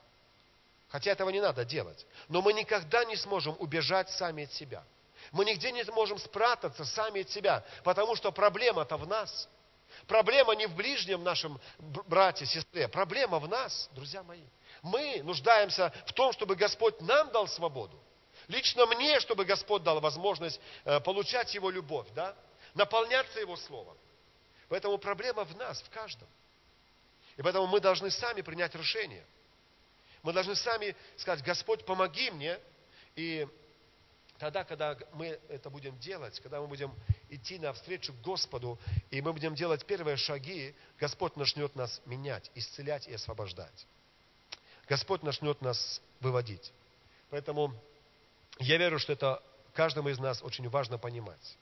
Хотя 0.89 1.11
этого 1.11 1.29
не 1.29 1.43
надо 1.43 1.67
делать. 1.67 2.07
Но 2.29 2.41
мы 2.41 2.55
никогда 2.55 3.05
не 3.05 3.17
сможем 3.17 3.55
убежать 3.59 4.09
сами 4.09 4.45
от 4.45 4.53
себя. 4.55 4.83
Мы 5.33 5.45
нигде 5.45 5.71
не 5.73 5.85
можем 5.93 6.19
спрятаться 6.19 6.85
сами 6.85 7.23
от 7.23 7.31
себя, 7.31 7.65
потому 7.85 8.17
что 8.17 8.33
проблема-то 8.33 8.97
в 8.97 9.07
нас. 9.07 9.49
Проблема 10.07 10.55
не 10.55 10.67
в 10.67 10.75
ближнем 10.75 11.23
нашем 11.23 11.61
брате, 11.79 12.47
сестре. 12.47 12.89
Проблема 12.89 13.39
в 13.39 13.49
нас, 13.49 13.89
друзья 13.93 14.23
мои. 14.23 14.45
Мы 14.83 15.23
нуждаемся 15.23 15.93
в 16.07 16.13
том, 16.13 16.33
чтобы 16.33 16.57
Господь 16.57 17.01
нам 17.01 17.31
дал 17.31 17.47
свободу. 17.49 18.01
Лично 18.49 18.87
мне, 18.87 19.21
чтобы 19.21 19.45
Господь 19.45 19.83
дал 19.83 20.01
возможность 20.01 20.61
э, 20.85 21.01
получать 21.01 21.55
Его 21.55 21.71
любовь, 21.71 22.09
да? 22.15 22.35
наполняться 22.75 23.39
Его 23.39 23.57
Словом. 23.57 23.97
Поэтому 24.69 24.99
проблема 24.99 25.45
в 25.45 25.57
нас, 25.57 25.81
в 25.83 25.91
каждом. 25.91 26.29
И 27.37 27.43
поэтому 27.43 27.67
мы 27.67 27.81
должны 27.81 28.11
сами 28.11 28.41
принять 28.41 28.75
решение. 28.75 29.25
Мы 30.23 30.33
должны 30.33 30.55
сами 30.55 30.97
сказать, 31.17 31.45
Господь, 31.45 31.85
помоги 31.85 32.31
мне. 32.31 32.59
И 33.17 33.47
тогда, 34.41 34.65
когда 34.65 34.97
мы 35.13 35.39
это 35.51 35.69
будем 35.69 35.97
делать, 35.99 36.41
когда 36.41 36.61
мы 36.63 36.67
будем 36.67 36.93
идти 37.29 37.59
навстречу 37.59 38.15
Господу, 38.25 38.79
и 39.11 39.21
мы 39.21 39.35
будем 39.35 39.55
делать 39.55 39.85
первые 39.85 40.17
шаги, 40.17 40.75
Господь 40.99 41.37
начнет 41.37 41.77
нас 41.77 42.01
менять, 42.07 42.51
исцелять 42.55 43.07
и 43.07 43.13
освобождать. 43.13 43.87
Господь 44.89 45.23
начнет 45.23 45.61
нас 45.61 46.01
выводить. 46.21 46.73
Поэтому 47.29 47.75
я 48.59 48.79
верю, 48.79 48.99
что 48.99 49.13
это 49.13 49.43
каждому 49.75 50.09
из 50.09 50.19
нас 50.19 50.43
очень 50.43 50.69
важно 50.71 50.97
понимать. 50.97 51.59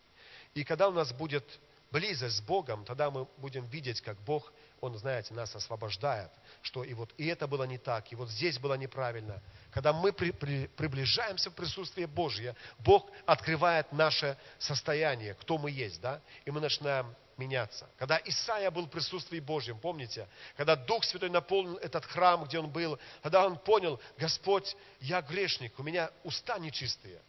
И 0.54 0.62
когда 0.62 0.88
у 0.88 0.92
нас 0.92 1.12
будет 1.12 1.44
близость 1.90 2.36
с 2.36 2.40
Богом, 2.40 2.84
тогда 2.84 3.10
мы 3.10 3.26
будем 3.38 3.66
видеть, 3.66 4.00
как 4.02 4.16
Бог, 4.20 4.52
Он, 4.80 4.96
знаете, 4.96 5.34
нас 5.34 5.54
освобождает, 5.54 6.30
что 6.62 6.84
и 6.84 6.94
вот 6.94 7.12
и 7.16 7.26
это 7.26 7.46
было 7.46 7.64
не 7.64 7.78
так, 7.78 8.10
и 8.12 8.16
вот 8.16 8.30
здесь 8.30 8.58
было 8.58 8.74
неправильно. 8.74 9.42
Когда 9.70 9.92
мы 9.92 10.12
при, 10.12 10.30
при, 10.30 10.66
приближаемся 10.68 11.50
в 11.50 11.54
присутствие 11.54 12.06
Божье, 12.06 12.54
Бог 12.78 13.10
открывает 13.26 13.92
наше 13.92 14.36
состояние, 14.58 15.34
кто 15.34 15.58
мы 15.58 15.70
есть, 15.70 16.00
да, 16.00 16.20
и 16.44 16.50
мы 16.50 16.60
начинаем 16.60 17.14
меняться. 17.36 17.88
Когда 17.98 18.20
Исаия 18.24 18.70
был 18.70 18.86
в 18.86 18.90
присутствии 18.90 19.40
Божьем, 19.40 19.78
помните, 19.78 20.28
когда 20.56 20.76
Дух 20.76 21.04
Святой 21.04 21.30
наполнил 21.30 21.76
этот 21.76 22.04
храм, 22.04 22.44
где 22.44 22.58
он 22.58 22.68
был, 22.68 22.98
когда 23.22 23.46
он 23.46 23.58
понял, 23.58 24.00
Господь, 24.18 24.76
я 25.00 25.22
грешник, 25.22 25.78
у 25.78 25.82
меня 25.82 26.10
уста 26.24 26.58
нечистые. 26.58 27.20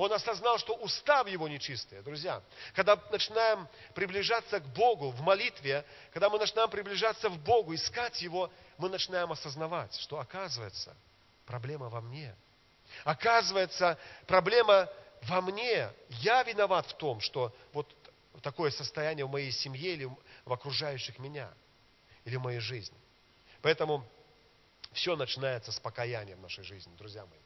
Он 0.00 0.10
осознал, 0.14 0.56
что 0.56 0.76
устав 0.76 1.28
его 1.28 1.46
нечистые. 1.46 2.00
Друзья, 2.00 2.42
когда 2.74 2.96
начинаем 3.10 3.68
приближаться 3.94 4.58
к 4.58 4.64
Богу 4.68 5.10
в 5.10 5.20
молитве, 5.20 5.84
когда 6.10 6.30
мы 6.30 6.38
начинаем 6.38 6.70
приближаться 6.70 7.28
в 7.28 7.38
Богу, 7.38 7.74
искать 7.74 8.22
Его, 8.22 8.50
мы 8.78 8.88
начинаем 8.88 9.30
осознавать, 9.30 9.94
что 9.96 10.18
оказывается, 10.18 10.96
проблема 11.44 11.90
во 11.90 12.00
мне. 12.00 12.34
Оказывается, 13.04 13.98
проблема 14.26 14.88
во 15.24 15.42
мне. 15.42 15.90
Я 16.08 16.44
виноват 16.44 16.86
в 16.86 16.94
том, 16.94 17.20
что 17.20 17.54
вот 17.74 17.86
такое 18.40 18.70
состояние 18.70 19.26
в 19.26 19.30
моей 19.30 19.52
семье 19.52 19.92
или 19.92 20.08
в 20.46 20.52
окружающих 20.54 21.18
меня, 21.18 21.52
или 22.24 22.36
в 22.36 22.40
моей 22.40 22.60
жизни. 22.60 22.96
Поэтому 23.60 24.02
все 24.92 25.14
начинается 25.14 25.72
с 25.72 25.78
покаяния 25.78 26.36
в 26.36 26.40
нашей 26.40 26.64
жизни, 26.64 26.96
друзья 26.96 27.26
мои. 27.26 27.38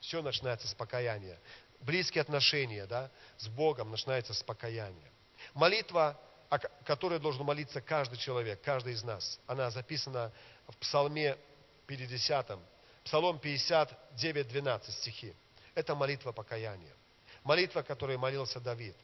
Все 0.00 0.22
начинается 0.22 0.66
с 0.68 0.74
покаяния 0.74 1.38
близкие 1.80 2.22
отношения 2.22 2.86
да, 2.86 3.10
с 3.36 3.48
Богом 3.48 3.90
начинаются 3.90 4.34
с 4.34 4.42
покаяния. 4.42 5.10
Молитва, 5.54 6.18
о 6.48 6.58
которой 6.58 7.18
должен 7.18 7.44
молиться 7.44 7.80
каждый 7.80 8.18
человек, 8.18 8.60
каждый 8.62 8.94
из 8.94 9.02
нас, 9.02 9.38
она 9.46 9.70
записана 9.70 10.32
в 10.68 10.76
Псалме 10.76 11.36
50, 11.86 12.58
Псалом 13.04 13.38
59, 13.38 14.48
12 14.48 14.94
стихи. 14.94 15.34
Это 15.74 15.94
молитва 15.94 16.32
покаяния. 16.32 16.92
Молитва, 17.44 17.82
которой 17.82 18.18
молился 18.18 18.60
Давид. 18.60 18.94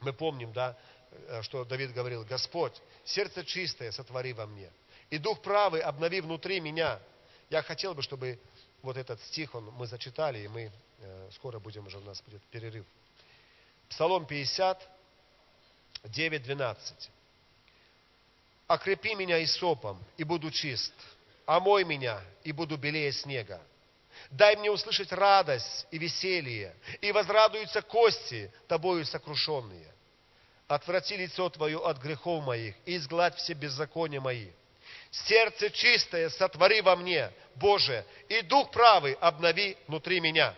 Мы 0.00 0.12
помним, 0.12 0.52
да, 0.52 0.76
э, 1.10 1.42
что 1.42 1.64
Давид 1.64 1.92
говорил, 1.92 2.24
Господь, 2.24 2.74
сердце 3.04 3.44
чистое 3.44 3.92
сотвори 3.92 4.32
во 4.32 4.46
мне, 4.46 4.70
и 5.08 5.18
дух 5.18 5.40
правый 5.40 5.80
обнови 5.80 6.20
внутри 6.20 6.60
меня. 6.60 7.00
Я 7.48 7.62
хотел 7.62 7.94
бы, 7.94 8.02
чтобы 8.02 8.38
вот 8.82 8.96
этот 8.96 9.20
стих 9.22 9.54
он, 9.54 9.64
мы 9.72 9.86
зачитали, 9.86 10.40
и 10.40 10.48
мы 10.48 10.72
Э, 11.00 11.28
скоро 11.32 11.58
будем 11.58 11.86
уже, 11.86 11.98
у 11.98 12.02
нас 12.02 12.20
будет 12.22 12.42
перерыв. 12.44 12.84
Псалом 13.88 14.26
50, 14.26 14.86
9, 16.04 16.42
12. 16.42 17.10
«Окрепи 18.66 19.14
меня 19.14 19.44
сопом 19.46 20.02
и 20.16 20.24
буду 20.24 20.50
чист, 20.50 20.92
омой 21.46 21.84
меня, 21.84 22.22
и 22.44 22.52
буду 22.52 22.76
белее 22.76 23.12
снега. 23.12 23.60
Дай 24.30 24.56
мне 24.56 24.70
услышать 24.70 25.10
радость 25.10 25.86
и 25.90 25.98
веселье, 25.98 26.76
и 27.00 27.10
возрадуются 27.10 27.82
кости, 27.82 28.52
тобою 28.68 29.04
сокрушенные. 29.04 29.92
Отврати 30.68 31.16
лицо 31.16 31.48
Твое 31.48 31.78
от 31.78 31.98
грехов 31.98 32.44
моих, 32.44 32.76
и 32.84 32.96
изгладь 32.96 33.36
все 33.36 33.54
беззакония 33.54 34.20
мои. 34.20 34.50
Сердце 35.10 35.70
чистое 35.70 36.28
сотвори 36.30 36.80
во 36.80 36.96
мне, 36.96 37.32
Боже, 37.56 38.04
и 38.28 38.42
дух 38.42 38.70
правый 38.70 39.14
обнови 39.14 39.76
внутри 39.86 40.20
меня». 40.20 40.54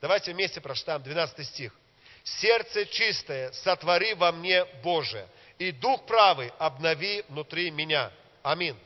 Давайте 0.00 0.32
вместе 0.32 0.60
прочитаем 0.60 1.02
12 1.02 1.46
стих. 1.46 1.74
«Сердце 2.22 2.86
чистое 2.86 3.50
сотвори 3.52 4.14
во 4.14 4.30
мне, 4.32 4.64
Боже, 4.82 5.26
и 5.58 5.72
дух 5.72 6.04
правый 6.06 6.52
обнови 6.58 7.24
внутри 7.28 7.70
меня». 7.70 8.12
Аминь. 8.42 8.78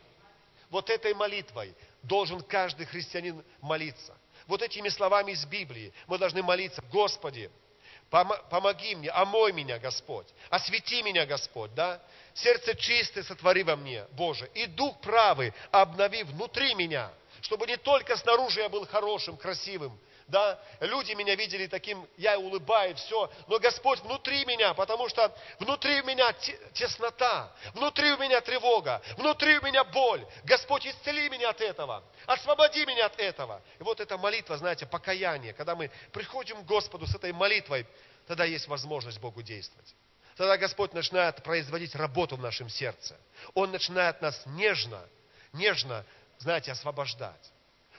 Вот 0.70 0.88
этой 0.88 1.12
молитвой 1.14 1.74
должен 2.02 2.40
каждый 2.42 2.86
христианин 2.86 3.44
молиться. 3.60 4.16
Вот 4.46 4.62
этими 4.62 4.88
словами 4.88 5.32
из 5.32 5.44
Библии 5.44 5.92
мы 6.06 6.18
должны 6.18 6.42
молиться. 6.42 6.82
Господи, 6.90 7.50
помоги 8.12 8.94
мне, 8.94 9.10
омой 9.10 9.52
меня, 9.52 9.78
Господь, 9.78 10.26
освети 10.50 11.02
меня, 11.02 11.24
Господь, 11.24 11.74
да? 11.74 11.98
Сердце 12.34 12.74
чистое 12.74 13.24
сотвори 13.24 13.62
во 13.62 13.74
мне, 13.74 14.04
Боже, 14.12 14.50
и 14.52 14.66
дух 14.66 15.00
правый 15.00 15.52
обнови 15.70 16.22
внутри 16.22 16.74
меня, 16.74 17.10
чтобы 17.40 17.66
не 17.66 17.78
только 17.78 18.16
снаружи 18.18 18.60
я 18.60 18.68
был 18.68 18.86
хорошим, 18.86 19.38
красивым, 19.38 19.98
да, 20.28 20.58
люди 20.80 21.12
меня 21.12 21.34
видели 21.34 21.66
таким, 21.66 22.06
я 22.16 22.38
улыбаюсь, 22.38 22.98
все, 22.98 23.30
но 23.48 23.58
Господь 23.58 24.00
внутри 24.00 24.44
меня, 24.44 24.74
потому 24.74 25.08
что 25.08 25.34
внутри 25.58 26.00
у 26.00 26.04
меня 26.04 26.32
теснота, 26.72 27.52
внутри 27.74 28.12
у 28.12 28.18
меня 28.18 28.40
тревога, 28.40 29.02
внутри 29.16 29.58
у 29.58 29.62
меня 29.62 29.84
боль. 29.84 30.24
Господь, 30.44 30.86
исцели 30.86 31.28
меня 31.28 31.50
от 31.50 31.60
этого, 31.60 32.02
освободи 32.26 32.84
меня 32.86 33.06
от 33.06 33.18
этого. 33.18 33.62
И 33.78 33.82
вот 33.82 34.00
эта 34.00 34.16
молитва, 34.18 34.56
знаете, 34.56 34.86
покаяние, 34.86 35.52
когда 35.52 35.74
мы 35.74 35.90
приходим 36.12 36.62
к 36.62 36.66
Господу 36.66 37.06
с 37.06 37.14
этой 37.14 37.32
молитвой, 37.32 37.86
тогда 38.26 38.44
есть 38.44 38.68
возможность 38.68 39.20
Богу 39.20 39.42
действовать. 39.42 39.94
Тогда 40.36 40.56
Господь 40.56 40.94
начинает 40.94 41.42
производить 41.42 41.94
работу 41.94 42.36
в 42.36 42.40
нашем 42.40 42.68
сердце. 42.68 43.16
Он 43.54 43.70
начинает 43.70 44.22
нас 44.22 44.40
нежно, 44.46 45.02
нежно, 45.52 46.04
знаете, 46.38 46.72
освобождать. 46.72 47.52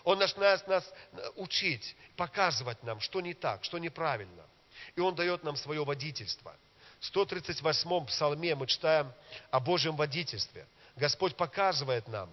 Он 0.04 0.20
начинает 0.20 0.68
нас 0.68 0.84
э, 1.14 1.30
учить, 1.36 1.96
показывать 2.16 2.82
нам, 2.84 3.00
что 3.00 3.22
не 3.22 3.34
так, 3.34 3.64
что 3.64 3.78
неправильно. 3.78 4.44
И 4.96 5.02
Он 5.02 5.16
дает 5.16 5.44
нам 5.44 5.56
свое 5.56 5.84
водительство. 5.84 6.56
В 7.00 7.16
138-м 7.16 8.06
псалме 8.06 8.56
мы 8.56 8.68
читаем 8.68 9.12
о 9.52 9.60
Божьем 9.60 9.96
водительстве. 9.96 10.66
Господь 10.96 11.36
показывает 11.36 12.08
нам. 12.08 12.30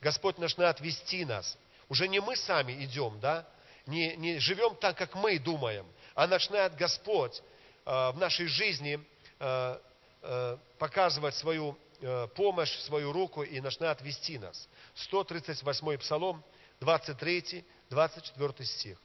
Господь 0.00 0.38
начинает 0.38 0.80
вести 0.80 1.24
нас. 1.24 1.56
Уже 1.88 2.08
не 2.08 2.20
мы 2.20 2.36
сами 2.36 2.84
идем, 2.84 3.18
да? 3.20 3.46
Не, 3.86 4.16
не 4.16 4.38
живем 4.38 4.76
так, 4.76 4.96
как 4.98 5.14
мы 5.14 5.38
думаем, 5.38 5.86
а 6.14 6.26
начинает 6.26 6.74
Господь 6.76 7.40
э, 7.86 8.10
в 8.10 8.18
нашей 8.18 8.46
жизни 8.46 9.00
э, 9.40 9.78
э, 10.22 10.58
показывать 10.78 11.34
свою 11.36 11.76
э, 12.00 12.26
помощь, 12.34 12.76
свою 12.80 13.12
руку 13.12 13.42
и 13.42 13.60
начинает 13.60 14.00
вести 14.02 14.38
нас. 14.38 14.68
138 14.94 15.98
Псалом, 15.98 16.44
23, 16.80 17.64
24 17.90 18.64
стих. 18.64 18.98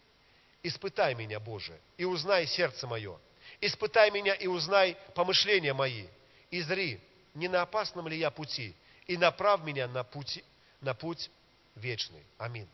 «Испытай 0.61 1.15
меня, 1.15 1.39
Боже, 1.39 1.77
и 1.97 2.05
узнай 2.05 2.47
сердце 2.47 2.87
мое. 2.87 3.17
Испытай 3.59 4.11
меня 4.11 4.33
и 4.33 4.47
узнай 4.47 4.97
помышления 5.15 5.73
мои. 5.73 6.07
И 6.51 6.61
зри, 6.61 7.01
не 7.33 7.47
на 7.47 7.63
опасном 7.63 8.07
ли 8.07 8.17
я 8.17 8.31
пути, 8.31 8.75
и 9.07 9.17
направь 9.17 9.61
меня 9.63 9.87
на, 9.87 10.03
пути, 10.03 10.43
на 10.81 10.93
путь 10.93 11.29
вечный. 11.75 12.23
Аминь. 12.37 12.69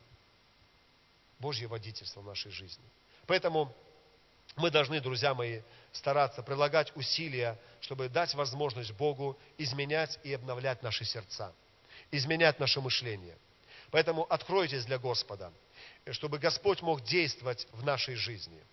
Божье 1.40 1.68
водительство 1.68 2.22
в 2.22 2.26
нашей 2.26 2.52
жизни. 2.52 2.84
Поэтому 3.26 3.74
мы 4.56 4.70
должны, 4.70 5.00
друзья 5.00 5.34
мои, 5.34 5.62
стараться 5.92 6.44
прилагать 6.44 6.96
усилия, 6.96 7.58
чтобы 7.82 8.10
дать 8.10 8.34
возможность 8.34 8.92
Богу 8.92 9.38
изменять 9.58 10.20
и 10.24 10.34
обновлять 10.34 10.84
наши 10.84 11.06
сердца, 11.06 11.54
изменять 12.12 12.60
наше 12.60 12.82
мышление. 12.82 13.38
Поэтому 13.92 14.24
откройтесь 14.24 14.86
для 14.86 15.00
Господа, 15.00 15.52
чтобы 16.12 16.38
Господь 16.38 16.82
мог 16.82 17.04
действовать 17.04 17.68
в 17.72 17.84
нашей 17.84 18.16
жизни. 18.16 18.64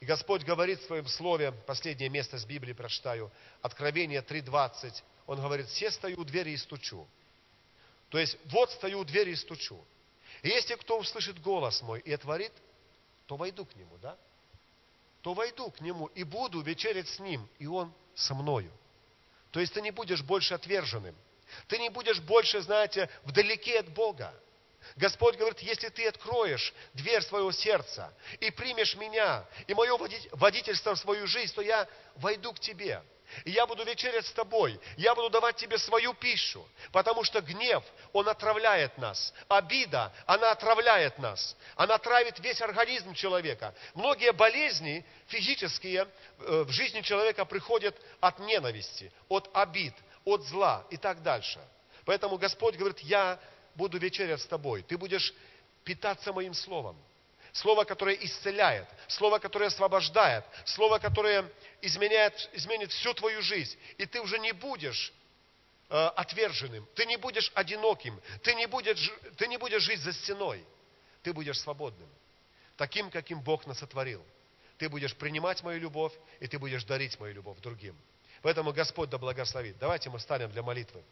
И 0.00 0.06
Господь 0.06 0.44
говорит 0.44 0.80
в 0.80 0.86
своем 0.86 1.06
слове, 1.08 1.52
последнее 1.52 2.08
место 2.08 2.38
с 2.38 2.44
Библии 2.44 2.72
прочитаю, 2.72 3.30
Откровение 3.62 4.20
3.20, 4.22 5.02
Он 5.26 5.40
говорит, 5.40 5.66
все 5.68 5.90
стою 5.90 6.20
у 6.20 6.24
двери 6.24 6.50
и 6.50 6.56
стучу. 6.56 7.06
То 8.08 8.18
есть, 8.18 8.38
вот 8.46 8.70
стою 8.70 9.00
у 9.00 9.04
двери 9.04 9.32
и 9.32 9.36
стучу. 9.36 9.78
И 10.42 10.48
если 10.48 10.76
кто 10.76 10.98
услышит 10.98 11.40
голос 11.42 11.82
мой 11.82 12.00
и 12.00 12.12
отворит, 12.12 12.52
то 13.26 13.36
войду 13.36 13.66
к 13.66 13.74
нему, 13.74 13.98
да? 13.98 14.16
То 15.22 15.34
войду 15.34 15.70
к 15.70 15.80
нему 15.80 16.06
и 16.06 16.22
буду 16.22 16.60
вечерять 16.60 17.08
с 17.08 17.18
ним, 17.18 17.46
и 17.58 17.66
он 17.66 17.92
со 18.14 18.34
мною. 18.34 18.70
То 19.50 19.60
есть 19.60 19.74
ты 19.74 19.82
не 19.82 19.90
будешь 19.90 20.22
больше 20.22 20.54
отверженным. 20.54 21.14
Ты 21.66 21.78
не 21.78 21.90
будешь 21.90 22.20
больше, 22.20 22.60
знаете, 22.60 23.08
вдалеке 23.24 23.80
от 23.80 23.88
Бога. 23.88 24.34
Господь 24.96 25.36
говорит, 25.36 25.60
если 25.60 25.88
ты 25.88 26.06
откроешь 26.06 26.72
дверь 26.94 27.22
своего 27.22 27.52
сердца 27.52 28.12
и 28.40 28.50
примешь 28.50 28.96
меня 28.96 29.44
и 29.66 29.74
мое 29.74 29.96
водительство 30.32 30.94
в 30.94 30.98
свою 30.98 31.26
жизнь, 31.26 31.54
то 31.54 31.62
я 31.62 31.86
войду 32.16 32.52
к 32.52 32.60
тебе. 32.60 33.02
И 33.44 33.50
я 33.50 33.66
буду 33.66 33.84
вечерять 33.84 34.26
с 34.26 34.32
тобой. 34.32 34.80
Я 34.96 35.14
буду 35.14 35.30
давать 35.30 35.56
тебе 35.56 35.78
свою 35.78 36.14
пищу. 36.14 36.66
Потому 36.92 37.24
что 37.24 37.40
гнев, 37.40 37.84
он 38.12 38.28
отравляет 38.28 38.96
нас. 38.98 39.34
Обида, 39.48 40.12
она 40.26 40.52
отравляет 40.52 41.18
нас. 41.18 41.56
Она 41.76 41.98
травит 41.98 42.38
весь 42.38 42.60
организм 42.62 43.14
человека. 43.14 43.74
Многие 43.94 44.32
болезни 44.32 45.04
физические 45.26 46.08
э, 46.38 46.62
в 46.66 46.70
жизни 46.70 47.02
человека 47.02 47.44
приходят 47.44 47.94
от 48.20 48.38
ненависти, 48.38 49.12
от 49.28 49.50
обид, 49.52 49.94
от 50.28 50.44
зла 50.44 50.84
и 50.90 50.96
так 50.96 51.22
дальше. 51.22 51.60
Поэтому 52.04 52.38
Господь 52.38 52.76
говорит, 52.76 53.00
я 53.00 53.38
буду 53.74 53.98
вечерять 53.98 54.40
с 54.40 54.46
тобой. 54.46 54.82
Ты 54.82 54.96
будешь 54.96 55.34
питаться 55.84 56.32
моим 56.32 56.54
словом. 56.54 56.96
Слово, 57.52 57.84
которое 57.84 58.14
исцеляет, 58.16 58.86
Слово, 59.08 59.38
которое 59.38 59.66
освобождает, 59.66 60.44
Слово, 60.64 60.98
которое 60.98 61.50
изменяет, 61.80 62.50
изменит 62.52 62.92
всю 62.92 63.14
твою 63.14 63.40
жизнь. 63.42 63.76
И 63.96 64.06
ты 64.06 64.20
уже 64.20 64.38
не 64.38 64.52
будешь 64.52 65.12
э, 65.88 65.96
отверженным, 65.96 66.86
ты 66.94 67.06
не 67.06 67.16
будешь 67.16 67.50
одиноким, 67.54 68.20
ты 68.42 68.54
не 68.54 68.66
будешь, 68.66 69.10
ты 69.38 69.48
не 69.48 69.56
будешь 69.56 69.82
жить 69.82 70.00
за 70.00 70.12
стеной, 70.12 70.62
ты 71.22 71.32
будешь 71.32 71.58
свободным, 71.60 72.08
таким, 72.76 73.10
каким 73.10 73.40
Бог 73.40 73.66
нас 73.66 73.78
сотворил. 73.78 74.24
Ты 74.76 74.88
будешь 74.88 75.14
принимать 75.16 75.62
мою 75.62 75.80
любовь, 75.80 76.12
и 76.38 76.46
ты 76.46 76.58
будешь 76.58 76.84
дарить 76.84 77.18
мою 77.18 77.34
любовь 77.34 77.58
другим. 77.60 77.96
Поэтому 78.42 78.72
Господь 78.72 79.10
да 79.10 79.18
благословит. 79.18 79.78
Давайте 79.78 80.10
мы 80.10 80.18
встанем 80.18 80.50
для 80.50 80.62
молитвы. 80.62 81.02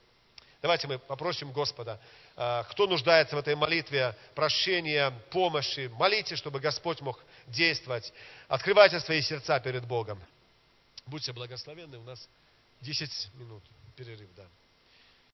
Давайте 0.63 0.89
мы 0.89 0.99
попросим 0.99 1.53
Господа, 1.53 2.01
а, 2.35 2.65
кто 2.65 2.87
нуждается 2.87 3.37
в 3.37 3.39
этой 3.39 3.55
молитве, 3.55 4.17
прощения, 4.35 5.13
помощи, 5.31 5.91
молите, 5.95 6.35
чтобы 6.35 6.61
Господь 6.61 7.01
мог 7.03 7.23
действовать. 7.47 8.13
Открывайте 8.49 8.99
свои 9.01 9.21
сердца 9.21 9.61
перед 9.61 9.87
Богом. 9.87 10.21
Будьте 11.07 11.33
благословенны, 11.33 11.99
у 11.99 12.03
нас 12.03 12.29
10 12.81 13.35
минут 13.35 13.63
перерыв, 13.97 14.29
да. 14.35 14.47